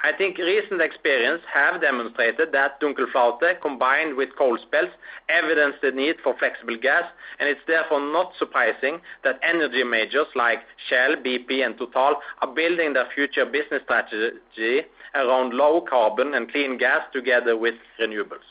I 0.05 0.11
think 0.17 0.37
recent 0.37 0.83
experience 0.83 1.43
have 1.53 1.81
demonstrated 1.81 2.51
that 2.53 2.81
Dunkelflaute, 2.81 3.61
combined 3.61 4.17
with 4.17 4.31
cold 4.37 4.59
spells, 4.67 4.91
evidence 5.29 5.77
the 5.81 5.93
need 5.93 6.17
for 6.25 6.37
flexible 6.39 6.77
gas, 6.81 7.05
and 7.39 7.49
it's 7.49 7.61
therefore 7.69 8.01
not 8.01 8.33
surprising 8.37 9.01
that 9.23 9.39
energy 9.45 9.85
majors 9.85 10.27
like 10.35 10.59
Shell, 10.89 11.17
BP, 11.25 11.65
and 11.65 11.79
Total 11.79 12.17
are 12.41 12.53
building 12.53 12.95
their 12.95 13.07
future 13.15 13.45
business 13.47 13.83
strategy 13.85 14.89
around 15.15 15.55
low 15.55 15.81
carbon 15.89 16.35
and 16.35 16.51
clean 16.51 16.79
gas 16.79 17.03
together 17.13 17.57
with 17.57 17.75
renewables. 18.01 18.49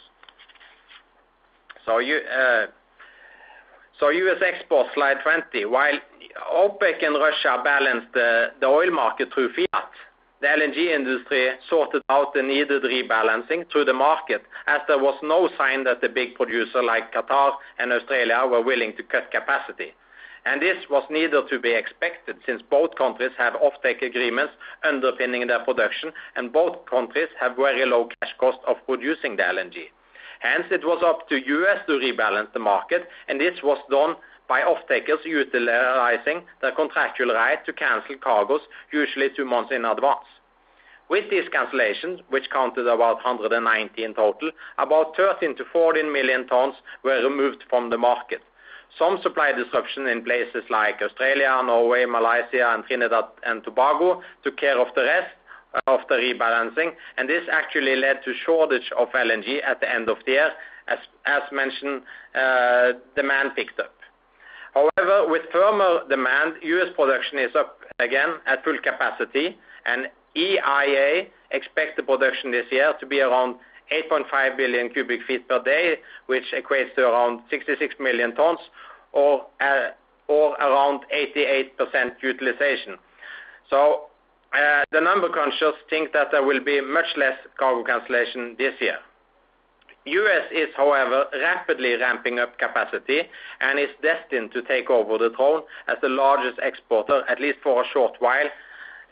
So 1.85 1.99
U.S. 1.99 2.71
Uh, 4.01 4.45
exports, 4.45 4.89
slide 4.93 5.17
20. 5.21 5.65
While 5.65 5.99
OPEC 6.55 7.03
and 7.03 7.15
Russia 7.15 7.61
balance 7.61 8.05
the 8.13 8.51
oil 8.63 8.91
market 8.91 9.33
through 9.33 9.51
fiat, 9.53 9.89
the 10.41 10.47
LNG 10.47 10.93
industry 10.93 11.51
sorted 11.69 12.01
out 12.09 12.33
the 12.33 12.41
needed 12.41 12.83
rebalancing 12.83 13.69
through 13.71 13.85
the 13.85 13.93
market, 13.93 14.41
as 14.65 14.81
there 14.87 14.97
was 14.97 15.17
no 15.21 15.49
sign 15.57 15.83
that 15.83 16.01
the 16.01 16.09
big 16.09 16.33
producer 16.35 16.81
like 16.81 17.13
Qatar 17.13 17.51
and 17.77 17.93
Australia 17.93 18.47
were 18.49 18.63
willing 18.63 18.93
to 18.97 19.03
cut 19.03 19.31
capacity. 19.31 19.93
And 20.45 20.59
this 20.59 20.77
was 20.89 21.03
neither 21.11 21.47
to 21.47 21.59
be 21.59 21.75
expected 21.75 22.37
since 22.47 22.63
both 22.67 22.95
countries 22.95 23.31
have 23.37 23.53
offtake 23.53 24.01
agreements 24.01 24.53
underpinning 24.83 25.45
their 25.45 25.63
production, 25.63 26.11
and 26.35 26.51
both 26.51 26.85
countries 26.89 27.29
have 27.39 27.55
very 27.55 27.85
low 27.85 28.09
cash 28.19 28.33
cost 28.39 28.57
of 28.67 28.77
producing 28.87 29.35
the 29.35 29.43
LNG. 29.43 29.93
Hence, 30.39 30.65
it 30.71 30.83
was 30.83 31.03
up 31.05 31.29
to 31.29 31.37
U.S. 31.37 31.85
to 31.85 31.93
rebalance 31.93 32.51
the 32.53 32.59
market, 32.59 33.07
and 33.27 33.39
this 33.39 33.61
was 33.63 33.77
done 33.91 34.15
by 34.51 34.63
off-takers 34.63 35.19
utilizing 35.23 36.41
their 36.61 36.73
contractual 36.75 37.33
right 37.33 37.65
to 37.65 37.71
cancel 37.71 38.17
cargoes, 38.21 38.59
usually 38.91 39.29
two 39.33 39.45
months 39.45 39.71
in 39.73 39.85
advance. 39.85 40.27
With 41.09 41.29
these 41.29 41.47
cancellations, 41.55 42.19
which 42.27 42.49
counted 42.51 42.85
about 42.85 43.23
190 43.23 44.03
in 44.03 44.13
total, 44.13 44.51
about 44.77 45.15
13 45.15 45.55
million-14 45.55 46.11
million 46.11 46.47
tons 46.47 46.75
were 47.01 47.23
removed 47.23 47.63
from 47.69 47.91
the 47.91 47.97
market. 47.97 48.41
Some 48.99 49.19
supply 49.23 49.53
disruption 49.53 50.07
in 50.07 50.21
places 50.21 50.65
like 50.69 51.01
Australia, 51.01 51.61
Norway, 51.63 52.03
Malaysia, 52.03 52.73
and 52.73 52.83
Trinidad 52.83 53.27
and 53.45 53.63
Tobago 53.63 54.21
took 54.43 54.57
care 54.57 54.77
of 54.77 54.87
the 54.95 55.03
rest 55.03 55.31
of 55.87 56.01
the 56.09 56.15
rebalancing, 56.15 56.91
and 57.15 57.29
this 57.29 57.43
actually 57.49 57.95
led 57.95 58.17
to 58.25 58.33
shortage 58.45 58.91
of 58.99 59.07
LNG 59.15 59.63
at 59.65 59.79
the 59.79 59.89
end 59.89 60.09
of 60.09 60.17
the 60.25 60.33
year. 60.33 60.51
As 61.25 61.43
mentioned, 61.53 62.01
uh, 62.35 62.91
demand 63.15 63.51
picked 63.55 63.79
up. 63.79 63.93
However, 64.73 65.29
with 65.29 65.43
firmer 65.51 66.07
demand, 66.07 66.55
U.S. 66.63 66.89
production 66.95 67.39
is 67.39 67.55
up 67.55 67.79
again 67.99 68.35
at 68.47 68.63
full 68.63 68.77
capacity, 68.83 69.57
and 69.85 70.07
EIA 70.35 71.27
expect 71.51 71.97
the 71.97 72.03
production 72.03 72.51
this 72.51 72.65
year 72.71 72.93
to 72.99 73.05
be 73.05 73.19
around 73.19 73.55
8.5 73.91 74.55
billion 74.57 74.89
cubic 74.89 75.21
feet 75.27 75.47
per 75.47 75.61
day, 75.61 75.95
which 76.27 76.45
equates 76.53 76.95
to 76.95 77.01
around 77.01 77.41
66 77.49 77.95
million 77.99 78.33
tons 78.35 78.59
or 79.11 79.45
around 79.59 81.01
88% 81.13 81.71
utilization. 82.21 82.95
So 83.69 84.05
uh 84.53 84.83
the 84.91 84.99
number 84.99 85.29
crunchers 85.29 85.73
think 85.89 86.11
that 86.11 86.27
there 86.31 86.43
will 86.43 86.63
be 86.63 86.81
much 86.81 87.05
less 87.15 87.37
cargo 87.57 87.83
cancellation 87.83 88.55
this 88.57 88.73
year. 88.79 88.97
U.S. 90.05 90.45
is, 90.51 90.67
however, 90.75 91.25
rapidly 91.33 91.93
ramping 91.93 92.39
up 92.39 92.57
capacity 92.57 93.21
and 93.59 93.79
is 93.79 93.89
destined 94.01 94.51
to 94.53 94.63
take 94.63 94.89
over 94.89 95.17
the 95.17 95.29
throne 95.35 95.61
as 95.87 95.97
the 96.01 96.09
largest 96.09 96.59
exporter, 96.61 97.21
at 97.29 97.39
least 97.39 97.59
for 97.61 97.83
a 97.83 97.85
short 97.93 98.13
while, 98.19 98.47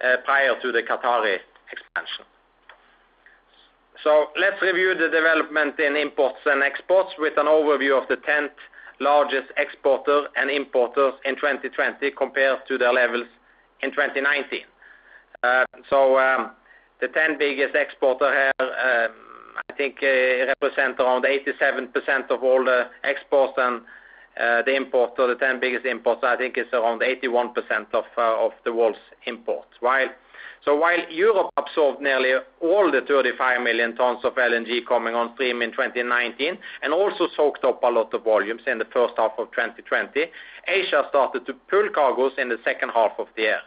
uh, 0.04 0.18
prior 0.26 0.60
to 0.62 0.72
the 0.72 0.82
Qatari 0.82 1.38
expansion. 1.72 2.26
So 4.04 4.28
let's 4.40 4.62
review 4.62 4.96
the 4.96 5.10
development 5.10 5.80
in 5.80 5.96
imports 5.96 6.40
and 6.46 6.64
exports 6.64 7.12
with 7.20 7.34
an 7.38 7.46
overview 7.46 8.02
of 8.02 8.08
the 8.08 8.16
10th 8.16 8.56
largest 9.00 9.48
exporter 9.58 10.28
and 10.36 10.50
importers 10.50 11.14
in 11.26 11.36
2020 11.36 12.12
compared 12.12 12.60
to 12.68 12.78
their 12.78 12.94
levels 12.94 13.28
in 13.82 13.92
2019. 13.92 14.62
Uh, 15.44 15.64
um, 15.92 16.52
the 17.00 17.08
10 17.08 17.38
biggest 17.38 17.76
exporter 17.76 18.30
here, 18.32 18.52
I 18.60 19.08
think, 19.80 20.04
uh, 20.04 20.46
represent 20.54 21.00
around 21.00 21.24
87% 21.24 22.30
of 22.30 22.44
all 22.44 22.64
the 22.66 22.90
exports 23.04 23.54
and 23.58 23.82
uh, 24.40 24.62
the 24.64 24.76
imports 24.76 25.14
or 25.18 25.28
the 25.28 25.36
10 25.36 25.60
biggest 25.62 25.86
imports, 25.86 26.22
I 26.24 26.36
think 26.36 26.58
is 26.58 26.68
around 26.74 27.02
81% 27.02 27.56
uh, 27.94 28.46
of 28.46 28.52
the 28.66 28.74
world's 28.74 29.00
imports. 29.26 29.74
While 29.82 31.00
Europe 31.10 31.50
absorbed 31.58 32.02
nearly 32.02 32.34
all 32.62 32.92
the 32.92 33.02
35 33.08 33.62
million 33.62 33.96
tons 33.96 34.20
of 34.24 34.36
LNG 34.36 34.86
coming 34.86 35.16
on 35.16 35.34
stream 35.34 35.62
in 35.62 35.72
2019 35.72 36.58
and 36.84 36.94
also 36.94 37.28
soaked 37.36 37.64
up 37.64 37.82
a 37.82 37.88
lot 37.88 38.14
of 38.14 38.24
volumes 38.24 38.62
in 38.68 38.78
the 38.78 38.86
first 38.94 39.14
half 39.18 39.32
of 39.40 39.50
2020, 39.52 40.26
Asia 40.68 41.04
started 41.10 41.46
to 41.48 41.54
pull 41.70 41.90
cargoes 41.96 42.34
in 42.38 42.50
the 42.50 42.60
second 42.64 42.90
half 42.90 43.14
of 43.18 43.28
the 43.36 43.44
year. 43.44 43.62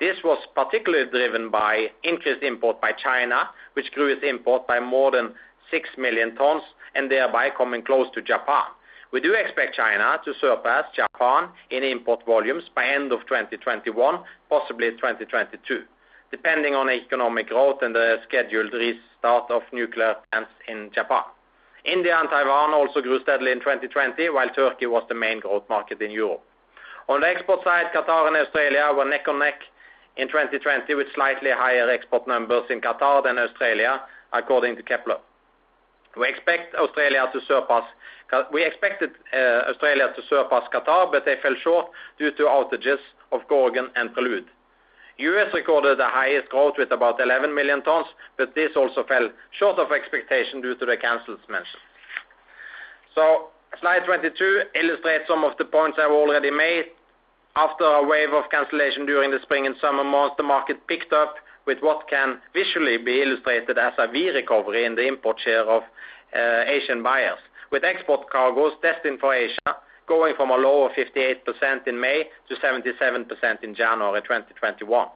This 0.00 0.16
was 0.24 0.38
particularly 0.54 1.08
driven 1.10 1.50
by 1.50 1.88
increased 2.02 2.42
import 2.42 2.80
by 2.80 2.92
China, 2.92 3.48
which 3.74 3.92
grew 3.92 4.12
its 4.12 4.22
import 4.22 4.66
by 4.66 4.80
more 4.80 5.10
than 5.10 5.34
6 5.70 5.88
million 5.98 6.34
tons 6.34 6.62
and 6.94 7.10
thereby 7.10 7.50
coming 7.50 7.82
close 7.82 8.06
to 8.14 8.22
Japan. 8.22 8.64
We 9.12 9.20
do 9.20 9.34
expect 9.34 9.76
China 9.76 10.18
to 10.24 10.32
surpass 10.40 10.84
Japan 10.94 11.48
in 11.70 11.84
import 11.84 12.26
volumes 12.26 12.64
by 12.74 12.86
end 12.86 13.12
of 13.12 13.20
2021, 13.20 14.18
possibly 14.48 14.90
2022. 14.90 15.84
depending 16.34 16.74
on 16.74 16.90
economic 16.90 17.48
growth 17.48 17.78
and 17.82 17.94
the 17.94 18.16
scheduled 18.26 18.72
restart 18.72 19.48
of 19.50 19.62
nuclear 19.72 20.16
plants 20.32 20.50
in 20.66 20.90
Japan. 20.92 21.22
India 21.84 22.18
and 22.18 22.28
Taiwan 22.28 22.74
also 22.74 23.00
grew 23.00 23.20
steadily 23.22 23.52
in 23.52 23.60
2020, 23.60 24.30
while 24.30 24.48
Turkey 24.50 24.86
was 24.86 25.04
the 25.08 25.14
main 25.14 25.38
growth 25.38 25.62
market 25.68 26.00
in 26.00 26.10
Europe. 26.10 26.42
On 27.08 27.20
the 27.20 27.28
export 27.28 27.62
side, 27.62 27.86
Qatar 27.94 28.26
and 28.26 28.36
Australia 28.36 28.90
were 28.96 29.04
neck 29.04 29.28
and 29.28 29.38
neck 29.38 29.60
in 30.16 30.28
2020, 30.28 30.94
with 30.94 31.06
slightly 31.14 31.50
higher 31.50 31.90
export 31.90 32.26
numbers 32.28 32.64
in 32.70 32.80
Qatar 32.80 33.24
than 33.24 33.38
Australia, 33.38 34.00
according 34.32 34.76
to 34.76 34.82
Kpler. 34.82 35.18
We 36.16 36.28
expected 36.28 36.70
uh, 39.32 39.70
Australia 39.70 40.12
to 40.16 40.22
surpass 40.28 40.64
Qatar, 40.72 41.10
but 41.10 41.24
they 41.24 41.36
fell 41.42 41.54
short 41.62 41.86
due 42.18 42.30
to 42.32 42.42
outages 42.44 42.98
of 43.32 43.40
Gorgon 43.48 43.88
and 43.96 44.12
Prelude. 44.12 44.46
U.S. 45.18 45.54
recorded 45.54 45.98
the 45.98 46.08
highest 46.08 46.48
growth 46.48 46.74
with 46.76 46.90
about 46.90 47.20
11 47.20 47.54
million 47.54 47.82
tons, 47.82 48.06
but 48.36 48.54
this 48.54 48.70
also 48.76 49.04
fell 49.04 49.30
short 49.58 49.78
of 49.78 49.92
expectation 49.92 50.60
due 50.60 50.74
to 50.76 50.86
the 50.86 50.96
cancels 50.96 51.38
mentioned. 51.48 51.82
So 53.14 53.48
slide 53.80 54.04
22 54.06 54.62
illustrates 54.74 55.24
some 55.28 55.44
of 55.44 55.56
the 55.58 55.64
points 55.64 55.98
I've 56.00 56.10
already 56.10 56.50
made. 56.50 56.86
After 57.56 57.84
a 57.84 58.02
wave 58.04 58.32
of 58.32 58.50
cancellation 58.50 59.06
during 59.06 59.30
the 59.30 59.38
spring 59.42 59.64
and 59.64 59.76
summer 59.80 60.02
months, 60.02 60.34
the 60.36 60.42
market 60.42 60.86
picked 60.88 61.12
up 61.12 61.36
with 61.66 61.78
what 61.80 62.08
can 62.08 62.40
visually 62.52 62.98
be 62.98 63.22
illustrated 63.22 63.78
as 63.78 63.92
a 63.96 64.08
V 64.10 64.30
recovery 64.30 64.84
in 64.84 64.96
the 64.96 65.06
import 65.06 65.38
share 65.42 65.62
of 65.62 65.82
uh, 66.34 66.64
Asian 66.66 67.02
buyers, 67.02 67.38
with 67.70 67.84
export 67.84 68.28
cargoes 68.28 68.72
destined 68.82 69.20
for 69.20 69.32
Asia 69.32 69.76
going 70.06 70.34
from 70.34 70.50
a 70.50 70.56
low 70.56 70.86
of 70.86 70.92
58% 70.92 71.86
in 71.86 72.00
May 72.00 72.24
to 72.48 72.56
77% 72.56 73.62
in 73.62 73.74
January 73.74 74.20
2021. 74.20 75.08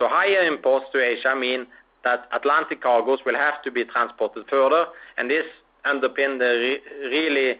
Higher 0.00 0.46
imports 0.46 0.86
to 0.92 1.02
Asia 1.02 1.34
mean 1.34 1.66
that 2.04 2.28
Atlantic 2.32 2.82
cargoes 2.82 3.18
will 3.26 3.34
have 3.34 3.62
to 3.62 3.70
be 3.70 3.84
transported 3.84 4.44
further, 4.48 4.86
and 5.16 5.30
this 5.30 5.44
underpin 5.84 6.38
really 6.38 7.58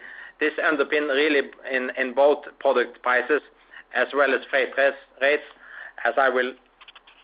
in 1.71 2.13
both 2.13 2.45
product 2.59 3.01
prices 3.01 3.41
as 3.95 4.07
well 4.13 4.33
as 4.33 4.41
freight 4.49 4.69
rates, 4.77 5.43
as 6.05 6.13
I 6.17 6.29
will 6.29 6.53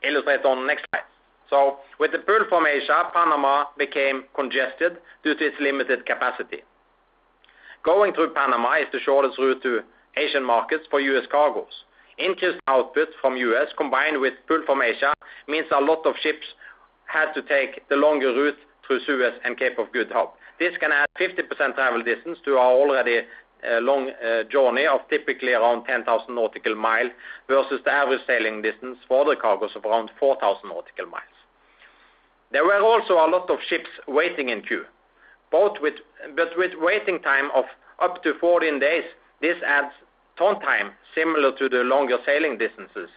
illustrate 0.04 0.46
on 0.46 0.68
next 0.68 0.86
slide. 0.90 1.04
So 1.50 1.78
with 2.00 2.12
the 2.12 2.20
pull 2.20 2.40
from 2.50 2.66
Asia, 2.66 3.04
Panama 3.14 3.66
became 3.78 4.24
congested 4.36 4.98
due 5.24 5.36
to 5.36 5.46
its 5.46 5.56
limited 5.60 6.06
capacity. 6.06 6.64
Going 7.84 8.14
through 8.14 8.34
Panama 8.34 8.80
is 8.80 8.88
the 8.92 9.00
shortest 9.00 9.38
route 9.38 9.62
to 9.62 9.82
Asian 10.18 10.44
markets 10.44 10.86
for 10.90 11.00
U.S. 11.00 11.26
cargoes. 11.32 11.86
Increased 12.18 12.60
output 12.68 13.10
from 13.22 13.38
U.S. 13.38 13.68
combined 13.78 14.20
with 14.20 14.34
pull 14.48 14.62
from 14.66 14.82
Asia 14.82 15.14
means 15.48 15.68
a 15.76 15.82
lot 15.82 16.06
of 16.06 16.16
ships 16.22 16.46
had 17.06 17.34
to 17.34 17.42
take 17.44 17.88
the 17.90 17.96
longer 17.96 18.34
route 18.34 18.58
through 18.88 19.02
Suez 19.06 19.34
and 19.44 19.58
Cape 19.58 19.78
of 19.78 19.92
Good 19.92 20.12
Hope. 20.12 20.36
This 20.60 20.72
can 20.80 20.92
add 20.92 21.08
50% 21.20 21.76
travel 21.76 22.02
distance 22.02 22.40
to 22.46 22.56
our 22.56 22.72
already 22.72 23.22
long 23.82 24.12
uh, 24.24 24.44
journey 24.44 24.86
of 24.86 25.02
typically 25.10 25.54
around 25.54 25.86
10,000 25.86 26.34
nautical 26.34 26.76
miles 26.76 27.12
versus 27.48 27.82
the 27.86 27.92
average 27.92 28.22
sailing 28.28 28.62
distance 28.62 28.98
for 29.08 29.22
other 29.22 29.36
cargoes 29.36 29.72
of 29.76 29.86
around 29.86 30.12
4,000 30.20 30.70
nautical 30.70 31.06
miles. 31.06 31.24
There 32.52 32.64
were 32.64 32.82
also 32.82 33.14
a 33.14 33.28
lot 33.30 33.50
of 33.50 33.60
ships 33.68 33.90
waiting 34.08 34.50
in 34.50 34.62
queue. 34.62 34.86
But 35.52 35.82
with 35.82 35.96
waiting 36.80 37.20
time 37.22 37.50
of 37.56 37.66
up 38.02 38.24
to 38.24 38.34
14 38.40 38.80
days, 38.80 39.04
this 39.42 39.58
adds 39.66 39.94
ton 40.38 40.60
time 40.60 40.92
similar 41.14 41.52
to 41.58 41.70
the 41.70 41.84
longer 41.84 42.18
sailing 42.26 42.58
distances. 42.58 43.10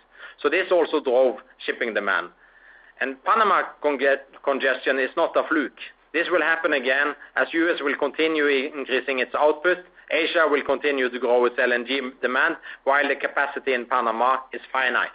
So 0.43 0.49
this 0.49 0.71
also 0.71 1.01
drove 1.01 1.37
shipping 1.65 1.95
demand. 1.95 2.29
And 3.01 3.23
Panama 3.25 3.63
congestion 3.83 4.99
is 4.99 5.11
not 5.17 5.37
a 5.37 5.47
fluke. 5.49 5.79
This 6.13 6.29
will 6.31 6.43
happen 6.43 6.73
again 6.73 7.15
as 7.37 7.49
U.S. 7.53 7.81
will 7.81 7.97
continue 7.97 8.47
increasing 8.47 9.19
its 9.19 9.35
output. 9.35 9.79
Asia 10.11 10.47
will 10.49 10.63
continue 10.65 11.09
to 11.11 11.19
grow 11.19 11.45
its 11.45 11.57
LNG 11.57 12.21
demand 12.23 12.57
while 12.85 13.07
the 13.07 13.17
capacity 13.17 13.75
in 13.75 13.87
Panama 13.87 14.39
is 14.53 14.61
finite. 14.73 15.09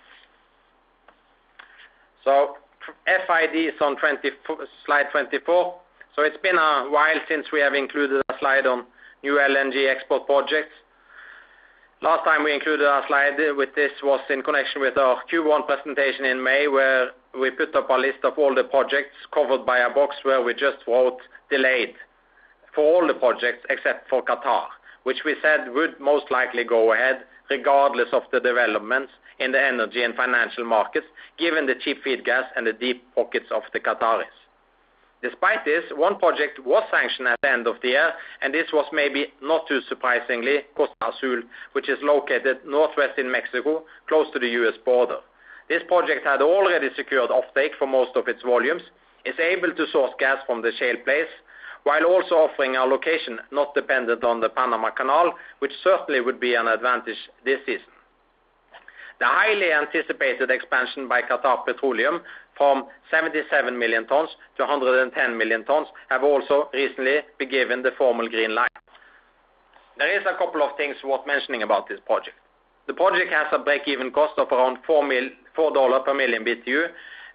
So 2.23 2.57
FID 3.05 3.55
is 3.55 3.73
on 3.81 3.97
slide 4.85 5.05
24. 5.11 5.79
It's 6.17 6.37
been 6.43 6.57
a 6.57 6.87
while 6.89 7.19
since 7.27 7.47
we 7.51 7.59
have 7.59 7.73
included 7.73 8.21
a 8.29 8.33
slide 8.39 8.65
on 8.67 8.85
new 9.23 9.33
LNG 9.33 9.89
export 9.89 10.25
projects. 10.25 10.73
Last 12.01 12.23
time 12.25 12.43
we 12.43 12.53
included 12.53 12.85
a 12.85 13.01
slide 13.07 13.37
with 13.55 13.73
this 13.75 13.91
was 14.03 14.19
in 14.29 14.41
connection 14.41 14.81
with 14.81 14.97
our 14.97 15.21
Q1 15.31 15.65
presentation 15.65 16.25
in 16.25 16.43
May, 16.43 16.67
where 16.67 17.11
we 17.39 17.49
put 17.49 17.73
up 17.75 17.89
a 17.89 17.93
list 17.93 18.19
of 18.23 18.37
all 18.37 18.53
the 18.53 18.65
projects 18.65 19.15
covered 19.33 19.65
by 19.65 19.79
a 19.79 19.89
box 19.89 20.17
where 20.23 20.43
we 20.43 20.53
just 20.53 20.77
wrote 20.87 21.17
delayed 21.49 21.95
for 22.75 22.83
all 22.83 23.07
the 23.07 23.13
projects 23.13 23.65
except 23.69 24.09
for 24.09 24.23
Qatar, 24.23 24.65
which 25.03 25.23
we 25.25 25.35
said 25.41 25.73
would 25.73 25.99
most 25.99 26.31
likely 26.31 26.63
go 26.63 26.93
ahead 26.93 27.23
regardless 27.49 28.07
of 28.13 28.23
the 28.31 28.39
developments 28.39 29.11
in 29.39 29.51
the 29.51 29.61
energy 29.61 30.03
and 30.03 30.15
financial 30.15 30.63
markets, 30.63 31.05
given 31.37 31.65
the 31.65 31.75
cheap 31.83 32.03
feed 32.03 32.23
gas 32.23 32.45
and 32.55 32.65
the 32.65 32.73
deep 32.73 33.03
pockets 33.15 33.47
of 33.51 33.63
the 33.73 33.79
Qataris. 33.79 34.25
Despite 35.21 35.63
this, 35.63 35.83
one 35.95 36.19
project 36.19 36.59
was 36.65 36.83
sanctioned 36.91 37.29
at 37.29 37.39
the 37.41 37.49
end 37.49 37.65
of 37.65 37.75
the 37.81 37.89
year, 37.89 38.11
and 38.41 38.53
this 38.53 38.67
was 38.73 38.85
maybe 38.91 39.27
not 39.41 39.67
too 39.67 39.79
surprisingly, 39.87 40.59
Costa 40.75 40.95
Azul, 41.01 41.43
which 41.71 41.87
is 41.87 41.97
located 42.01 42.57
northwest 42.65 43.17
in 43.17 43.31
Mexico, 43.31 43.85
close 44.07 44.27
to 44.33 44.39
the 44.39 44.49
U.S. 44.59 44.75
border. 44.83 45.19
This 45.69 45.81
project 45.87 46.25
had 46.25 46.41
already 46.41 46.89
secured 46.95 47.29
offtake 47.29 47.75
for 47.79 47.87
most 47.87 48.11
of 48.17 48.27
its 48.27 48.43
volumes, 48.43 48.81
is 49.23 49.39
able 49.39 49.73
to 49.73 49.87
source 49.93 50.11
gas 50.19 50.39
from 50.45 50.61
the 50.61 50.73
shale 50.77 50.97
plays, 51.05 51.31
while 51.83 52.05
also 52.05 52.35
offering 52.35 52.75
a 52.75 52.83
location 52.83 53.39
not 53.51 53.73
dependent 53.73 54.23
on 54.23 54.39
the 54.39 54.49
Panama 54.49 54.89
Canal, 54.91 55.33
which 55.59 55.71
certainly 55.83 56.21
would 56.21 56.39
be 56.39 56.55
an 56.55 56.67
advantage 56.67 57.17
this 57.45 57.59
season. 57.65 57.91
The 59.19 59.25
highly 59.27 59.71
anticipated 59.71 60.49
expansion 60.49 61.07
by 61.07 61.21
Qatar 61.21 61.65
Petroleum 61.65 62.21
from 62.57 62.85
77 63.11 63.77
million 63.77 64.07
tons 64.07 64.29
to 64.57 64.63
110 64.63 65.37
million 65.37 65.63
tons 65.65 65.87
have 66.09 66.23
also 66.23 66.69
recently 66.73 67.19
been 67.37 67.49
given 67.49 67.83
the 67.83 67.91
formal 67.97 68.27
green 68.27 68.55
light. 68.55 68.71
There 69.97 70.19
is 70.19 70.25
a 70.25 70.37
couple 70.37 70.63
of 70.63 70.75
things 70.77 70.95
worth 71.03 71.25
mentioning 71.27 71.63
about 71.63 71.87
this 71.87 71.99
project. 72.05 72.37
The 72.87 72.93
project 72.93 73.31
has 73.31 73.47
a 73.51 73.59
break-even 73.59 74.11
cost 74.11 74.33
of 74.37 74.51
around 74.51 74.79
$4 74.89 76.05
per 76.05 76.13
million 76.13 76.43
BTU, 76.43 76.87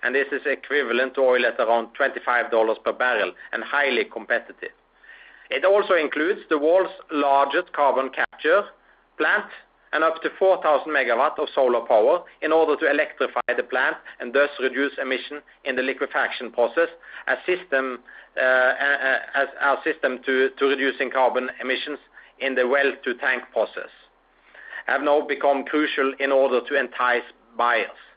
and 0.02 0.14
this 0.14 0.26
is 0.32 0.42
equivalent 0.46 1.14
to 1.14 1.20
oil 1.20 1.44
at 1.46 1.58
around 1.58 1.88
$25 1.98 2.84
per 2.84 2.92
barrel 2.92 3.32
and 3.52 3.64
highly 3.64 4.04
competitive. 4.04 4.70
It 5.50 5.64
also 5.64 5.94
includes 5.94 6.40
the 6.50 6.58
world's 6.58 6.92
largest 7.10 7.72
carbon 7.72 8.10
capture 8.10 8.64
plant 9.16 9.46
and 9.92 10.04
up 10.04 10.20
to 10.22 10.28
4,000 10.38 10.92
MW 10.92 11.38
of 11.38 11.48
solar 11.54 11.80
power 11.86 12.22
in 12.42 12.52
order 12.52 12.76
to 12.76 12.90
electrify 12.90 13.40
the 13.56 13.62
plant 13.62 13.96
and 14.20 14.34
thus 14.34 14.50
reduce 14.60 14.92
emission 15.00 15.40
in 15.64 15.76
the 15.76 15.82
liquefaction 15.82 16.52
process, 16.52 16.88
system 17.46 18.00
uh 18.36 18.72
as 19.34 19.48
our 19.60 19.78
system 19.82 20.20
to 20.24 20.50
reducing 20.60 21.10
carbon 21.10 21.48
emissions 21.60 21.98
in 22.40 22.54
the 22.54 22.66
well-to-tank 22.66 23.42
process, 23.52 23.90
have 24.86 25.02
now 25.02 25.20
become 25.20 25.64
crucial 25.64 26.12
in 26.20 26.30
order 26.30 26.60
to 26.68 26.78
entice 26.78 27.26
buyers. 27.56 28.07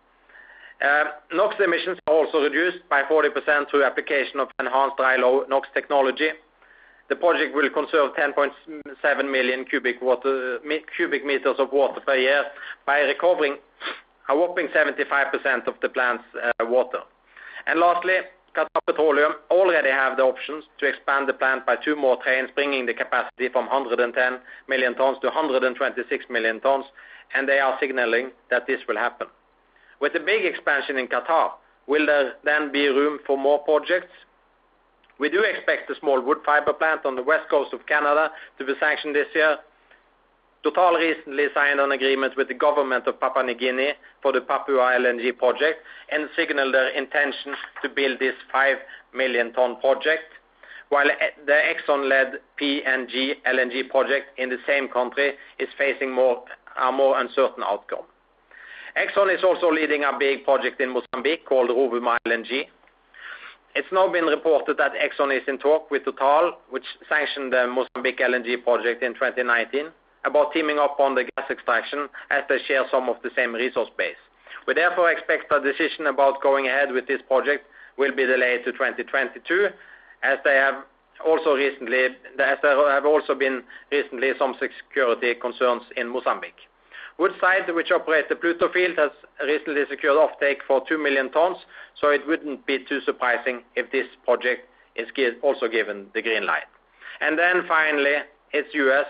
Um, 0.81 1.07
NOx 1.33 1.55
emissions 1.63 1.99
are 2.07 2.13
also 2.13 2.41
reduced 2.41 2.79
by 2.89 3.03
40% 3.03 3.69
through 3.69 3.83
application 3.83 4.39
of 4.39 4.49
enhanced 4.59 4.97
dry 4.97 5.15
low 5.15 5.45
NOx 5.47 5.67
technology. 5.75 6.29
The 7.09 7.15
project 7.15 7.53
will 7.53 7.69
conserve 7.69 8.11
10.7 8.15 9.31
million 9.31 9.65
cubic 9.65 10.01
meters 11.25 11.55
of 11.59 11.71
water 11.71 12.01
per 12.01 12.15
year 12.15 12.45
by 12.85 12.99
recovering 13.01 13.57
a 14.29 14.35
whopping 14.35 14.69
75% 14.69 15.67
of 15.67 15.75
the 15.81 15.89
plant's 15.89 16.23
uh, 16.41 16.65
water. 16.65 17.01
And 17.67 17.79
lastly, 17.79 18.13
Qatar 18.55 18.81
Petroleum 18.87 19.33
already 19.51 19.89
have 19.89 20.17
the 20.17 20.23
options 20.23 20.63
to 20.79 20.87
expand 20.87 21.29
the 21.29 21.33
plant 21.33 21.65
by 21.65 21.75
two 21.75 21.95
more 21.95 22.17
trains, 22.23 22.49
bringing 22.55 22.85
the 22.85 22.93
capacity 22.93 23.49
from 23.49 23.67
110 23.67 24.39
million 24.67 24.95
tons 24.95 25.17
to 25.21 25.27
126 25.27 26.25
million 26.29 26.59
tons, 26.61 26.85
and 27.35 27.47
they 27.47 27.59
are 27.59 27.77
signaling 27.79 28.31
that 28.49 28.65
this 28.67 28.79
will 28.87 28.97
happen. 28.97 29.27
With 30.01 30.13
the 30.13 30.19
big 30.19 30.45
expansion 30.45 30.97
in 30.97 31.07
Qatar, 31.07 31.51
will 31.85 32.07
there 32.07 32.33
then 32.43 32.71
be 32.71 32.87
room 32.87 33.19
for 33.25 33.37
more 33.37 33.59
projects? 33.59 34.11
We 35.19 35.29
do 35.29 35.43
expect 35.43 35.91
a 35.91 35.95
small 35.99 36.19
Woodfibre 36.19 36.77
plant 36.77 37.05
on 37.05 37.15
the 37.15 37.21
west 37.21 37.47
coast 37.51 37.71
of 37.71 37.85
Canada 37.85 38.31
to 38.57 38.65
be 38.65 38.73
sanctioned 38.79 39.15
this 39.15 39.27
year. 39.35 39.57
Total 40.63 40.93
recently 40.95 41.45
signed 41.53 41.79
an 41.79 41.91
agreement 41.91 42.35
with 42.35 42.47
the 42.47 42.55
government 42.55 43.05
of 43.05 43.19
Papua 43.19 43.45
New 43.45 43.53
Guinea 43.55 43.93
for 44.23 44.31
the 44.31 44.41
Papua 44.41 44.97
LNG 44.99 45.37
project 45.37 45.79
and 46.11 46.27
signaled 46.35 46.73
their 46.73 46.89
intention 46.89 47.53
to 47.83 47.89
build 47.89 48.19
this 48.19 48.33
5 48.51 48.77
million 49.13 49.53
ton 49.53 49.79
project, 49.79 50.33
while 50.89 51.07
the 51.45 51.51
Exxon-led 51.51 52.39
PNG 52.59 53.33
LNG 53.47 53.89
project 53.89 54.37
in 54.39 54.49
the 54.49 54.57
same 54.67 54.87
country 54.87 55.33
is 55.59 55.69
facing 55.77 56.09
a 56.09 56.91
more 56.91 57.19
uncertain 57.19 57.63
outcome. 57.63 58.05
Exxon 58.97 59.33
is 59.33 59.43
also 59.43 59.71
leading 59.71 60.03
a 60.03 60.11
big 60.17 60.43
project 60.43 60.81
in 60.81 60.89
Mozambique 60.93 61.45
called 61.45 61.69
Rovuma 61.69 62.17
LNG. 62.27 62.65
It's 63.73 63.87
now 63.91 64.11
been 64.11 64.25
reported 64.25 64.77
that 64.77 64.91
Exxon 64.93 65.35
is 65.35 65.43
in 65.47 65.57
talk 65.59 65.89
with 65.89 66.03
Total, 66.03 66.57
which 66.69 66.83
sanctioned 67.07 67.53
the 67.53 67.67
Mozambique 67.67 68.19
LNG 68.19 68.61
project 68.63 69.01
in 69.01 69.13
2019, 69.13 69.87
about 70.25 70.51
teaming 70.51 70.77
up 70.77 70.99
on 70.99 71.15
the 71.15 71.23
gas 71.23 71.49
extraction 71.49 72.09
as 72.31 72.43
they 72.49 72.57
share 72.67 72.83
some 72.91 73.07
of 73.07 73.15
the 73.23 73.29
same 73.33 73.53
resource 73.53 73.89
base. 73.97 74.19
We 74.67 74.73
therefore 74.73 75.09
expect 75.09 75.51
a 75.53 75.61
decision 75.61 76.07
about 76.07 76.41
going 76.43 76.67
ahead 76.67 76.91
with 76.91 77.07
this 77.07 77.21
project 77.27 77.65
will 77.97 78.13
be 78.13 78.25
delayed 78.25 78.65
to 78.65 78.73
2022, 78.73 79.69
as 80.23 80.37
there 80.43 80.61
have 80.65 80.83
also 81.25 81.55
been 83.35 83.63
recently 83.89 84.31
some 84.37 84.55
security 84.59 85.33
concerns 85.35 85.83
in 85.95 86.09
Mozambique. 86.09 86.67
Woodside, 87.21 87.69
which 87.75 87.91
operates 87.91 88.29
the 88.29 88.35
Pluto 88.35 88.67
field, 88.73 88.97
has 88.97 89.11
recently 89.45 89.83
secured 89.87 90.17
offtake 90.17 90.57
for 90.65 90.81
2 90.89 90.97
million 90.97 91.31
tons, 91.31 91.57
so 91.99 92.09
it 92.09 92.25
wouldn't 92.25 92.65
be 92.65 92.83
too 92.89 92.99
surprising 93.05 93.61
if 93.75 93.91
this 93.91 94.07
project 94.25 94.67
is 94.95 95.05
also 95.43 95.67
given 95.67 96.07
the 96.15 96.21
green 96.23 96.47
light. 96.47 96.65
And 97.19 97.37
then 97.37 97.61
finally, 97.67 98.25
it's 98.53 98.73
U.S. 98.73 99.05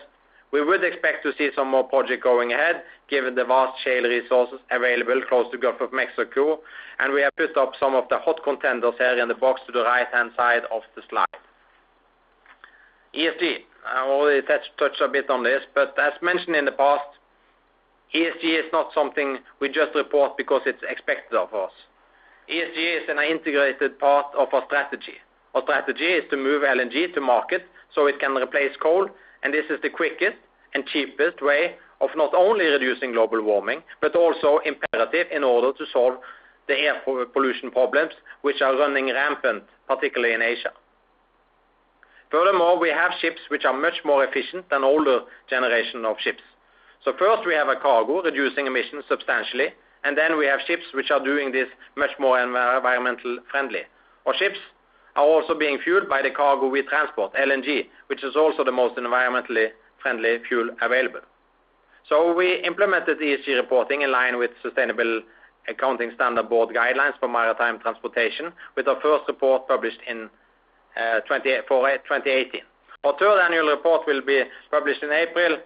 We 0.52 0.62
would 0.62 0.84
expect 0.84 1.24
to 1.24 1.32
see 1.38 1.52
some 1.56 1.72
more 1.72 1.86
project 1.86 2.22
going 2.22 2.52
ahead 2.52 2.84
given 3.10 3.34
the 3.34 3.46
vast 3.46 3.82
shale 3.82 4.04
resources 4.04 4.60
available 4.72 5.22
close 5.30 5.46
to 5.52 5.58
the 5.58 5.62
Gulf 5.62 5.80
of 5.80 5.94
Mexico, 5.94 6.60
and 7.00 7.14
we 7.14 7.22
have 7.22 7.34
put 7.38 7.56
up 7.56 7.72
some 7.80 7.96
of 7.96 8.10
the 8.10 8.20
hot 8.20 8.44
contenders 8.44 8.96
here 8.98 9.18
in 9.22 9.30
the 9.30 9.36
box 9.36 9.62
to 9.68 9.72
the 9.72 9.86
right-hand 9.86 10.32
side 10.36 10.64
of 10.70 10.82
the 10.98 11.02
slide. 11.10 11.28
ESG. 13.16 13.60
I 13.88 14.06
already 14.06 14.46
touched 14.46 15.02
a 15.02 15.08
bit 15.08 15.30
on 15.30 15.44
this, 15.44 15.62
but 15.74 15.98
as 15.98 16.12
mentioned 16.22 16.58
in 16.58 16.66
the 16.66 16.74
past, 16.74 17.06
ESG 18.14 18.44
is 18.44 18.66
not 18.74 18.94
something 18.94 19.38
we 19.60 19.70
just 19.70 19.96
report 19.96 20.38
because 20.38 20.62
it's 20.66 20.84
expected 20.88 21.38
of 21.38 21.54
us. 21.54 21.72
ESG 22.50 23.04
is 23.04 23.10
an 23.10 23.20
integrated 23.20 23.98
part 24.00 24.26
of 24.38 24.54
our 24.54 24.64
strategy. 24.66 25.16
Our 25.56 25.62
strategy 25.64 26.06
is 26.06 26.24
to 26.30 26.38
move 26.38 26.64
LNG 26.64 27.14
to 27.14 27.22
market 27.22 27.64
so 27.94 28.08
it 28.08 28.20
can 28.20 28.36
replace 28.36 28.76
coal, 28.82 29.08
and 29.44 29.54
this 29.54 29.66
is 29.70 29.80
the 29.82 29.90
quickest 29.90 30.38
and 30.74 30.86
cheapest 30.86 31.42
way 31.42 31.76
of 32.02 32.10
not 32.16 32.34
only 32.34 32.66
reducing 32.66 33.14
global 33.14 33.42
warming, 33.42 33.82
but 34.02 34.16
also 34.16 34.60
imperative 34.66 35.28
in 35.32 35.44
order 35.44 35.72
to 35.78 35.86
solve 35.94 36.16
the 36.68 36.74
air 36.74 37.02
pollution 37.34 37.72
problems 37.72 38.14
which 38.42 38.62
are 38.62 38.78
running 38.78 39.08
rampant, 39.08 39.64
particularly 39.88 40.34
in 40.34 40.42
Asia. 40.42 40.72
Furthermore, 42.32 42.80
we 42.80 42.90
have 42.90 43.12
ships 43.20 43.42
which 43.50 43.66
are 43.66 43.78
much 43.78 44.00
more 44.06 44.24
efficient 44.24 44.70
than 44.70 44.84
older 44.84 45.22
generation 45.50 46.06
of 46.06 46.16
ships. 46.20 46.42
First 47.04 47.46
we 47.46 47.54
have 47.54 47.68
a 47.68 47.76
cargo 47.76 48.22
reducing 48.22 48.68
emissions 48.68 49.04
substantially, 49.10 49.70
and 50.04 50.18
then 50.18 50.38
we 50.38 50.46
have 50.46 50.60
ships 50.66 50.84
which 50.94 51.12
are 51.12 51.24
doing 51.24 51.52
this 51.52 51.68
much 51.96 52.12
more 52.20 52.40
environmental 52.42 53.38
friendly. 53.50 53.82
Our 54.26 54.36
ships 54.38 54.58
are 55.16 55.26
also 55.26 55.58
being 55.58 55.80
fueled 55.84 56.08
by 56.10 56.22
the 56.22 56.32
cargo 56.32 56.68
we 56.68 56.84
transport, 56.84 57.34
LNG, 57.34 57.88
which 58.08 58.24
is 58.24 58.36
also 58.36 58.64
the 58.64 58.72
most 58.72 58.98
environmentally 58.98 59.70
friendly 60.02 60.38
fuel 60.48 60.70
available. 60.82 61.22
So 62.10 62.34
we 62.34 62.62
implemented 62.64 63.20
ESG 63.20 63.56
reporting 63.56 64.02
in 64.02 64.12
line 64.12 64.38
with 64.38 64.52
Sustainability 64.64 65.22
Accounting 65.68 66.12
Standards 66.16 66.50
Board 66.50 66.76
guidelines 66.76 67.18
for 67.20 67.28
maritime 67.28 67.80
transportation, 67.80 68.52
with 68.76 68.88
our 68.88 69.00
first 69.02 69.26
report 69.28 69.68
published 69.68 70.00
in 70.10 70.30
uh, 70.98 71.20
2018. 71.22 72.62
Uh, 72.62 73.08
our 73.08 73.18
third 73.18 73.40
annual 73.42 73.68
report 73.68 74.02
will 74.08 74.22
be 74.22 74.44
published 74.70 75.04
in 75.04 75.12
April, 75.12 75.58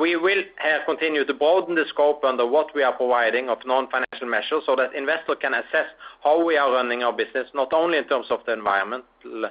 we 0.00 0.16
will 0.16 0.42
continue 0.86 1.24
to 1.24 1.34
broaden 1.34 1.74
the 1.74 1.84
scope 1.88 2.24
under 2.24 2.46
what 2.46 2.74
we 2.74 2.82
are 2.82 2.92
providing 2.92 3.48
of 3.48 3.58
non-financial 3.66 4.28
measures 4.28 4.62
so 4.66 4.76
that 4.76 4.94
investors 4.94 5.36
can 5.40 5.54
assess 5.54 5.86
how 6.22 6.44
we 6.44 6.56
are 6.56 6.72
running 6.72 7.02
our 7.02 7.12
business, 7.12 7.48
not 7.54 7.72
only 7.72 7.98
in 7.98 8.04
terms 8.08 8.26
of 8.30 8.40
the 8.46 8.52
environmental 8.52 9.50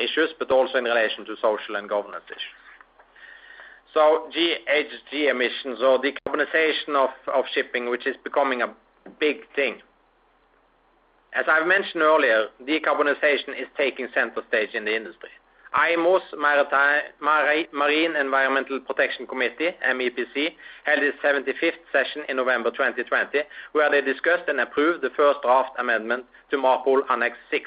issues, 0.00 0.30
but 0.38 0.50
also 0.50 0.78
in 0.78 0.84
relation 0.84 1.24
to 1.24 1.36
social 1.40 1.76
and 1.76 1.88
governance 1.88 2.24
issues. 2.26 2.40
So 3.92 4.28
GHG 4.36 5.30
emissions 5.30 5.80
or 5.80 6.02
decarbonization 6.02 6.96
of 6.96 7.44
shipping, 7.54 7.88
which 7.88 8.06
is 8.08 8.16
becoming 8.24 8.62
a 8.62 8.74
big 9.20 9.36
thing. 9.54 9.76
As 11.32 11.44
I've 11.48 11.66
mentioned 11.68 12.02
earlier, 12.02 12.46
decarbonization 12.62 13.50
is 13.50 13.68
taking 13.76 14.08
center 14.12 14.42
stage 14.48 14.70
in 14.74 14.84
the 14.84 14.96
industry. 14.96 15.30
IMO's 15.74 16.22
Marine 16.38 18.16
Environment 18.16 18.66
Protection 18.86 19.26
Committee, 19.26 19.70
MEPC, 19.84 20.54
held 20.84 21.02
its 21.02 21.18
75th 21.22 21.82
session 21.90 22.22
in 22.28 22.36
November 22.36 22.70
2020, 22.70 23.40
where 23.72 23.90
they 23.90 24.00
discussed 24.00 24.48
and 24.48 24.60
approved 24.60 25.02
the 25.02 25.10
first 25.16 25.40
draft 25.42 25.70
amendment 25.78 26.24
to 26.50 26.58
MARPOL 26.58 27.02
Annex 27.10 27.36
VI. 27.50 27.62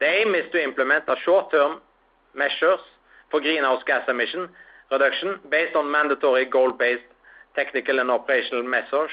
The 0.00 0.06
aim 0.06 0.34
is 0.34 0.50
to 0.52 0.62
implement 0.62 1.04
a 1.08 1.16
short-term 1.24 1.80
measures 2.34 2.80
for 3.30 3.40
greenhouse 3.40 3.82
gas 3.86 4.08
emission 4.08 4.48
reduction 4.90 5.40
based 5.50 5.76
on 5.76 5.90
mandatory 5.90 6.46
goal-based 6.46 7.02
technical 7.54 8.00
and 8.00 8.10
operational 8.10 8.62
measures 8.62 9.10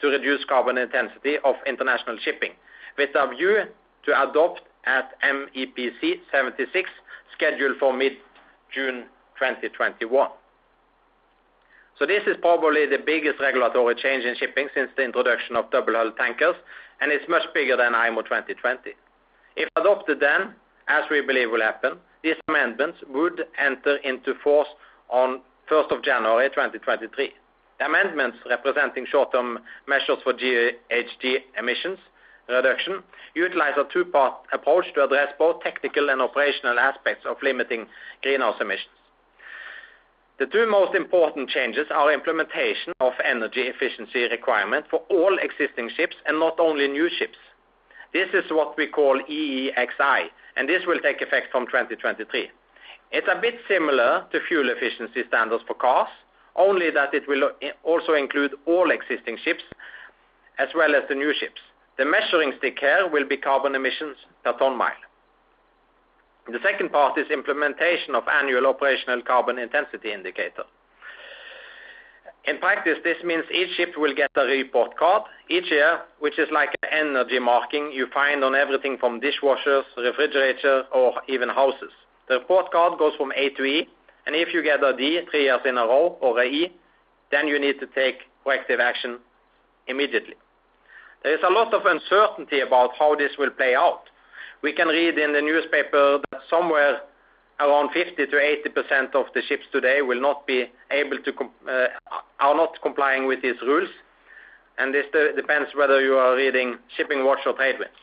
to 0.00 0.08
reduce 0.08 0.44
carbon 0.44 0.78
intensity 0.78 1.36
of 1.44 1.54
international 1.66 2.18
shipping, 2.22 2.50
with 2.96 3.10
a 3.14 3.28
view 3.34 3.62
to 4.04 4.28
adopt 4.28 4.62
at 4.86 5.12
MEPC 5.22 6.20
76 6.32 6.88
scheduled 7.34 7.78
for 7.78 7.92
mid-June 7.92 9.04
2021. 9.38 10.28
This 12.06 12.22
is 12.26 12.36
probably 12.40 12.86
the 12.86 12.98
biggest 13.04 13.40
regulatory 13.40 13.94
change 13.96 14.24
in 14.24 14.34
shipping 14.36 14.68
since 14.74 14.88
the 14.96 15.02
introduction 15.02 15.56
of 15.56 15.70
double-hull 15.70 16.12
tankers, 16.12 16.54
and 17.00 17.12
it's 17.12 17.28
much 17.28 17.42
bigger 17.52 17.76
than 17.76 17.94
IMO 17.94 18.22
2020. 18.22 18.92
If 19.56 19.68
adopted 19.76 20.20
then, 20.20 20.54
as 20.88 21.04
we 21.10 21.20
believe 21.20 21.50
will 21.50 21.60
happen, 21.60 21.98
these 22.22 22.36
amendments 22.48 22.98
would 23.10 23.44
enter 23.58 23.96
into 23.96 24.34
force 24.42 24.68
on 25.10 25.40
1st 25.70 25.90
of 25.90 26.02
January 26.02 26.48
2023. 26.48 27.32
The 27.78 27.84
amendments 27.84 28.38
representing 28.48 29.04
short-term 29.10 29.58
measures 29.86 30.18
for 30.24 30.32
GHG 30.32 31.36
emissions 31.58 31.98
reduction 32.48 33.02
utilize 33.34 33.74
a 33.76 33.84
two-part 33.92 34.34
approach 34.52 34.86
to 34.94 35.04
address 35.04 35.28
both 35.38 35.62
technical 35.62 36.10
and 36.10 36.20
operational 36.22 36.78
aspects 36.78 37.24
of 37.28 37.36
limiting 37.42 37.86
greenhouse 38.22 38.56
emissions. 38.60 38.94
The 40.38 40.46
two 40.46 40.70
most 40.70 40.94
important 40.94 41.50
changes 41.50 41.86
are 41.90 42.12
implementation 42.12 42.92
of 43.00 43.12
energy 43.24 43.62
efficiency 43.62 44.22
requirement 44.30 44.86
for 44.88 45.00
all 45.10 45.36
existing 45.38 45.90
ships 45.96 46.14
and 46.26 46.38
not 46.38 46.60
only 46.60 46.86
new 46.86 47.10
ships. 47.18 47.38
This 48.12 48.28
is 48.32 48.44
what 48.50 48.76
we 48.78 48.86
call 48.86 49.20
EEXI, 49.28 50.28
and 50.56 50.68
this 50.68 50.82
will 50.86 51.00
take 51.00 51.20
effect 51.20 51.50
from 51.50 51.66
2023. 51.66 52.50
It's 53.10 53.26
a 53.28 53.40
bit 53.40 53.56
similar 53.66 54.26
to 54.30 54.38
fuel 54.46 54.70
efficiency 54.70 55.22
standards 55.26 55.64
for 55.66 55.74
cars, 55.74 56.08
only 56.54 56.90
that 56.90 57.14
it 57.14 57.26
will 57.26 57.50
also 57.82 58.14
include 58.14 58.54
all 58.66 58.90
existing 58.90 59.38
ships 59.44 59.62
as 60.58 60.68
well 60.74 60.94
as 60.94 61.02
the 61.08 61.14
new 61.14 61.32
ships. 61.38 61.60
The 61.98 62.04
measuring 62.04 62.52
stick 62.58 62.78
here 62.80 63.08
will 63.10 63.26
be 63.26 63.36
carbon 63.36 63.74
emissions 63.74 64.16
per 64.44 64.52
ton 64.56 64.78
mile. 64.78 64.92
The 66.46 66.60
second 66.62 66.92
part 66.92 67.18
is 67.18 67.26
implementation 67.30 68.14
of 68.14 68.22
annual 68.28 68.66
operational 68.66 69.20
carbon 69.22 69.58
intensity 69.58 70.12
indicator. 70.12 70.62
In 72.46 72.58
practice, 72.58 72.98
this 73.04 73.18
means 73.24 73.44
each 73.52 73.76
ship 73.76 73.90
will 73.98 74.14
get 74.14 74.30
a 74.36 74.44
report 74.44 74.96
card 74.96 75.24
each 75.50 75.70
year, 75.70 76.00
which 76.20 76.38
is 76.38 76.48
like 76.52 76.70
an 76.82 76.88
energy 76.90 77.38
marking 77.38 77.90
you 77.92 78.06
find 78.14 78.42
on 78.44 78.54
everything 78.54 78.96
from 78.96 79.20
dishwashers, 79.20 79.82
refrigerators, 79.96 80.84
or 80.94 81.20
even 81.28 81.48
houses. 81.48 81.90
The 82.28 82.38
report 82.38 82.70
card 82.70 82.98
goes 82.98 83.12
from 83.16 83.32
A 83.36 83.50
to 83.50 83.64
E, 83.64 83.88
and 84.26 84.36
if 84.36 84.54
you 84.54 84.62
get 84.62 84.82
a 84.82 84.96
D 84.96 85.20
three 85.30 85.44
years 85.44 85.60
in 85.66 85.76
a 85.76 85.82
row 85.84 86.16
or 86.20 86.40
a 86.40 86.46
E, 86.46 86.72
then 87.30 87.48
you 87.48 87.58
need 87.58 87.80
to 87.80 87.86
take 87.88 88.20
corrective 88.44 88.80
action 88.80 89.18
immediately. 89.88 90.34
There 91.22 91.34
is 91.34 91.40
a 91.48 91.52
lot 91.52 91.74
of 91.74 91.82
uncertainty 91.84 92.60
about 92.60 92.90
how 92.98 93.14
this 93.14 93.32
will 93.38 93.50
play 93.50 93.74
out. 93.74 94.02
We 94.62 94.72
can 94.72 94.88
read 94.88 95.18
in 95.18 95.32
the 95.32 95.42
newspaper 95.42 96.20
that 96.30 96.40
somewhere 96.48 97.00
around 97.60 97.90
50%-80% 97.90 99.14
of 99.14 99.26
the 99.34 99.42
ships 99.48 99.64
today 99.72 100.02
will 100.02 100.20
not 100.20 100.46
be 100.46 100.66
able 100.90 101.18
to 101.18 101.32
uh, 101.68 101.86
are 102.40 102.54
not 102.54 102.78
complying 102.82 103.26
with 103.26 103.42
these 103.42 103.60
rules, 103.62 103.88
and 104.78 104.94
this 104.94 105.06
depends 105.36 105.70
whether 105.76 106.00
you 106.00 106.14
are 106.14 106.36
reading 106.36 106.78
Shipping 106.96 107.24
Watch 107.24 107.40
or 107.46 107.54
TradeWinds. 107.54 107.98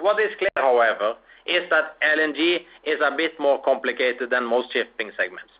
What 0.00 0.20
is 0.20 0.30
clear, 0.38 0.48
however, 0.56 1.14
is 1.44 1.68
that 1.70 2.00
LNG 2.00 2.60
is 2.84 3.00
a 3.04 3.14
bit 3.14 3.38
more 3.38 3.62
complicated 3.62 4.30
than 4.30 4.44
most 4.44 4.72
shipping 4.72 5.10
segments. 5.16 5.50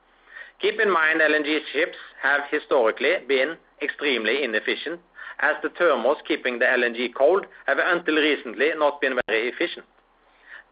Keep 0.60 0.80
in 0.80 0.90
mind, 0.90 1.20
LNG 1.20 1.58
ships 1.72 1.96
have 2.22 2.42
historically 2.50 3.16
been 3.28 3.56
extremely 3.82 4.42
inefficient, 4.42 5.00
as 5.40 5.56
the 5.62 5.70
thermos 5.70 6.16
keeping 6.26 6.58
the 6.58 6.64
LNG 6.64 7.14
cold 7.14 7.46
have 7.66 7.78
until 7.78 8.16
recently 8.16 8.70
not 8.76 9.00
been 9.00 9.18
very 9.26 9.48
efficient. 9.48 9.86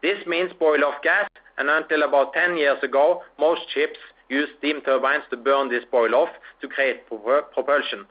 This 0.01 0.25
means 0.27 0.51
boil-off 0.59 1.01
gas, 1.03 1.29
and 1.57 1.69
until 1.69 2.03
about 2.03 2.33
10 2.33 2.57
years 2.57 2.77
ago, 2.83 3.23
most 3.39 3.61
ships 3.73 3.97
used 4.29 4.51
steam 4.57 4.81
turbines 4.81 5.23
to 5.29 5.37
burn 5.37 5.69
this 5.69 5.83
boil 5.91 6.13
off 6.15 6.29
to 6.61 6.67
create 6.67 7.07
propulsion. 7.07 8.05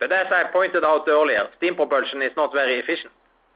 But 0.00 0.12
as 0.12 0.26
I 0.30 0.44
pointed 0.52 0.84
out 0.84 1.06
earlier, 1.08 1.48
steam 1.56 1.74
propulsion 1.74 2.22
is 2.22 2.32
not 2.36 2.52
very 2.52 2.78
efficient. 2.78 3.12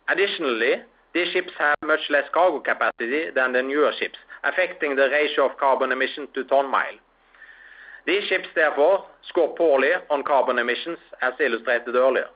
Additionally, 0.08 0.82
these 1.14 1.32
ships 1.32 1.52
have 1.58 1.74
much 1.84 2.00
less 2.10 2.24
cargo 2.32 2.60
capacity 2.60 3.30
than 3.34 3.52
the 3.52 3.62
newer 3.62 3.92
ships, 3.98 4.18
affecting 4.44 4.94
the 4.94 5.08
ratio 5.10 5.46
of 5.46 5.56
carbon 5.58 5.90
emission 5.90 6.28
to 6.34 6.44
ton-mile. 6.44 6.98
These 8.08 8.24
ships, 8.24 8.48
therefore, 8.54 9.04
score 9.28 9.54
poorly 9.54 9.90
on 10.08 10.22
carbon 10.22 10.58
emissions, 10.58 10.96
as 11.20 11.34
illustrated 11.38 11.94
earlier. 11.94 12.28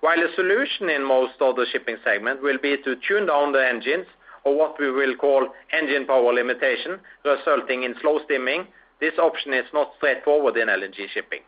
While 0.00 0.18
the 0.20 0.32
solution 0.36 0.88
in 0.88 1.02
most 1.02 1.34
of 1.40 1.56
the 1.56 1.66
shipping 1.72 1.96
segment 2.04 2.40
will 2.40 2.58
be 2.62 2.76
to 2.84 2.94
tune 2.94 3.26
down 3.26 3.50
the 3.50 3.66
engines 3.66 4.06
or 4.44 4.56
what 4.56 4.78
we 4.78 4.92
will 4.92 5.16
call 5.16 5.48
engine 5.72 6.06
power 6.06 6.32
limitation, 6.32 7.00
resulting 7.24 7.82
in 7.82 7.96
slow 8.00 8.20
steaming, 8.26 8.68
this 9.00 9.18
option 9.18 9.52
is 9.52 9.64
not 9.74 9.90
straightforward 9.96 10.56
in 10.56 10.68
LNG 10.68 11.08
shipping. 11.12 11.40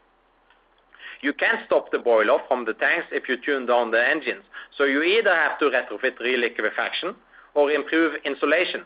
You 1.20 1.32
can't 1.32 1.64
stop 1.66 1.92
the 1.92 2.00
boil-off 2.00 2.40
from 2.48 2.64
the 2.64 2.74
tanks 2.74 3.06
if 3.12 3.28
you 3.28 3.36
tune 3.36 3.66
down 3.66 3.92
the 3.92 4.04
engines, 4.04 4.42
so 4.76 4.82
you 4.82 5.04
either 5.04 5.32
have 5.32 5.60
to 5.60 5.66
retrofit 5.66 6.18
reliquefaction 6.18 7.14
or 7.54 7.70
improve 7.70 8.14
insulation. 8.24 8.82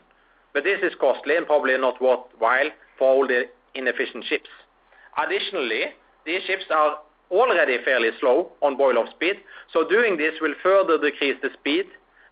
But 0.52 0.64
this 0.64 0.80
is 0.82 0.92
costly 1.00 1.36
and 1.36 1.46
probably 1.46 1.78
not 1.78 2.02
worthwhile 2.02 2.68
for 2.98 3.08
all 3.08 3.26
the 3.26 3.44
inefficient 3.74 4.24
ships. 4.24 4.50
Additionally, 5.16 5.94
these 6.26 6.42
ships 6.44 6.64
are 6.70 6.98
already 7.30 7.78
fairly 7.84 8.10
slow 8.20 8.52
on 8.62 8.76
boil-off 8.76 9.08
speed, 9.10 9.36
so 9.72 9.88
doing 9.88 10.16
this 10.16 10.34
will 10.40 10.54
further 10.62 10.98
decrease 10.98 11.36
the 11.42 11.50
speed, 11.58 11.86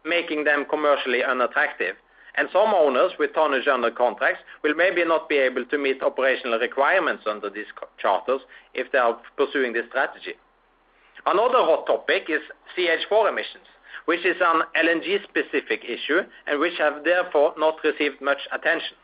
making 0.04 0.44
them 0.44 0.64
commercially 0.68 1.22
unattractive. 1.22 1.96
And 2.36 2.48
some 2.52 2.72
owners 2.74 3.12
with 3.18 3.34
tonnage 3.34 3.68
under 3.68 3.90
contracts 3.90 4.40
will 4.62 4.74
maybe 4.74 5.04
not 5.04 5.28
be 5.28 5.36
able 5.36 5.66
to 5.66 5.78
meet 5.78 6.02
operational 6.02 6.58
requirements 6.58 7.24
under 7.26 7.50
these 7.50 7.66
charters 7.98 8.40
if 8.74 8.90
they 8.90 8.98
are 8.98 9.20
pursuing 9.36 9.74
this 9.74 9.86
strategy. 9.90 10.34
Another 11.26 11.58
hot 11.58 11.86
topic 11.86 12.24
is 12.28 12.40
CH4 12.76 13.28
emissions, 13.28 13.66
which 14.06 14.24
is 14.24 14.36
an 14.40 14.62
LNG-specific 14.74 15.84
issue 15.84 16.20
and 16.46 16.58
which 16.58 16.78
have 16.78 17.04
therefore 17.04 17.54
not 17.58 17.76
received 17.84 18.20
much 18.20 18.40
attention. 18.50 18.96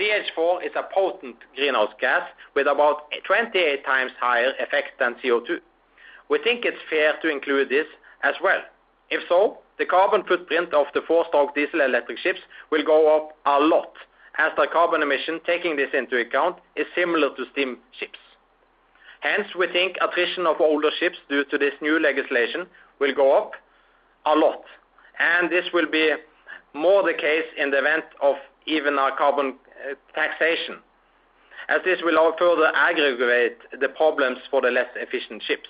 CH4 0.00 0.64
is 0.64 0.72
a 0.76 0.88
potent 0.94 1.36
greenhouse 1.54 1.92
gas 2.00 2.22
with 2.54 2.66
about 2.66 3.12
28 3.26 3.84
times 3.84 4.12
higher 4.18 4.52
effect 4.58 4.98
than 4.98 5.14
CO2. 5.22 5.58
We 6.30 6.38
think 6.42 6.64
it's 6.64 6.80
fair 6.88 7.14
to 7.20 7.28
include 7.28 7.68
this 7.68 7.86
as 8.22 8.34
well. 8.42 8.60
If 9.10 9.28
so, 9.28 9.58
the 9.78 9.84
carbon 9.84 10.22
footprint 10.26 10.72
of 10.72 10.86
the 10.94 11.02
four-stroke 11.06 11.54
diesel-electric 11.54 12.18
ships 12.18 12.40
will 12.70 12.84
go 12.84 13.14
up 13.14 13.36
a 13.44 13.60
lot, 13.60 13.92
as 14.38 14.52
the 14.56 14.68
carbon 14.72 15.02
emission, 15.02 15.40
taking 15.44 15.76
this 15.76 15.90
into 15.92 16.18
account, 16.18 16.56
is 16.76 16.86
similar 16.94 17.34
to 17.36 17.44
steam 17.52 17.78
ships. 17.98 18.18
Hence, 19.20 19.48
we 19.58 19.66
think 19.66 19.96
attrition 20.00 20.46
of 20.46 20.60
older 20.60 20.90
ships 20.98 21.18
due 21.28 21.44
to 21.44 21.58
this 21.58 21.74
new 21.82 21.98
legislation 21.98 22.66
will 23.00 23.14
go 23.14 23.36
up 23.36 23.52
a 24.24 24.34
lot, 24.34 24.62
and 25.18 25.50
this 25.50 25.66
will 25.74 25.90
be 25.90 26.12
more 26.72 27.02
the 27.02 27.12
case 27.12 27.44
in 27.58 27.70
the 27.70 27.78
event 27.78 28.04
of 28.22 28.36
even 28.66 28.94
a 28.94 29.10
carbon 29.18 29.56
taxation, 30.14 30.78
as 31.68 31.80
this 31.84 32.00
will 32.02 32.32
further 32.38 32.72
aggravate 32.74 33.58
the 33.80 33.88
problems 33.88 34.38
for 34.50 34.60
the 34.60 34.70
less 34.70 34.88
efficient 34.96 35.42
ships. 35.42 35.68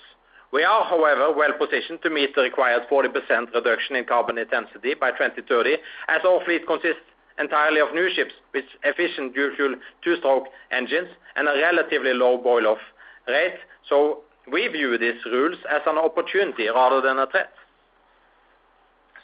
We 0.51 0.63
are, 0.63 0.83
however, 0.83 1.31
well-positioned 1.31 2.01
to 2.01 2.09
meet 2.09 2.35
the 2.35 2.41
required 2.41 2.83
40% 2.91 3.53
reduction 3.53 3.95
in 3.95 4.05
carbon 4.05 4.37
intensity 4.37 4.95
by 4.95 5.11
2030, 5.11 5.77
as 6.09 6.21
our 6.25 6.43
fleet 6.43 6.67
consists 6.67 7.07
entirely 7.39 7.79
of 7.79 7.93
new 7.93 8.09
ships 8.13 8.33
with 8.53 8.65
efficient 8.83 9.33
dual-fuel 9.33 9.75
two-stroke 10.03 10.47
engines 10.71 11.07
and 11.35 11.47
a 11.47 11.53
relatively 11.53 12.13
low 12.13 12.37
boil-off 12.37 12.79
rate. 13.27 13.55
So 13.87 14.23
we 14.51 14.67
view 14.67 14.97
these 14.97 15.23
rules 15.25 15.57
as 15.69 15.81
an 15.87 15.97
opportunity 15.97 16.67
rather 16.67 16.99
than 17.01 17.17
a 17.17 17.27
threat. 17.27 17.53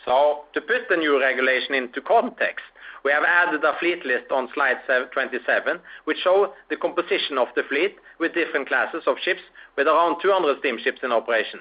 To 0.08 0.62
put 0.62 0.88
the 0.90 0.96
new 0.96 1.20
regulation 1.20 1.76
into 1.76 2.02
context, 2.02 2.64
we 3.04 3.12
have 3.12 3.24
added 3.24 3.64
a 3.64 3.78
fleet 3.78 4.06
list 4.06 4.32
on 4.32 4.48
slide 4.54 4.78
27, 5.12 5.80
which 6.06 6.18
show 6.24 6.54
the 6.70 6.78
composition 6.78 7.38
of 7.38 7.48
the 7.56 7.64
fleet 7.68 7.98
with 8.18 8.34
different 8.34 8.70
classes 8.70 9.04
of 9.06 9.18
ships 9.22 9.42
with 9.76 9.86
around 9.86 10.22
200 10.22 10.60
steamships 10.60 11.00
in 11.04 11.12
operation. 11.12 11.60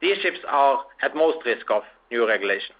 These 0.00 0.18
ships 0.18 0.38
are 0.48 0.84
at 1.02 1.14
most 1.14 1.38
risk 1.46 1.70
of 1.70 1.82
new 2.10 2.26
regulation. 2.28 2.74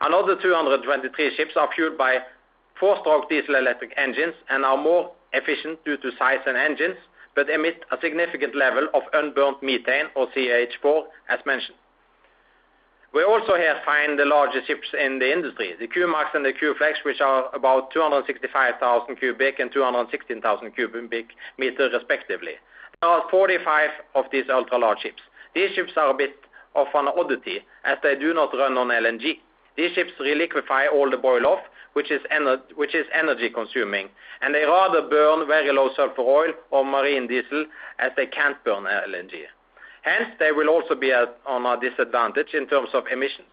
Another 0.00 0.36
223 0.40 1.36
ships 1.36 1.52
are 1.56 1.68
fueled 1.74 1.98
by 1.98 2.18
four-stroke 2.80 3.28
diesel-electric 3.28 3.92
engines 3.96 4.34
and 4.48 4.64
are 4.64 4.76
more 4.76 5.12
efficient 5.34 5.84
due 5.84 5.98
to 5.98 6.10
size 6.18 6.40
and 6.46 6.56
engines, 6.56 6.96
but 7.36 7.50
emit 7.50 7.84
a 7.92 7.96
significant 8.00 8.56
level 8.56 8.88
of 8.94 9.02
unburnt 9.12 9.62
methane 9.62 10.06
or 10.16 10.28
CH4, 10.36 11.02
as 11.28 11.40
mentioned. 11.44 11.76
We 13.14 13.22
also 13.22 13.54
here 13.54 13.80
find 13.84 14.18
the 14.18 14.24
largest 14.24 14.66
ships 14.66 14.88
in 14.92 15.20
the 15.20 15.30
industry, 15.32 15.74
the 15.78 15.86
Q-Max 15.86 16.30
and 16.34 16.44
the 16.44 16.52
Q-Flex, 16.52 16.98
which 17.04 17.20
are 17.20 17.48
about 17.54 17.92
265,000 17.92 19.16
cubic 19.16 19.60
and 19.60 19.70
216,000 19.70 20.72
cubic 20.72 21.26
meters 21.56 21.92
respectively. 21.94 22.54
There 23.00 23.10
are 23.10 23.22
45 23.30 23.90
of 24.16 24.24
these 24.32 24.46
ultra-large 24.50 24.98
ships. 25.02 25.22
These 25.54 25.76
ships 25.76 25.92
are 25.96 26.10
a 26.10 26.14
bit 26.14 26.34
of 26.74 26.88
an 26.92 27.06
oddity 27.06 27.60
as 27.84 27.98
they 28.02 28.16
do 28.18 28.34
not 28.34 28.52
run 28.52 28.76
on 28.76 28.88
LNG. 28.88 29.38
These 29.76 29.92
ships 29.94 30.10
reliquefy 30.20 30.92
all 30.92 31.08
the 31.08 31.16
boil-off, 31.16 31.60
which 31.92 32.10
is 32.10 32.20
energy 32.32 33.48
consuming, 33.48 34.08
and 34.42 34.52
they 34.52 34.64
rather 34.64 35.02
burn 35.02 35.46
very 35.46 35.72
low 35.72 35.90
sulfur 35.94 36.22
oil 36.22 36.52
or 36.72 36.84
marine 36.84 37.28
diesel 37.28 37.66
as 38.00 38.10
they 38.16 38.26
can't 38.26 38.56
burn 38.64 38.84
LNG. 38.84 39.46
Hence, 40.04 40.28
they 40.38 40.52
will 40.52 40.68
also 40.68 40.94
be 40.94 41.12
on 41.12 41.64
a 41.64 41.80
disadvantage 41.80 42.52
in 42.52 42.66
terms 42.68 42.90
of 42.92 43.04
emissions. 43.10 43.48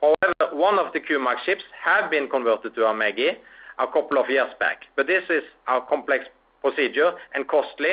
However, 0.00 0.52
one 0.52 0.78
of 0.78 0.92
the 0.92 0.98
Q-Max 0.98 1.42
ships 1.46 1.62
have 1.82 2.10
been 2.10 2.28
converted 2.28 2.74
to 2.74 2.86
a 2.86 2.92
ME-GI 2.92 3.38
a 3.78 3.86
couple 3.86 4.18
of 4.18 4.28
years 4.28 4.50
back, 4.58 4.82
but 4.96 5.06
this 5.06 5.22
is 5.30 5.44
a 5.68 5.80
complex 5.88 6.26
procedure 6.60 7.12
and 7.34 7.46
costly, 7.46 7.92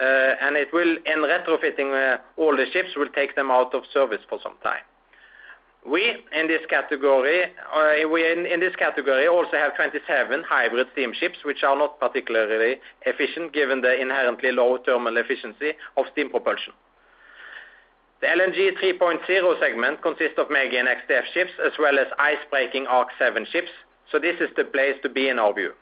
uh, 0.00 0.04
and 0.40 0.56
it 0.56 0.68
will, 0.72 0.96
in 1.04 1.18
retrofitting 1.18 1.92
uh, 1.92 2.16
all 2.38 2.56
the 2.56 2.64
ships 2.72 2.96
will 2.96 3.10
take 3.14 3.36
them 3.36 3.50
out 3.50 3.74
of 3.74 3.82
service 3.92 4.22
for 4.28 4.38
some 4.42 4.54
time. 4.62 4.82
We, 5.86 6.10
uh, 6.10 6.40
in 6.40 6.48
this 6.48 6.64
category, 6.66 7.52
also 9.28 9.52
have 9.52 9.76
27 9.76 10.44
hybrid 10.48 10.86
steamships, 10.92 11.38
which 11.44 11.62
are 11.62 11.76
not 11.76 12.00
particularly 12.00 12.76
efficient 13.04 13.52
given 13.52 13.82
the 13.82 14.00
inherently 14.00 14.50
low 14.50 14.78
thermal 14.84 15.18
efficiency 15.18 15.72
of 15.96 16.06
steam 16.12 16.30
propulsion. 16.30 16.72
The 18.20 18.26
LNG 18.26 18.76
3.0 18.82 19.60
segment 19.60 20.02
consists 20.02 20.38
of 20.38 20.50
ME-GI 20.50 20.76
and 20.76 20.88
X-DF 20.88 21.22
ships, 21.32 21.52
as 21.64 21.72
well 21.78 21.98
as 21.98 22.06
ice-breaking 22.18 22.86
Arc7 22.86 23.46
ships, 23.46 23.70
so 24.10 24.18
this 24.18 24.34
is 24.40 24.48
the 24.56 24.64
place 24.64 24.96
to 25.02 25.08
be 25.08 25.28
in 25.28 25.38
our 25.38 25.54
view. 25.54 25.72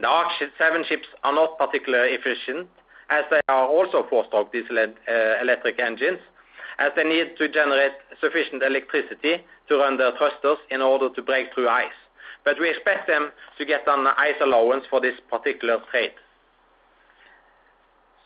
The 0.00 0.06
Arc7 0.06 0.86
ships 0.86 1.08
are 1.24 1.34
not 1.34 1.58
particularly 1.58 2.12
efficient 2.12 2.68
as 3.10 3.24
they 3.30 3.40
are 3.48 3.66
also 3.66 4.06
four-stroke 4.08 4.52
diesel-electric 4.52 5.80
engines, 5.80 6.20
as 6.78 6.92
they 6.94 7.02
need 7.02 7.36
to 7.38 7.48
generate 7.48 7.92
sufficient 8.20 8.62
electricity 8.62 9.42
to 9.68 9.76
run 9.76 9.98
their 9.98 10.12
thrusters 10.16 10.58
in 10.70 10.80
order 10.80 11.10
to 11.10 11.20
break 11.20 11.52
through 11.52 11.68
ice. 11.68 11.98
But 12.44 12.60
we 12.60 12.70
expect 12.70 13.08
them 13.08 13.32
to 13.58 13.64
get 13.66 13.82
an 13.88 14.06
ice 14.16 14.38
allowance 14.40 14.84
for 14.88 15.00
this 15.00 15.14
particular 15.28 15.78
trade. 15.90 16.12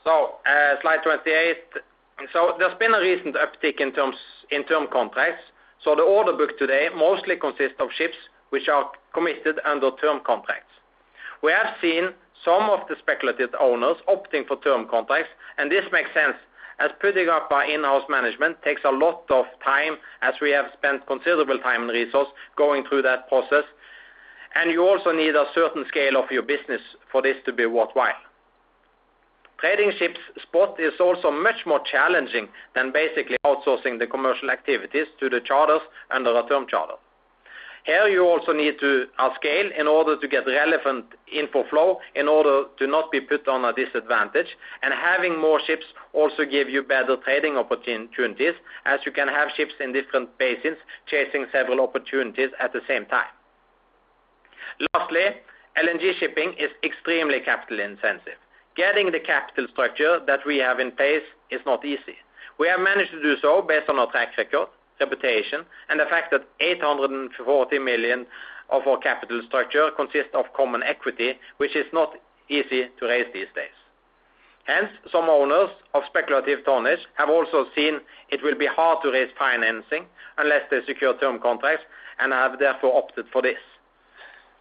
So, 0.04 0.36
uh 0.44 0.74
slide 0.82 1.02
28. 1.02 1.56
So 2.32 2.54
there's 2.58 2.76
been 2.78 2.94
a 2.94 3.00
recent 3.00 3.36
uptick 3.36 3.80
in 3.80 3.92
terms 3.92 4.16
in 4.50 4.64
term 4.64 4.86
contracts. 4.92 5.42
So 5.82 5.94
the 5.94 6.02
order 6.02 6.32
book 6.32 6.58
today 6.58 6.88
mostly 6.94 7.36
consists 7.36 7.76
of 7.78 7.88
ships 7.96 8.16
which 8.50 8.68
are 8.68 8.90
committed 9.12 9.60
under 9.64 9.90
term 10.00 10.20
contracts. 10.24 10.70
We 11.42 11.52
have 11.52 11.74
seen 11.82 12.10
some 12.44 12.70
of 12.70 12.80
the 12.88 12.96
speculative 12.98 13.50
owners 13.60 13.96
opting 14.08 14.46
for 14.46 14.60
term 14.62 14.86
contracts, 14.88 15.30
and 15.58 15.70
this 15.70 15.84
makes 15.92 16.12
sense 16.14 16.36
as 16.80 16.90
putting 17.00 17.28
up 17.28 17.48
our 17.50 17.64
in-house 17.64 18.04
management 18.08 18.60
takes 18.62 18.82
a 18.84 18.90
lot 18.90 19.24
of 19.30 19.44
time 19.64 19.96
as 20.22 20.34
we 20.40 20.50
have 20.50 20.66
spent 20.76 21.06
considerable 21.06 21.58
time 21.58 21.82
and 21.82 21.90
resource 21.90 22.28
going 22.56 22.84
through 22.88 23.02
that 23.02 23.28
process, 23.28 23.64
and 24.54 24.70
you 24.70 24.86
also 24.86 25.12
need 25.12 25.34
a 25.34 25.46
certain 25.54 25.84
scale 25.88 26.16
of 26.16 26.30
your 26.30 26.42
business 26.42 26.80
for 27.10 27.22
this 27.22 27.36
to 27.44 27.52
be 27.52 27.66
worthwhile. 27.66 28.14
Trading 29.60 29.92
ships 29.98 30.18
spot 30.42 30.78
is 30.80 30.92
also 31.00 31.30
much 31.30 31.64
more 31.64 31.80
challenging 31.90 32.48
than 32.74 32.92
basically 32.92 33.36
outsourcing 33.46 33.98
the 33.98 34.06
commercial 34.06 34.50
activities 34.50 35.06
to 35.20 35.28
the 35.28 35.40
charters 35.40 35.80
under 36.10 36.36
a 36.36 36.46
term 36.48 36.66
charter. 36.68 36.94
Here 37.84 38.08
you 38.08 38.26
also 38.26 38.52
need 38.52 38.80
to 38.80 39.04
uh, 39.18 39.28
scale 39.34 39.70
in 39.78 39.86
order 39.86 40.18
to 40.18 40.26
get 40.26 40.46
relevant 40.46 41.04
info 41.30 41.64
flow 41.68 41.98
in 42.14 42.28
order 42.28 42.64
to 42.78 42.86
not 42.86 43.12
be 43.12 43.20
put 43.20 43.46
on 43.46 43.66
a 43.66 43.74
disadvantage, 43.74 44.56
and 44.82 44.94
having 44.94 45.38
more 45.38 45.60
ships 45.66 45.84
also 46.14 46.46
give 46.50 46.70
you 46.70 46.82
better 46.82 47.16
trading 47.22 47.58
opportunities 47.58 48.54
as 48.86 49.00
you 49.04 49.12
can 49.12 49.28
have 49.28 49.48
ships 49.54 49.74
in 49.80 49.92
different 49.92 50.36
basins 50.38 50.78
chasing 51.06 51.44
several 51.52 51.82
opportunities 51.82 52.48
at 52.58 52.72
the 52.72 52.80
same 52.88 53.04
time. 53.04 53.28
Lastly, 54.94 55.26
LNG 55.76 56.18
shipping 56.18 56.54
is 56.58 56.70
extremely 56.82 57.40
capital 57.40 57.80
intensive. 57.80 58.40
Getting 58.76 59.12
the 59.12 59.20
capital 59.20 59.66
structure 59.72 60.20
that 60.26 60.40
we 60.46 60.58
have 60.58 60.80
in 60.80 60.90
place 60.92 61.22
is 61.50 61.60
not 61.64 61.84
easy. 61.84 62.16
We 62.58 62.68
have 62.68 62.80
managed 62.80 63.12
to 63.12 63.22
do 63.22 63.36
so 63.40 63.62
based 63.62 63.88
on 63.88 63.98
our 63.98 64.10
track 64.10 64.36
record, 64.36 64.68
reputation, 65.00 65.64
and 65.88 66.00
the 66.00 66.06
fact 66.06 66.30
that 66.32 66.42
840 66.60 67.78
million 67.78 68.26
of 68.70 68.86
our 68.86 68.98
capital 68.98 69.42
structure 69.46 69.90
consists 69.96 70.34
of 70.34 70.46
common 70.56 70.82
equity, 70.82 71.34
which 71.58 71.76
is 71.76 71.86
not 71.92 72.14
easy 72.48 72.88
to 72.98 73.06
raise 73.06 73.26
these 73.32 73.50
days. 73.54 73.74
Hence, 74.64 74.88
some 75.12 75.28
owners 75.28 75.70
of 75.92 76.02
speculative 76.06 76.64
tonnage 76.64 77.00
have 77.14 77.28
also 77.28 77.66
seen 77.76 78.00
it 78.30 78.42
will 78.42 78.56
be 78.56 78.66
hard 78.66 78.98
to 79.02 79.12
raise 79.12 79.28
financing 79.38 80.06
unless 80.38 80.62
they 80.70 80.80
secure 80.86 81.16
term 81.18 81.38
contracts 81.38 81.84
and 82.18 82.32
have 82.32 82.58
therefore 82.58 82.96
opted 82.96 83.26
for 83.32 83.42
this. 83.42 83.58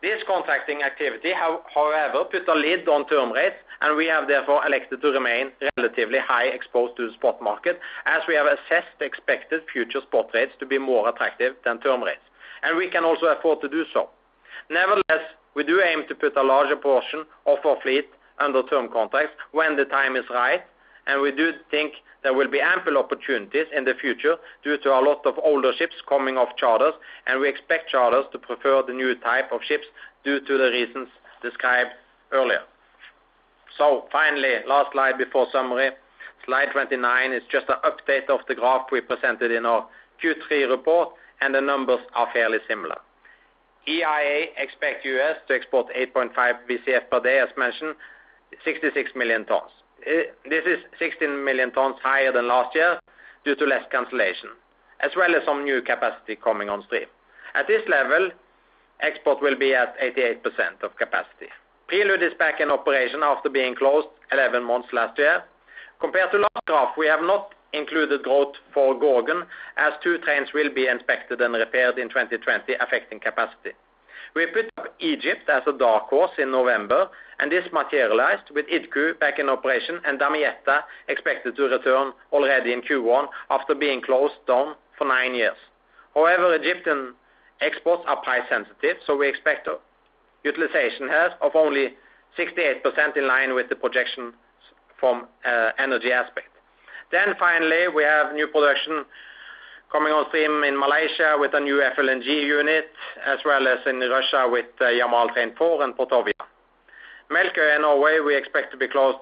This 0.04 0.22
contracting 0.28 0.84
activity, 0.84 1.32
however, 1.32 2.26
put 2.26 2.45
a 2.49 2.54
lid 2.54 2.89
on 2.89 3.08
term 3.08 3.32
rates, 3.32 3.56
and 3.80 3.95
we 3.95 4.06
have 4.08 4.28
therefore 4.28 4.60
elected 4.68 5.01
to 5.01 5.08
remain 5.08 5.54
relatively 5.78 6.20
high 6.20 6.47
exposed 6.47 6.97
to 6.97 7.08
the 7.08 7.14
spot 7.14 7.41
market 7.41 7.80
as 8.06 8.22
we 8.28 8.36
have 8.36 8.45
assessed 8.45 8.99
expected 8.99 9.62
future 9.72 10.01
spot 10.01 10.28
rates 10.34 10.51
to 10.60 10.66
be 10.66 10.78
more 10.78 11.08
attractive 11.08 11.56
than 11.64 11.80
term 11.80 12.04
rates, 12.04 12.28
and 12.64 12.76
we 12.76 12.89
can 12.89 13.06
also 13.06 13.28
afford 13.28 13.62
to 13.62 13.70
do 13.70 13.86
so. 13.93 14.10
Nevertheless, 14.70 15.24
we 15.56 15.64
do 15.64 15.82
aim 15.82 16.04
to 16.10 16.16
put 16.16 16.36
a 16.36 16.43
larger 16.43 16.76
portion 16.76 17.24
of 17.45 17.60
our 17.64 17.80
fleet 17.82 18.10
under 18.39 18.62
term 18.64 18.89
contracts 18.91 19.38
when 19.54 19.78
the 19.78 19.86
time 19.86 20.18
is 20.18 20.26
right, 20.30 20.64
and 21.08 21.22
we 21.22 21.32
do 21.32 21.51
think 21.70 21.93
there 22.24 22.34
will 22.34 22.49
be 22.49 22.62
ample 22.62 22.97
opportunities 22.97 23.68
in 23.76 23.84
the 23.84 23.93
future 23.99 24.36
due 24.64 24.78
to 24.78 24.89
a 24.89 25.01
lot 25.01 25.26
of 25.26 25.36
older 25.43 25.72
ships 25.78 25.95
coming 26.08 26.38
off 26.38 26.56
charters, 26.58 26.93
and 27.28 27.39
we 27.39 27.49
expect 27.49 27.89
charters 27.89 28.26
to 28.32 28.39
prefer 28.39 28.82
the 28.86 28.93
new 28.93 29.16
type 29.16 29.51
of 29.51 29.62
ships 29.68 29.86
due 30.24 30.39
to 30.39 30.58
the 30.58 30.70
reasons 30.72 31.10
described 31.41 31.91
earlier. 32.32 32.62
So 33.78 34.06
finally, 34.12 34.56
last 34.68 34.93
slide 34.93 35.18
before 35.18 35.47
summary. 35.51 35.91
Slide 36.45 36.68
29 36.74 37.32
is 37.32 37.41
just 37.51 37.68
an 37.70 37.76
update 37.84 38.30
of 38.30 38.41
the 38.47 38.56
graph 38.56 38.88
we 38.91 39.01
presented 39.01 39.51
in 39.51 39.66
our 39.66 39.88
Q3 40.24 40.70
report, 40.70 41.10
and 41.41 41.54
the 41.54 41.62
numbers 41.62 41.99
are 42.16 42.28
fairly 42.34 42.60
similar. 42.68 42.97
EIA 43.88 44.47
expect 44.58 45.04
U.S. 45.06 45.38
to 45.47 45.56
export 45.56 45.88
8.5 45.97 46.32
BCF 46.70 47.10
per 47.12 47.20
day, 47.20 47.39
as 47.39 47.49
mentioned, 47.58 47.95
66 48.64 49.12
million 49.16 49.45
tons. 49.45 49.72
Uh, 50.06 50.24
this 50.49 50.66
is 50.66 50.80
16 50.99 51.43
million 51.43 51.72
tons 51.72 51.95
higher 52.04 52.32
than 52.32 52.47
last 52.47 52.76
year 52.76 52.99
due 53.45 53.56
to 53.56 53.66
less 53.66 53.84
cancellation, 53.91 54.49
as 54.99 55.12
well 55.16 55.36
as 55.36 55.43
some 55.45 55.64
new 55.64 55.82
capacity 55.82 56.36
coming 56.36 56.70
on 56.70 56.84
stream. 56.84 57.08
At 57.56 57.68
this 57.68 57.82
level, 57.88 58.32
export 59.01 59.41
will 59.41 59.58
be 59.58 59.74
at 59.74 59.95
88% 59.99 60.84
of 60.84 60.95
capacity. 60.97 61.47
Prelude 61.88 62.24
is 62.24 62.34
back 62.39 62.60
in 62.60 62.72
operation 62.72 63.22
after 63.24 63.49
being 63.49 63.76
closed 63.76 64.08
11 64.32 64.64
months 64.64 64.89
last 64.93 65.18
year. 65.18 65.43
Compared 65.99 66.32
to 66.32 66.39
last 66.39 66.66
graph, 66.66 66.97
we 66.97 67.08
have 67.08 67.22
not 67.22 67.54
included 67.74 68.24
growth 68.24 68.56
for 68.74 68.97
Gorgon 68.97 69.43
as 69.78 69.93
two 70.04 70.18
trains 70.20 70.49
will 70.54 70.74
be 70.74 70.88
inspected 70.88 71.41
and 71.41 71.54
repaired 71.54 71.97
in 71.97 72.10
2020, 72.10 72.74
affecting 72.80 73.20
capacity. 73.20 73.72
We 74.36 74.48
put 74.48 74.66
up 74.78 74.96
Egypt 75.00 75.48
as 75.48 75.62
a 75.68 75.78
dark 75.78 76.10
horse 76.10 76.32
in 76.40 76.52
November, 76.52 77.10
and 77.40 77.52
this 77.52 77.66
materialized 77.72 78.50
with 78.54 78.66
Idku 78.68 79.20
back 79.20 79.38
in 79.38 79.48
operation 79.50 80.00
and 80.06 80.20
Damietta 80.20 80.82
expected 81.08 81.56
to 81.56 81.64
return 81.64 82.14
already 82.32 82.74
in 82.74 82.82
Q1 82.82 83.28
after 83.52 83.76
being 83.76 84.02
closed 84.02 84.34
down 84.48 84.76
for 84.98 85.08
nine 85.08 85.36
years. 85.36 85.58
However, 86.16 86.54
Egyptian 86.56 87.14
exports 87.62 88.04
are 88.08 88.22
price 88.22 88.44
sensitive, 88.50 88.98
so 89.06 89.16
we 89.16 89.28
expect 89.28 89.68
utilization 90.44 91.08
here 91.08 91.34
of 91.42 91.52
only 91.56 91.94
68% 92.38 93.18
in 93.18 93.28
line 93.28 93.54
with 93.54 93.70
the 93.70 93.76
projections 93.76 94.34
from 95.00 95.28
uh, 95.46 95.72
Energy 95.78 96.12
Aspects. 96.12 96.50
Finally, 97.40 97.88
we 97.94 98.04
have 98.04 98.34
new 98.34 98.48
production 98.48 99.06
coming 99.94 100.12
on 100.12 100.26
stream 100.30 100.64
in 100.64 100.74
Malaysia 100.74 101.38
with 101.38 101.54
a 101.54 101.60
new 101.60 101.78
FLNG 101.96 102.26
unit, 102.26 102.89
as 103.28 103.38
well 103.46 103.68
as 103.68 103.78
in 103.86 104.00
Russia 104.00 104.50
with 104.50 104.66
uh, 104.82 104.86
Yamal 104.86 105.32
Train 105.34 105.54
4 105.56 105.84
and 105.84 105.94
Portovaya. 105.94 106.34
Melkøya 107.30 107.76
in 107.76 107.84
Norway, 107.84 108.18
we 108.26 108.36
expect 108.36 108.72
to 108.72 108.78
be 108.78 108.88
closed 108.88 109.20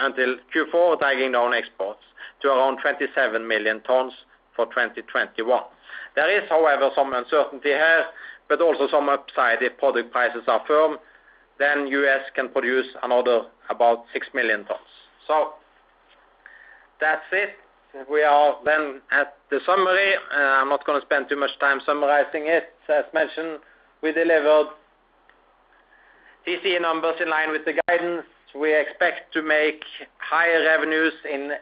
until 0.00 0.34
Q4, 0.50 0.98
dragging 0.98 1.30
down 1.30 1.54
exports 1.54 2.02
to 2.42 2.48
around 2.48 2.78
27 2.82 3.46
million 3.46 3.80
tons 3.82 4.12
for 4.56 4.66
2021. 4.66 5.62
There 6.16 6.42
is, 6.42 6.48
however, 6.50 6.90
some 6.96 7.14
uncertainty 7.14 7.68
here, 7.68 8.06
but 8.48 8.60
also 8.60 8.88
some 8.90 9.08
upside 9.08 9.62
if 9.62 9.78
product 9.78 10.10
prices 10.10 10.42
are 10.48 10.62
firm, 10.66 10.98
then 11.60 11.86
U.S. 11.86 12.22
can 12.34 12.48
produce 12.48 12.86
another 13.04 13.42
about 13.70 14.06
6 14.12 14.26
million 14.34 14.64
tons. 14.64 14.90
So 15.28 15.54
that's 17.00 17.22
it. 17.30 17.50
We 18.10 18.22
are 18.22 18.56
then 18.64 19.00
at 19.12 19.36
the 19.50 19.60
summary. 19.64 20.14
Uh, 20.34 20.40
I'm 20.40 20.68
not 20.68 20.84
going 20.84 21.00
to 21.00 21.06
spend 21.06 21.28
too 21.28 21.36
much 21.36 21.50
time 21.60 21.80
summarizing 21.86 22.46
it. 22.46 22.74
As 22.88 23.04
mentioned, 23.14 23.60
we 24.02 24.12
delivered 24.12 24.66
TCE 26.46 26.82
numbers 26.82 27.14
in 27.20 27.30
line 27.30 27.50
with 27.50 27.64
the 27.64 27.80
guidance. 27.86 28.24
We 28.54 28.74
expect 28.74 29.32
to 29.34 29.42
make 29.42 29.82
higher 30.18 30.64
revenues 30.64 31.12
in 31.30 31.52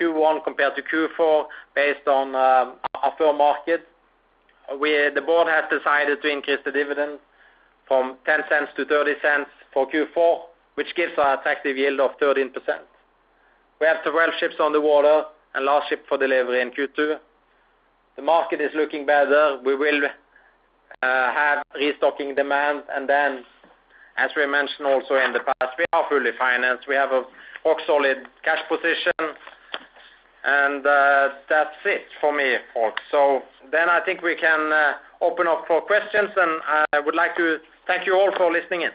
Q1 0.00 0.44
compared 0.44 0.74
to 0.76 0.82
Q4 0.82 1.44
based 1.74 2.06
on 2.06 2.34
uh, 2.34 2.72
a 3.02 3.10
firm 3.18 3.38
market. 3.38 3.86
The 4.68 5.22
board 5.24 5.48
has 5.48 5.64
decided 5.70 6.22
to 6.22 6.28
increase 6.28 6.58
the 6.64 6.72
dividend 6.72 7.18
from 7.86 8.16
$0.10 8.26 8.74
to 8.76 8.84
$0.30 8.84 9.44
for 9.74 9.88
Q4, 9.90 10.38
which 10.74 10.94
gives 10.96 11.12
an 11.18 11.38
attractive 11.38 11.76
yield 11.76 11.98
of 12.00 12.12
13%. 12.20 12.50
We 13.80 13.86
have 13.86 14.02
12 14.04 14.30
ships 14.38 14.54
on 14.60 14.72
the 14.72 14.80
water 14.80 15.24
and 15.54 15.64
last 15.64 15.88
ship 15.88 16.04
for 16.08 16.18
delivery 16.18 16.60
in 16.60 16.70
Q2. 16.70 17.18
The 18.16 18.22
market 18.22 18.60
is 18.60 18.70
looking 18.74 19.06
better. 19.06 19.58
We 19.64 19.74
will 19.76 20.02
uh, 20.04 21.32
have 21.32 21.62
restocking 21.74 22.34
demand, 22.34 22.82
and 22.94 23.08
then, 23.08 23.44
as 24.16 24.30
we 24.36 24.46
mentioned 24.46 24.86
also 24.86 25.14
in 25.16 25.32
the 25.32 25.40
past, 25.40 25.76
we 25.78 25.84
are 25.92 26.06
fully 26.08 26.30
financed. 26.38 26.86
We 26.88 26.94
have 26.94 27.10
a 27.10 27.24
rock-solid 27.64 28.18
cash 28.44 28.60
position, 28.68 29.12
and 30.44 30.86
uh, 30.86 31.28
that's 31.48 31.76
it 31.84 32.02
for 32.20 32.36
me, 32.36 32.56
folks. 32.74 33.02
So 33.10 33.42
then 33.70 33.88
I 33.88 34.00
think 34.04 34.22
we 34.22 34.36
can 34.36 34.72
uh, 34.72 34.92
open 35.20 35.46
up 35.46 35.64
for 35.66 35.80
questions, 35.80 36.30
and 36.36 36.60
I 36.92 37.00
would 37.00 37.14
like 37.14 37.36
to 37.36 37.58
thank 37.86 38.06
you 38.06 38.14
all 38.14 38.32
for 38.36 38.52
listening 38.52 38.82
in. 38.82 38.90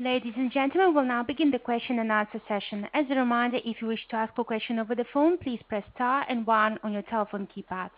Ladies 0.00 0.32
and 0.36 0.50
gentlemen, 0.50 0.92
we'll 0.92 1.04
now 1.04 1.22
begin 1.22 1.52
the 1.52 1.58
question 1.58 2.00
and 2.00 2.10
answer 2.10 2.40
session. 2.48 2.88
As 2.94 3.04
a 3.10 3.14
reminder, 3.14 3.58
if 3.64 3.80
you 3.80 3.86
wish 3.86 4.04
to 4.08 4.16
ask 4.16 4.32
a 4.36 4.42
question 4.42 4.80
over 4.80 4.96
the 4.96 5.04
phone, 5.12 5.38
please 5.38 5.60
press 5.68 5.84
star 5.94 6.26
and 6.28 6.44
one 6.44 6.80
on 6.82 6.92
your 6.92 7.02
telephone 7.02 7.46
keypad. 7.46 7.90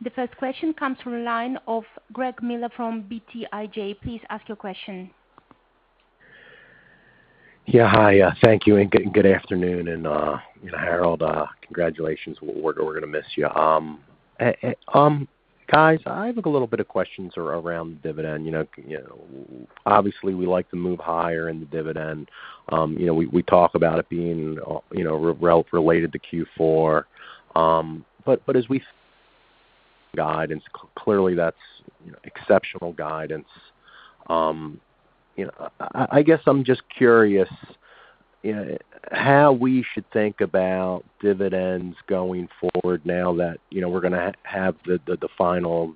The 0.00 0.10
first 0.10 0.36
question 0.36 0.72
comes 0.74 0.98
from 1.02 1.14
the 1.14 1.18
line 1.24 1.58
of 1.66 1.82
Greg 2.12 2.40
Miller 2.40 2.68
from 2.76 3.02
BTIG. 3.02 4.00
Please 4.00 4.20
ask 4.30 4.46
your 4.46 4.56
question. 4.56 5.10
Yeah. 7.66 7.88
Hi. 7.88 8.20
Uh, 8.20 8.30
thank 8.44 8.64
you, 8.64 8.76
and 8.76 8.88
good 9.12 9.26
afternoon. 9.26 10.06
Uh, 10.06 10.38
Harald, 10.70 11.22
uh, 11.22 11.46
congratulations. 11.62 12.38
We're 12.40 13.00
to 13.00 13.06
miss 13.08 13.26
you. 13.34 13.48
Um, 13.48 13.98
um, 14.94 15.26
Guys, 15.70 15.98
I 16.06 16.26
have 16.26 16.38
a 16.38 16.48
little 16.48 16.66
bit 16.66 16.80
of 16.80 16.88
questions 16.88 17.34
around 17.36 17.98
the 18.02 18.08
dividend. 18.08 18.46
You 18.46 18.52
know, 18.52 18.66
obviously, 19.84 20.32
we 20.34 20.46
like 20.46 20.68
to 20.70 20.76
move 20.76 20.98
higher 20.98 21.50
in 21.50 21.60
the 21.60 21.66
dividend. 21.66 22.30
Um, 22.70 22.96
you 22.98 23.04
know, 23.04 23.12
we 23.12 23.42
talk 23.42 23.74
about 23.74 23.98
it 23.98 24.08
being 24.08 24.58
uh, 24.66 24.78
you 24.92 25.04
know, 25.04 25.14
related 25.72 26.12
to 26.14 26.46
Q4. 26.58 27.04
Um, 27.54 28.04
but 28.24 28.40
As 28.56 28.68
we 28.70 28.82
guidance, 30.16 30.64
clearly 30.96 31.34
that's 31.34 31.56
you 32.04 32.12
know, 32.12 32.18
exceptional 32.24 32.94
guidance. 32.94 33.48
Um, 34.28 34.80
you 35.36 35.46
know, 35.46 35.68
I 36.10 36.22
guess 36.22 36.40
I'm 36.46 36.64
just 36.64 36.82
curious 36.96 37.48
how 39.12 39.52
we 39.52 39.84
should 39.94 40.10
think 40.12 40.40
about 40.40 41.04
dividends 41.20 41.96
going 42.06 42.48
forward 42.60 43.04
now 43.04 43.34
that 43.34 43.58
you 43.70 43.80
know, 43.80 43.88
we're 43.88 44.00
going 44.00 44.12
to 44.12 44.32
have 44.44 44.76
the 44.84 45.28
final 45.36 45.94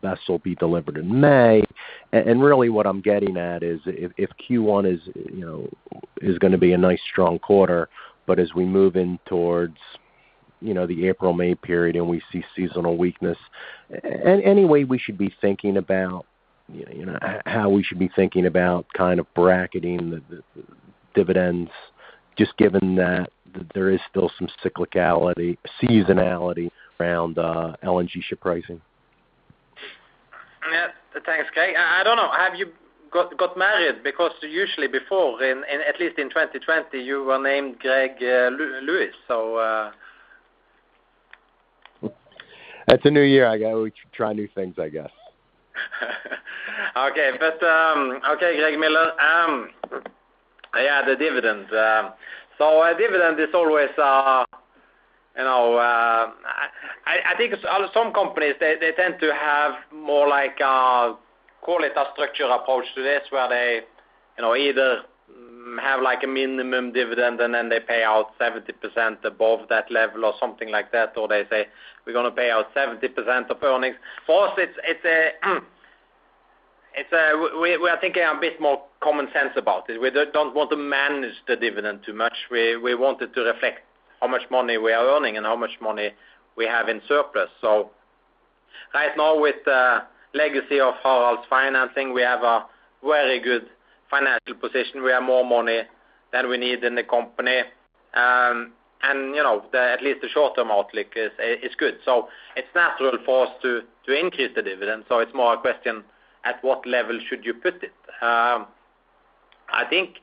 vessel 0.00 0.38
be 0.38 0.54
delivered 0.54 0.96
in 0.96 1.20
May. 1.20 1.64
And 2.12 2.42
really 2.42 2.68
what 2.68 2.86
I'm 2.86 3.00
getting 3.00 3.36
at 3.36 3.62
is 3.62 3.80
if 3.86 4.30
Q1 4.48 4.94
is 4.94 5.00
you 5.14 5.44
know, 5.44 5.68
to 6.52 6.58
be 6.58 6.72
a 6.72 6.78
nice 6.78 7.00
strong 7.10 7.38
quarter, 7.38 7.88
but 8.26 8.38
as 8.38 8.54
we 8.54 8.64
move 8.64 8.96
in 8.96 9.18
towards 9.26 9.76
you 10.60 10.74
know, 10.74 10.86
the 10.86 11.06
April, 11.06 11.32
May 11.32 11.54
period 11.54 11.96
and 11.96 12.08
we 12.08 12.22
see 12.32 12.44
seasonal 12.56 12.96
weakness, 12.96 13.38
any 14.24 14.64
way 14.64 14.84
we 14.84 14.98
should 14.98 15.18
be 15.18 15.32
thinking 15.40 15.76
about 15.76 16.26
you 16.72 17.06
know, 17.06 17.18
how 17.46 17.70
we 17.70 17.82
should 17.82 17.98
be 17.98 18.10
thinking 18.14 18.46
about 18.46 18.86
kind 18.96 19.18
of 19.20 19.26
bracketing 19.34 20.10
the 20.10 20.42
dividends, 21.18 21.70
just 22.36 22.56
given 22.58 22.94
that 22.94 23.30
there 23.74 23.90
is 23.90 24.00
still 24.08 24.30
some 24.38 24.48
cyclicality, 24.64 25.58
seasonality 25.82 26.70
around 27.00 27.38
uh, 27.38 27.74
LNG 27.82 28.22
ship 28.22 28.40
pricing? 28.40 28.80
Yeah. 30.70 30.88
Thanks, 31.26 31.48
Greg. 31.52 31.74
I 31.76 32.04
don't 32.04 32.16
know. 32.16 32.30
Have 32.30 32.54
you 32.54 32.66
got 33.10 33.56
married 33.56 34.04
because 34.04 34.30
usually 34.42 34.86
before, 34.86 35.42
at 35.42 35.98
least 35.98 36.18
in 36.18 36.28
2020, 36.28 36.98
you 36.98 37.24
were 37.24 37.42
named 37.42 37.78
Greg 37.80 38.12
uh, 38.22 38.50
Lewis. 38.82 39.14
Uh. 39.28 39.90
It's 42.90 43.04
a 43.04 43.10
new 43.10 43.22
year. 43.22 43.50
We 43.82 43.92
try 44.12 44.32
new 44.32 44.48
things, 44.54 44.76
I 44.78 44.88
guess. 44.88 45.10
Um, 47.62 48.20
okay, 48.36 48.56
Greg 48.58 48.78
Miller. 48.78 49.12
Um, 49.20 49.70
Yeah, 50.74 51.02
the 51.06 51.16
dividend. 51.16 51.72
Um, 51.72 52.12
so 52.58 52.82
a 52.82 52.94
dividend 52.96 53.40
is 53.40 53.48
always, 53.54 53.90
uh, 53.96 54.44
you 55.36 55.44
know, 55.44 55.76
uh, 55.76 56.30
I 57.06 57.34
think 57.36 57.54
uh, 57.54 57.86
some 57.94 58.12
companies 58.12 58.54
they 58.60 58.76
tend 58.96 59.20
to 59.20 59.32
have 59.32 59.72
more 59.92 60.28
like 60.28 60.58
call 60.58 61.84
it 61.84 61.92
a 61.96 62.04
structured 62.12 62.50
approach 62.50 62.84
to 62.94 63.02
this, 63.02 63.22
where 63.30 63.48
they, 63.48 63.80
you 64.36 64.42
know, 64.42 64.56
either 64.56 65.02
mm, 65.30 65.80
have 65.80 66.02
like 66.02 66.22
a 66.24 66.26
minimum 66.26 66.92
dividend 66.92 67.40
and 67.40 67.54
then 67.54 67.68
they 67.68 67.80
pay 67.80 68.02
out 68.02 68.32
70% 68.40 69.24
above 69.24 69.68
that 69.68 69.90
level 69.90 70.24
or 70.24 70.34
something 70.40 70.70
like 70.70 70.92
that, 70.92 71.16
or 71.16 71.28
they 71.28 71.44
say, 71.50 71.68
"We're 72.04 72.12
gonna 72.12 72.30
pay 72.30 72.50
out 72.50 72.74
70% 72.74 73.50
of 73.50 73.62
earnings." 73.62 73.96
For 74.26 74.48
us, 74.48 74.58
we 77.60 77.88
are 77.88 78.00
thinking 78.00 78.22
a 78.22 78.38
bit 78.40 78.60
more 78.60 78.82
common 79.00 79.28
sense 79.32 79.52
about 79.56 79.88
it. 79.90 80.00
We 80.00 80.10
don't 80.10 80.54
want 80.54 80.70
to 80.70 80.76
manage 80.76 81.34
the 81.46 81.56
dividend 81.56 82.00
too 82.04 82.12
much. 82.14 82.34
We 82.50 82.94
want 82.94 83.22
it 83.22 83.34
to 83.34 83.42
reflect 83.42 83.80
how 84.20 84.28
much 84.28 84.42
money 84.50 84.78
we 84.78 84.92
are 84.92 85.06
earning 85.16 85.36
and 85.36 85.46
how 85.46 85.56
much 85.56 85.78
money 85.80 86.10
we 86.56 86.66
have 86.66 86.88
in 86.88 87.00
surplus. 87.08 87.48
So 87.60 87.90
right 88.94 89.16
now 89.16 89.38
with 89.38 89.56
the 89.64 90.02
legacy 90.34 90.80
of 90.80 90.94
Harald's 91.02 91.46
financing, 91.48 92.12
we 92.12 92.22
have 92.22 92.42
a 92.42 92.66
very 93.04 93.40
good 93.40 93.66
financial 94.10 94.54
position. 94.60 95.04
We 95.04 95.10
have 95.10 95.22
more 95.22 95.44
money 95.44 95.82
than 96.32 96.48
we 96.48 96.58
need 96.58 96.84
in 96.84 96.94
the 96.94 97.04
company. 97.04 97.60
Um 98.14 98.72
and 99.00 99.34
you 99.36 99.42
know, 99.44 99.62
at 99.72 100.02
least 100.02 100.22
the 100.22 100.28
short-term 100.28 100.72
outlook 100.72 101.14
is 101.14 101.74
good. 101.78 101.98
So 102.04 102.28
it's 102.56 102.66
natural 102.74 103.12
for 103.24 103.46
us 103.46 103.52
to 103.62 103.82
increase 104.08 104.50
the 104.56 104.62
dividend. 104.62 105.04
So 105.08 105.20
it's 105.20 105.32
more 105.32 105.54
a 105.54 105.58
question 105.58 106.02
at 106.44 106.62
what 106.62 106.86
level 106.86 107.18
should 107.28 107.44
you 107.44 107.54
put 107.54 107.82
it. 107.82 107.92
Um, 108.22 108.66
I 109.72 109.84
think 109.88 110.16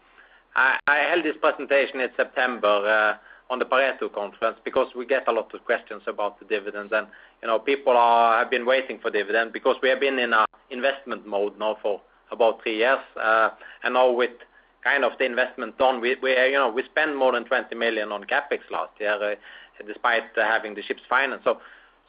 I 0.56 0.80
held 1.10 1.26
this 1.26 1.36
presentation 1.40 2.00
in 2.00 2.10
September 2.16 2.68
uh, 2.68 3.52
on 3.52 3.60
the 3.60 3.66
Pareto 3.66 4.12
conference 4.14 4.58
because 4.64 4.88
we 4.96 5.06
get 5.06 5.28
a 5.28 5.32
lot 5.32 5.54
of 5.54 5.64
questions 5.66 6.02
about 6.08 6.40
the 6.40 6.46
dividends. 6.46 6.94
And 6.96 7.08
you 7.42 7.48
know, 7.48 7.60
people 7.60 7.94
have 7.94 8.50
been 8.50 8.66
waiting 8.66 9.00
for 9.00 9.12
dividend 9.12 9.54
because 9.54 9.76
we 9.84 9.90
have 9.90 10.00
been 10.00 10.18
in 10.18 10.34
a 10.34 10.46
investment 10.72 11.28
mode 11.28 11.60
now 11.60 11.78
for 11.82 12.02
about 12.32 12.64
three 12.64 12.78
years. 12.78 13.00
Uh 13.22 13.50
and 13.84 13.94
now 13.94 14.12
with 14.12 14.32
kind 14.84 15.04
of 15.04 15.12
the 15.20 15.26
investment 15.26 15.78
done, 15.78 16.00
we 16.00 16.10
you 16.10 16.52
know, 16.54 16.72
we 16.74 16.84
spend 16.84 17.18
more 17.18 17.34
than 17.34 17.44
20 17.46 17.76
million 17.76 18.12
on 18.12 18.24
CapEx 18.24 18.60
last 18.72 18.92
year, 19.00 19.14
uh, 19.14 19.36
despite 19.86 20.24
having 20.36 20.74
the 20.76 20.82
ships 20.82 21.02
financed. 21.10 21.48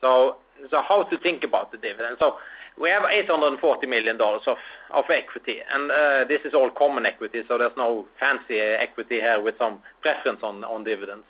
So 0.01 0.37
how 0.71 1.05
to 1.05 1.19
think 1.19 1.45
about 1.45 1.73
the 1.73 1.79
dividend? 1.79 2.17
So 2.19 2.37
we 2.81 2.91
have 2.91 3.03
$840 3.03 3.89
million 3.89 4.19
of 4.21 5.05
equity, 5.11 5.59
and 5.73 5.91
this 6.29 6.41
is 6.45 6.55
all 6.55 6.71
common 6.71 7.07
equity, 7.07 7.43
so 7.49 7.59
there's 7.59 7.77
no 7.77 8.07
fancy 8.21 8.59
equity 8.61 9.17
here 9.17 9.41
with 9.43 9.57
some 9.59 9.81
preference 10.03 10.41
on 10.43 10.85
dividends. 10.85 11.25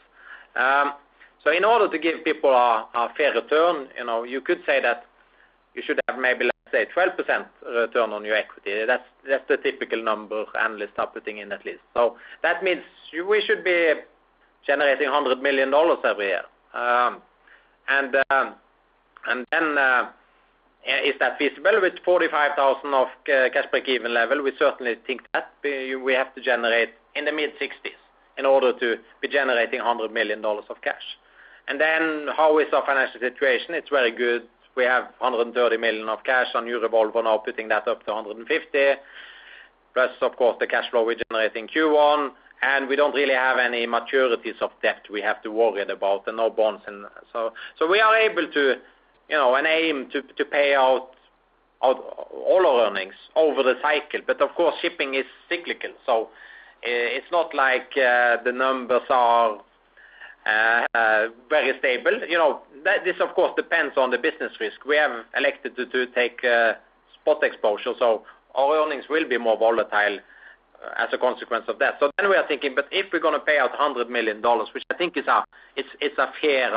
Um 0.56 0.94
so 1.44 1.52
in 1.52 1.64
order 1.64 1.88
to 1.88 1.96
give 1.96 2.24
people 2.24 2.50
a 2.50 3.08
fair 3.16 3.32
return, 3.32 3.86
you 3.96 4.04
know, 4.04 4.24
you 4.24 4.40
could 4.40 4.62
say 4.66 4.82
that 4.82 5.04
you 5.74 5.82
should 5.86 6.00
have 6.08 6.18
maybe, 6.18 6.44
let's 6.44 6.72
say, 6.72 6.86
12% 6.92 7.46
return 7.72 8.10
on 8.10 8.24
your 8.24 8.34
equity. 8.34 8.84
That's 8.84 9.04
that's 9.28 9.46
the 9.46 9.56
typical 9.58 10.02
number 10.02 10.44
analysts 10.60 10.98
are 10.98 11.06
putting 11.06 11.38
in 11.38 11.52
at 11.52 11.64
least. 11.64 11.82
So 11.94 12.16
that 12.42 12.64
means 12.64 12.82
we 13.12 13.40
should 13.46 13.62
be 13.62 13.92
generating 14.66 15.06
$100 15.06 15.40
million 15.40 15.72
every 16.04 16.26
year. 16.26 16.42
Um, 17.88 18.12
uh, 18.26 20.06
is 20.86 21.14
that 21.18 21.38
feasible 21.38 21.80
with 21.80 21.94
45,000 22.04 22.94
of 22.94 23.06
uh, 23.06 23.50
cash 23.52 23.66
break-even 23.70 24.14
level? 24.14 24.42
We 24.42 24.52
certainly 24.58 24.94
think 25.06 25.22
that. 25.32 25.50
We 25.62 26.12
have 26.14 26.34
to 26.34 26.42
generate 26.42 26.90
in 27.14 27.24
the 27.24 27.32
mid-60s 27.32 27.98
in 28.38 28.46
order 28.46 28.72
to 28.78 28.96
be 29.20 29.28
generating 29.28 29.80
$100 29.80 30.12
million 30.12 30.44
of 30.44 30.80
cash. 30.82 31.02
And 31.68 31.80
then 31.80 32.28
how 32.36 32.58
is 32.58 32.66
our 32.72 32.84
financial 32.86 33.20
situation? 33.20 33.74
It's 33.74 33.88
very 33.88 34.12
good. 34.12 34.42
We 34.76 34.84
have 34.84 35.04
130 35.18 35.76
million 35.78 36.08
of 36.08 36.22
cash 36.22 36.48
on 36.54 36.64
new 36.66 36.80
revolver 36.80 37.22
now, 37.22 37.38
putting 37.38 37.68
that 37.68 37.88
up 37.88 38.04
to 38.04 38.12
$150 38.12 38.46
million. 38.46 38.96
Plus, 39.94 40.10
of 40.20 40.36
course, 40.36 40.56
the 40.60 40.66
cash 40.66 40.84
flow 40.90 41.04
we 41.04 41.16
generate 41.30 41.56
in 41.56 41.66
Q1, 41.66 42.24
and 42.24 42.32
we 42.88 42.96
don't 42.96 43.14
really 43.14 43.34
have 43.34 43.58
any 43.58 43.86
maturities 43.86 44.60
of 44.60 44.70
debt 44.82 45.02
we 45.10 45.20
have 45.22 45.42
to 45.42 45.50
worry 45.50 45.82
about 45.82 46.26
and 46.26 46.36
no 46.36 46.50
bonds. 46.50 46.82
And 46.86 47.06
so 47.32 47.52
so 47.78 47.88
we 47.88 48.00
are 48.00 48.16
able 48.16 48.50
to, 48.50 48.74
you 49.28 49.36
know, 49.36 49.54
and 49.54 49.66
aim 49.66 50.08
to 50.12 50.22
to 50.22 50.44
pay 50.44 50.74
out 50.74 51.10
all 51.80 52.66
our 52.66 52.86
earnings 52.88 53.14
over 53.34 53.62
the 53.62 53.74
cycle. 53.82 54.20
But 54.26 54.40
of 54.40 54.50
course, 54.54 54.74
shipping 54.80 55.14
is 55.14 55.24
cyclical, 55.48 55.90
so 56.04 56.28
eh, 56.82 57.16
it's 57.18 57.30
not 57.30 57.54
like 57.54 57.96
eh, 57.96 58.36
the 58.44 58.52
numbers 58.52 59.02
are 59.10 59.60
eh, 60.46 61.28
very 61.50 61.78
stable. 61.78 62.20
You 62.28 62.38
know, 62.38 62.62
this 63.04 63.16
of 63.20 63.34
course 63.34 63.52
depends 63.56 63.96
on 63.96 64.10
the 64.10 64.18
business 64.18 64.52
risk. 64.60 64.84
We 64.86 64.96
have 64.96 65.24
elected 65.36 65.76
to 65.76 66.06
take 66.08 66.40
spot 67.20 67.42
exposure, 67.42 67.92
so 67.98 68.22
our 68.54 68.84
earnings 68.84 69.04
will 69.10 69.28
be 69.28 69.38
more 69.38 69.58
volatile 69.58 70.18
as 70.96 71.08
a 71.12 71.18
consequence 71.18 71.64
of 71.68 71.78
that. 71.78 71.94
So 72.00 72.10
then 72.18 72.28
we 72.30 72.36
are 72.36 72.46
thinking, 72.46 72.74
but 72.74 72.86
if 72.90 73.06
we're 73.12 73.20
gonna 73.20 73.40
pay 73.40 73.58
out 73.58 73.72
$100 73.72 74.08
million, 74.08 74.42
which 74.74 74.84
I 74.90 74.94
think 74.96 75.16
is 75.16 75.26
a 75.26 75.44
it's 75.76 75.88
it's 76.00 76.18
a 76.18 76.28
fair, 76.40 76.70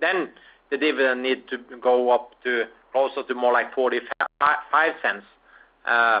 then 0.00 0.30
the 0.70 0.78
dividend 0.78 1.22
need 1.22 1.48
to 1.48 1.58
go 1.80 2.10
up 2.10 2.32
to 2.44 2.64
closer 2.92 3.22
to 3.26 3.34
more 3.34 3.52
like 3.52 3.74
$0.45. 3.74 5.22
Uh 5.86 6.20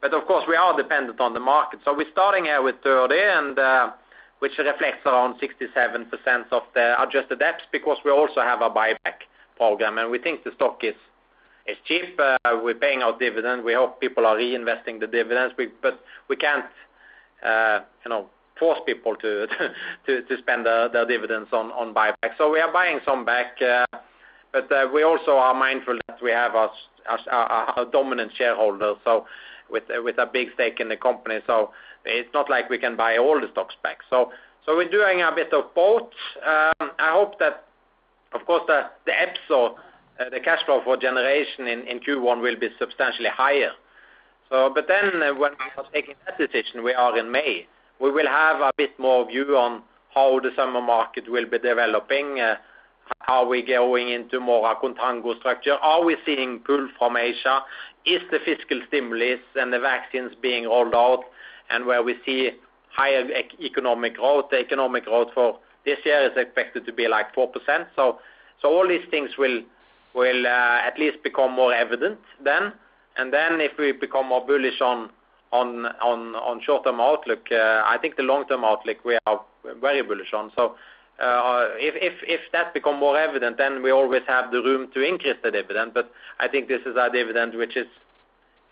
but 0.00 0.12
of 0.14 0.26
course, 0.26 0.44
we 0.48 0.56
are 0.56 0.76
dependent 0.76 1.20
on 1.20 1.32
the 1.32 1.38
market. 1.38 1.78
So 1.84 1.96
we're 1.96 2.10
starting 2.10 2.46
here 2.46 2.60
with 2.60 2.74
30 2.82 3.14
and 3.14 3.92
which 4.40 4.58
reflects 4.58 5.06
around 5.06 5.40
67% 5.40 6.10
of 6.50 6.62
the 6.74 7.00
adjusted 7.00 7.38
EPS 7.38 7.60
because 7.70 7.98
we 8.04 8.10
also 8.10 8.40
have 8.40 8.60
a 8.60 8.68
buyback 8.68 9.22
program, 9.56 9.98
and 9.98 10.10
we 10.10 10.18
think 10.18 10.42
the 10.42 10.50
stock 10.56 10.80
is 10.82 10.96
cheap. 11.86 12.18
Uh, 12.18 12.36
we're 12.62 12.74
paying 12.74 13.02
out 13.02 13.18
dividend. 13.18 13.64
We 13.64 13.74
hope 13.74 14.00
people 14.00 14.26
are 14.26 14.36
reinvesting 14.36 15.00
the 15.00 15.06
dividends. 15.06 15.54
But 15.82 16.00
we 16.28 16.36
can't, 16.36 16.66
uh, 17.44 17.80
you 18.04 18.08
know, 18.08 18.26
force 18.58 18.80
people 18.86 19.16
to 19.16 19.46
spend 20.38 20.66
their 20.66 21.06
dividends 21.06 21.50
on 21.52 21.94
buyback. 21.94 22.36
So 22.38 22.50
we 22.50 22.60
are 22.60 22.72
buying 22.72 23.00
some 23.04 23.24
back, 23.24 23.60
uh, 23.60 23.86
but 24.52 24.68
we 24.92 25.02
also 25.02 25.32
are 25.32 25.54
mindful 25.54 25.98
that 26.08 26.22
we 26.22 26.30
have 26.30 26.54
a 26.54 27.84
dominant 27.90 28.32
shareholder, 28.36 28.94
so 29.04 29.26
with 29.70 29.88
a 29.90 30.30
big 30.32 30.48
stake 30.54 30.80
in 30.80 30.88
the 30.88 30.96
company. 30.96 31.40
So 31.46 31.70
it's 32.04 32.28
not 32.34 32.50
like 32.50 32.68
we 32.68 32.78
can 32.78 32.96
buy 32.96 33.16
all 33.16 33.40
the 33.40 33.48
stocks 33.52 33.74
back. 33.82 33.98
So 34.10 34.30
we're 34.68 34.88
doing 34.88 35.22
a 35.22 35.32
bit 35.34 35.52
of 35.52 35.74
both. 35.74 36.10
Um, 36.46 36.90
I 36.98 37.10
hope 37.10 37.38
that, 37.38 37.64
of 38.32 38.44
course, 38.46 38.62
the 38.66 38.90
EPS 39.08 39.50
or 39.50 39.76
Uh, 40.22 40.28
the 40.30 40.40
cash 40.40 40.60
flow 40.66 40.80
for 40.84 40.96
generation 40.96 41.66
in 41.66 41.98
Q1 42.00 42.42
will 42.42 42.58
be 42.58 42.68
substantially 42.78 43.30
higher. 43.32 43.72
Then 44.50 45.22
uh, 45.22 45.34
when 45.34 45.52
we 45.52 45.66
are 45.76 45.84
taking 45.92 46.14
that 46.26 46.38
decision, 46.38 46.84
we 46.84 46.92
are 46.92 47.16
in 47.18 47.32
May, 47.32 47.66
we 48.00 48.10
will 48.10 48.26
have 48.26 48.60
a 48.60 48.70
bit 48.76 48.96
more 48.98 49.26
view 49.26 49.56
on 49.56 49.82
how 50.14 50.38
the 50.40 50.50
summer 50.54 50.82
market 50.82 51.30
will 51.30 51.46
be 51.46 51.58
developing. 51.58 52.38
Uh, 52.38 52.56
are 53.26 53.46
we 53.46 53.62
going 53.62 54.10
into 54.10 54.38
more 54.38 54.70
a 54.70 54.76
contango 54.76 55.36
structure? 55.38 55.74
Are 55.82 56.04
we 56.04 56.16
seeing 56.24 56.60
pull 56.60 56.88
from 56.98 57.16
Asia? 57.16 57.62
Is 58.04 58.20
the 58.30 58.38
fiscal 58.44 58.80
stimulus 58.88 59.40
and 59.56 59.72
the 59.72 59.80
vaccines 59.80 60.32
being 60.40 60.64
rolled 60.64 60.94
out 60.94 61.24
and 61.70 61.86
where 61.86 62.02
we 62.02 62.16
see 62.24 62.50
higher 62.90 63.26
economic 63.60 64.16
growth? 64.16 64.50
The 64.50 64.58
economic 64.58 65.06
growth 65.06 65.28
for 65.34 65.58
this 65.84 65.98
year 66.04 66.30
is 66.30 66.36
expected 66.36 66.86
to 66.86 66.92
be 66.92 67.08
like 67.08 67.34
4%. 67.34 67.48
So 67.96 68.18
so 68.60 68.68
all 68.68 68.86
these 68.86 69.08
things 69.10 69.30
will 69.36 69.62
Uh, 70.14 70.78
at 70.84 70.98
least 70.98 71.22
become 71.22 71.52
more 71.52 71.72
evident 71.72 72.18
then. 72.44 72.72
And 73.16 73.32
then 73.32 73.62
if 73.62 73.78
we 73.78 73.92
become 73.92 74.28
more 74.28 74.46
bullish 74.46 74.80
on 74.80 75.10
short-term 76.66 77.00
outlook, 77.00 77.46
uh, 77.50 77.82
I 77.86 77.96
think 78.00 78.16
the 78.16 78.22
long-term 78.22 78.62
outlook 78.62 78.98
we 79.04 79.18
are 79.26 79.40
very 79.80 80.02
bullish 80.02 80.32
on. 80.34 80.50
So, 80.54 80.76
uh, 81.18 81.68
if 81.78 82.40
that 82.52 82.74
become 82.74 82.98
more 82.98 83.18
evident, 83.18 83.56
then 83.56 83.82
we 83.82 83.90
always 83.90 84.22
have 84.28 84.50
the 84.50 84.62
room 84.62 84.90
to 84.92 85.02
increase 85.02 85.36
the 85.42 85.50
dividend. 85.50 85.94
But 85.94 86.10
I 86.40 86.48
think 86.48 86.68
this 86.68 86.82
is 86.84 86.96
a 86.96 87.08
dividend 87.10 87.54
which 87.54 87.76
is, 87.76 87.86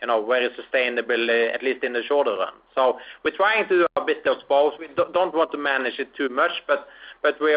you 0.01 0.09
know, 0.09 0.25
very 0.27 0.49
sustainable, 0.57 1.31
at 1.31 1.63
least 1.63 1.85
in 1.85 1.93
the 1.95 2.03
shorter 2.03 2.37
run. 2.37 2.55
So 2.75 2.99
we're 3.25 3.37
trying 3.37 3.69
to 3.69 3.79
do 3.81 3.87
a 3.97 4.05
bit 4.05 4.27
of 4.27 4.39
both. 4.49 4.75
We 4.79 4.89
don't 4.97 5.35
want 5.35 5.53
to 5.53 5.59
manage 5.59 5.99
it 5.99 6.15
too 6.17 6.29
much, 6.29 6.53
but 6.67 6.87
we 7.23 7.55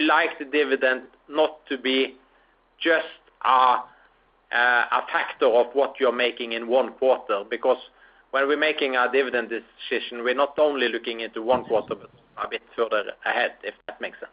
like 0.00 0.38
the 0.38 0.44
dividend 0.50 1.02
not 1.28 1.66
to 1.68 1.78
be 1.78 2.16
just 2.80 3.06
a 3.42 3.82
factor 5.12 5.46
of 5.46 5.66
what 5.74 5.94
you're 6.00 6.12
making 6.12 6.52
in 6.52 6.68
one 6.68 6.92
quarter. 6.94 7.44
Because 7.48 7.78
when 8.30 8.46
we're 8.46 8.56
making 8.56 8.96
our 8.96 9.10
dividend 9.10 9.50
decision, 9.50 10.22
we're 10.22 10.34
not 10.34 10.58
only 10.58 10.88
looking 10.88 11.20
into 11.20 11.42
one 11.42 11.64
quarter, 11.64 11.94
but 11.94 12.10
a 12.42 12.48
bit 12.48 12.62
further 12.76 13.12
ahead, 13.26 13.52
if 13.62 13.74
that 13.86 14.00
makes 14.00 14.18
sense. 14.18 14.30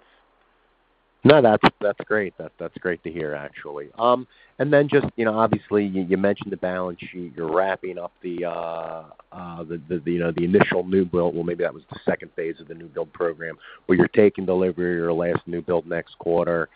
No, 1.24 1.42
that's 1.42 1.64
that's 1.82 2.00
great. 2.06 2.34
That's 2.38 2.78
great 2.80 3.04
to 3.04 3.12
hear, 3.12 3.34
actually. 3.34 3.90
Um 3.98 4.28
and 4.60 4.72
then 4.72 4.88
just, 4.88 5.08
you 5.18 5.26
know, 5.26 5.38
obviously, 5.38 5.86
you 5.86 6.18
mentioned 6.18 6.52
the 6.52 6.58
balance 6.58 7.00
sheet. 7.12 7.34
You're 7.36 7.52
wrapping 7.52 7.98
up 7.98 8.14
the, 8.22 8.46
uh 8.46 9.04
uh 9.32 9.64
the 9.64 10.02
you 10.06 10.20
know, 10.20 10.32
the 10.32 10.46
initial 10.46 10.84
new 10.84 11.06
build. 11.06 11.36
Well, 11.36 11.44
maybe 11.44 11.64
that 11.64 11.74
was 11.74 11.84
the 11.92 12.00
second 12.06 12.32
phase 12.36 12.62
of 12.62 12.68
the 12.68 12.76
new 12.76 12.88
build 12.88 13.12
program, 13.14 13.58
where 13.88 13.98
you're 13.98 14.08
taking 14.08 14.46
delivery 14.46 14.94
of 14.94 14.98
your 14.98 15.14
last 15.14 15.42
new 15.48 15.62
build 15.62 15.86
next 15.86 16.18
quarter. 16.18 16.70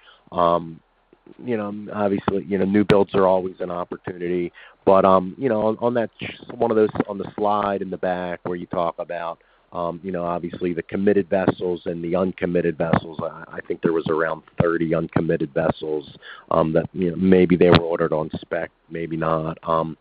You 1.44 1.58
know, 1.58 1.88
obviously, 1.94 2.46
you 2.46 2.58
know, 2.58 2.66
new 2.66 2.84
builds 2.84 3.16
are 3.16 3.28
always 3.28 3.56
an 3.60 3.72
opportunity. 3.72 4.52
But, 4.86 5.06
um, 5.06 5.36
you 5.38 5.50
know, 5.50 5.78
on 5.80 5.94
that 5.96 6.10
one 6.56 6.72
of 6.72 6.78
those 6.78 6.90
on 7.08 7.18
the 7.18 7.32
slide 7.36 7.82
in 7.82 7.90
the 7.90 7.98
back 7.98 8.40
where 8.44 8.56
you 8.56 8.66
talk 8.68 8.96
about, 9.00 9.40
um, 9.74 10.02
you 10.04 10.12
know, 10.12 10.26
obviously 10.26 10.74
the 10.74 10.84
committed 10.84 11.30
vessels 11.30 11.84
and 11.86 12.04
the 12.04 12.16
uncommitted 12.16 12.78
vessels, 12.78 13.20
I 13.22 13.60
think 13.68 13.82
there 13.82 13.94
was 13.94 14.06
around 14.10 14.44
30 14.62 14.94
uncommitted 14.94 15.54
vessels, 15.54 16.18
um, 16.50 16.74
that, 16.74 16.90
you 16.94 17.12
know, 17.12 17.16
maybe 17.16 17.56
they 17.56 17.70
were 17.70 17.80
ordered 17.80 18.12
on 18.12 18.30
spec, 18.42 18.70
maybe 18.90 19.16
not. 19.16 19.58
Um, 19.64 19.98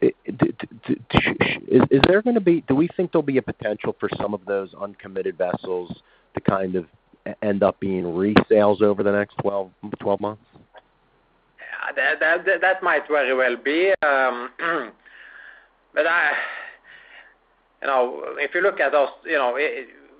is, 0.00 0.12
is 1.90 2.00
there 2.06 2.22
going 2.22 2.34
to 2.34 2.40
be? 2.40 2.62
Do 2.68 2.74
we 2.74 2.88
think 2.96 3.12
there'll 3.12 3.22
be 3.22 3.38
a 3.38 3.42
potential 3.42 3.94
for 4.00 4.08
some 4.16 4.32
of 4.32 4.44
those 4.46 4.72
uncommitted 4.80 5.36
vessels 5.36 6.02
to 6.34 6.40
kind 6.40 6.76
of 6.76 6.86
end 7.42 7.62
up 7.62 7.78
being 7.80 8.04
resales 8.04 8.80
over 8.80 9.02
the 9.02 9.12
next 9.12 9.34
12, 9.38 9.70
12 9.98 10.20
months? 10.20 10.42
That 11.96 12.44
th 12.44 12.60
that 12.60 12.82
might 12.82 13.08
very 13.08 13.34
well 13.34 13.56
be. 13.56 13.92
Um 14.02 14.50
but 15.94 16.06
I 16.06 16.32
you 17.82 17.88
know, 17.88 18.22
if 18.36 18.54
you 18.54 18.60
look 18.60 18.78
at 18.80 18.94
us, 18.94 19.10
you 19.24 19.36
know, 19.36 19.54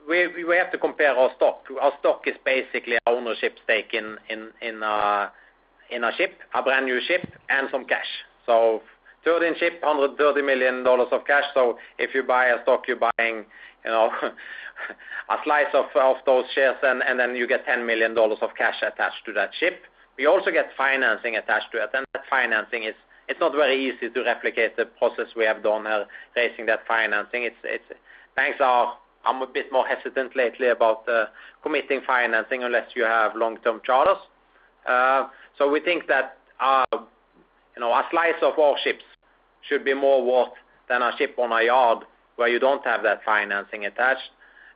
we 0.09 0.45
we 0.45 0.57
have 0.57 0.73
to 0.73 0.79
compare 0.79 1.15
our 1.15 1.31
stock. 1.37 1.65
Our 1.81 1.93
stock 2.01 2.23
is 2.27 2.35
basically 2.45 2.97
our 3.07 3.15
ownership 3.15 3.59
stake 3.65 3.93
in 3.93 4.17
in 4.31 4.83
uh 4.83 5.29
in 5.91 6.05
a 6.05 6.13
ship, 6.17 6.39
a 6.55 6.63
brand 6.63 6.87
new 6.87 7.01
ship 7.07 7.23
and 7.49 7.69
some 7.71 7.85
cash. 7.85 8.07
So 8.47 8.83
13 9.25 9.55
ship, 9.59 9.83
$130 9.83 10.45
million 10.45 10.87
of 10.87 11.25
cash. 11.27 11.45
So 11.53 11.79
if 11.99 12.15
you 12.15 12.23
buy 12.23 12.47
a 12.47 12.63
stock, 12.63 12.85
you're 12.89 12.97
buying, 12.97 13.45
you 13.85 13.91
know, 13.91 14.11
a 15.31 15.37
slice 15.45 15.73
of 15.75 15.87
of 15.95 16.17
those 16.27 16.45
shares, 16.55 16.77
and 16.83 17.03
and 17.03 17.19
then 17.19 17.37
you 17.37 17.47
get 17.47 17.67
$10 17.67 17.87
million 17.87 18.17
of 18.17 18.51
cash 18.57 18.77
attached 18.83 19.25
to 19.27 19.33
that 19.35 19.51
ship. 19.59 19.83
We 20.21 20.27
also 20.27 20.51
get 20.51 20.67
financing 20.77 21.37
attached 21.37 21.73
to 21.73 21.83
it. 21.83 21.89
And 21.95 22.05
that 22.13 22.25
financing 22.29 22.85
is 22.85 22.95
not 23.41 23.53
very 23.53 23.83
easy 23.83 24.11
to 24.11 24.23
replicate 24.23 24.77
the 24.77 24.85
process 24.85 25.29
we 25.35 25.47
have 25.47 25.63
done 25.63 25.87
raising 26.37 26.67
that 26.67 26.81
financing. 26.87 27.49
Banks 28.37 28.59
are 28.61 28.99
a 29.25 29.47
bit 29.47 29.73
more 29.73 29.87
hesitant 29.87 30.37
lately 30.37 30.69
about 30.69 31.09
committing 31.63 32.03
financing 32.07 32.63
unless 32.65 32.91
you 32.95 33.05
have 33.05 33.35
long-term 33.35 33.81
charters. 33.83 34.19
Uh 34.87 35.29
so 35.57 35.71
we 35.71 35.81
think 35.81 36.07
that, 36.09 36.37
you 36.61 37.81
know, 37.81 37.91
a 37.93 38.05
slice 38.11 38.41
of 38.43 38.59
our 38.59 38.77
ships 38.85 39.05
should 39.69 39.85
be 39.85 39.95
more 39.95 40.25
worth 40.25 40.53
than 40.89 41.01
a 41.03 41.13
ship 41.17 41.35
on 41.39 41.51
a 41.53 41.65
yard 41.65 42.05
where 42.37 42.49
you 42.49 42.59
don't 42.59 42.85
have 42.85 43.03
that 43.03 43.25
financing 43.25 43.87
attached 43.87 44.31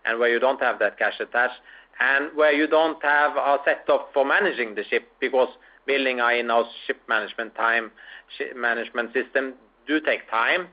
and 0.07 0.19
where 0.19 0.31
you 0.31 0.39
don't 0.39 0.61
have 0.61 0.79
that 0.79 0.99
cash 0.99 1.19
attached, 1.21 1.61
and 2.01 2.31
where 2.37 2.53
you 2.53 2.67
don't 2.67 3.03
have 3.03 3.37
a 3.37 3.59
setup 3.65 4.11
for 4.13 4.25
managing 4.25 4.75
the 4.75 4.85
ship 4.85 5.09
because 5.21 5.49
building 5.87 6.21
a 6.21 6.39
in-house 6.39 6.67
ship 6.87 7.01
management 7.09 7.55
time, 7.55 7.91
ship 8.37 8.57
management 8.57 9.13
system 9.13 9.55
do 9.87 10.01
take 10.01 10.29
time, 10.31 10.69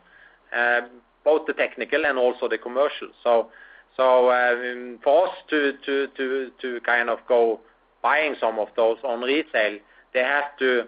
both 1.23 1.45
the 1.47 1.53
technical 1.53 2.05
and 2.05 2.17
also 2.17 2.47
the 2.47 2.57
commercial. 2.57 3.09
So 3.23 3.49
so 3.97 4.31
um 4.31 4.99
for 5.03 5.27
us 5.27 5.35
to 5.49 6.79
kind 6.85 7.09
of 7.09 7.19
go 7.27 7.59
buying 8.01 8.35
some 8.39 8.57
of 8.57 8.69
those 8.75 8.97
on 9.03 9.21
resale, 9.21 9.77
they 10.13 10.21
have 10.21 10.57
to 10.59 10.85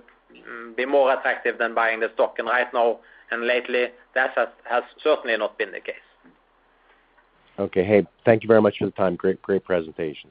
be 0.76 0.86
more 0.86 1.14
attractive 1.14 1.58
than 1.58 1.76
buying 1.76 2.00
the 2.00 2.10
stock. 2.14 2.36
And 2.40 2.48
right 2.48 2.74
now 2.74 3.00
and 3.32 3.46
lately, 3.46 3.88
that 4.16 4.32
has 4.36 4.84
certainly 5.04 5.38
not 5.38 5.58
been 5.58 5.72
the 5.72 5.80
case. 5.80 5.96
Okay. 7.60 7.84
Hey, 7.84 8.06
thank 8.26 8.44
you 8.44 8.48
very 8.48 8.62
much 8.62 8.78
for 8.80 8.86
the 8.86 8.92
time. 8.92 9.16
Great 9.16 9.42
great 9.42 9.64
presentation. 9.64 10.30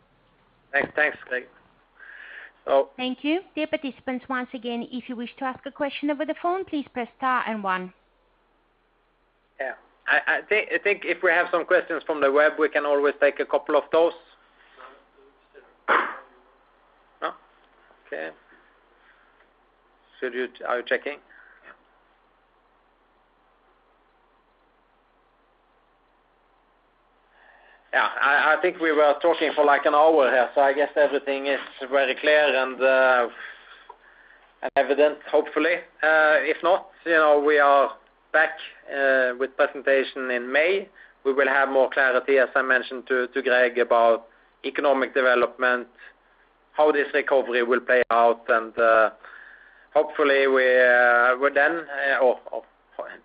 Thanks, 0.72 0.90
Thanks, 0.96 1.18
Greg. 1.28 1.44
Thank 2.96 3.24
you. 3.24 3.40
Dear 3.54 3.66
participants, 3.66 4.24
once 4.28 4.48
again, 4.54 4.86
if 4.90 5.08
you 5.08 5.16
wish 5.16 5.30
to 5.38 5.44
ask 5.44 5.64
a 5.66 5.70
question 5.70 6.10
over 6.10 6.24
the 6.24 6.34
phone, 6.40 6.64
please 6.64 6.86
press 6.92 7.08
star 7.18 7.44
and 7.46 7.62
one. 7.62 7.92
Yeah. 9.60 9.72
I 10.06 10.40
think 10.48 11.02
if 11.04 11.22
we 11.22 11.30
have 11.30 11.46
some 11.50 11.64
questions 11.64 12.02
from 12.06 12.20
the 12.20 12.30
web, 12.30 12.52
we 12.58 12.68
can 12.68 12.84
always 12.84 13.14
take 13.20 13.40
a 13.40 13.46
couple 13.46 13.76
of 13.76 13.84
those. 13.92 14.12
No? 17.20 17.32
Okay. 18.06 18.30
Are 20.68 20.78
you 20.78 20.84
checking? 20.86 21.18
Yeah. 27.92 28.08
I 28.20 28.56
think 28.62 28.80
we 28.80 28.90
were 28.92 29.14
talking 29.20 29.52
for 29.54 29.66
like 29.66 29.84
an 29.84 29.94
hour 29.94 30.30
here, 30.30 30.48
so 30.54 30.62
I 30.62 30.72
guess 30.72 30.88
everything 30.96 31.46
is 31.46 31.60
very 31.90 32.14
clear 32.14 32.56
and 32.62 32.80
uh, 32.80 33.28
evident, 34.76 35.18
hopefully. 35.30 35.74
Uh, 36.02 36.40
if 36.40 36.56
not, 36.62 36.88
you 37.04 37.12
know, 37.12 37.42
we 37.46 37.58
are 37.58 37.92
back 38.32 38.52
uh, 38.88 39.32
with 39.38 39.54
presentation 39.58 40.30
in 40.30 40.50
May. 40.50 40.88
We 41.24 41.34
will 41.34 41.48
have 41.48 41.68
more 41.68 41.90
clarity, 41.90 42.38
as 42.38 42.48
I 42.56 42.62
mentioned 42.62 43.06
to 43.08 43.28
Greg, 43.42 43.78
about 43.78 44.26
economic 44.64 45.14
development, 45.14 45.86
how 46.72 46.92
this 46.92 47.08
recovery 47.12 47.62
will 47.62 47.80
play 47.80 48.02
out. 48.10 48.42
And 48.48 48.72
hopefully 49.94 50.46
we're 50.46 51.50
then, 51.54 51.82
or 52.22 52.38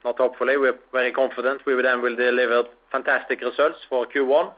not 0.04 0.18
hopefully, 0.18 0.58
we're 0.58 0.78
very 0.92 1.14
confident 1.14 1.62
we 1.66 1.74
will 1.74 1.84
then 1.84 2.02
will 2.02 2.16
deliver 2.16 2.64
fantastic 2.92 3.42
results 3.42 3.80
for 3.90 4.06
Q1 4.06 4.52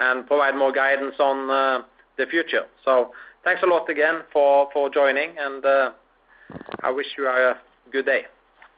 and 0.00 0.26
provide 0.26 0.56
more 0.56 0.72
guidance 0.72 1.14
on 1.18 1.50
uh, 1.50 1.82
the 2.18 2.26
future. 2.26 2.64
So 2.84 3.12
thanks 3.44 3.62
a 3.62 3.66
lot 3.66 3.88
again 3.88 4.22
for 4.32 4.68
joining, 4.90 5.36
and 5.38 5.64
uh, 5.64 5.90
I 6.82 6.90
wish 6.90 7.06
you 7.16 7.26
a 7.26 7.58
good 7.90 8.06
day. 8.06 8.22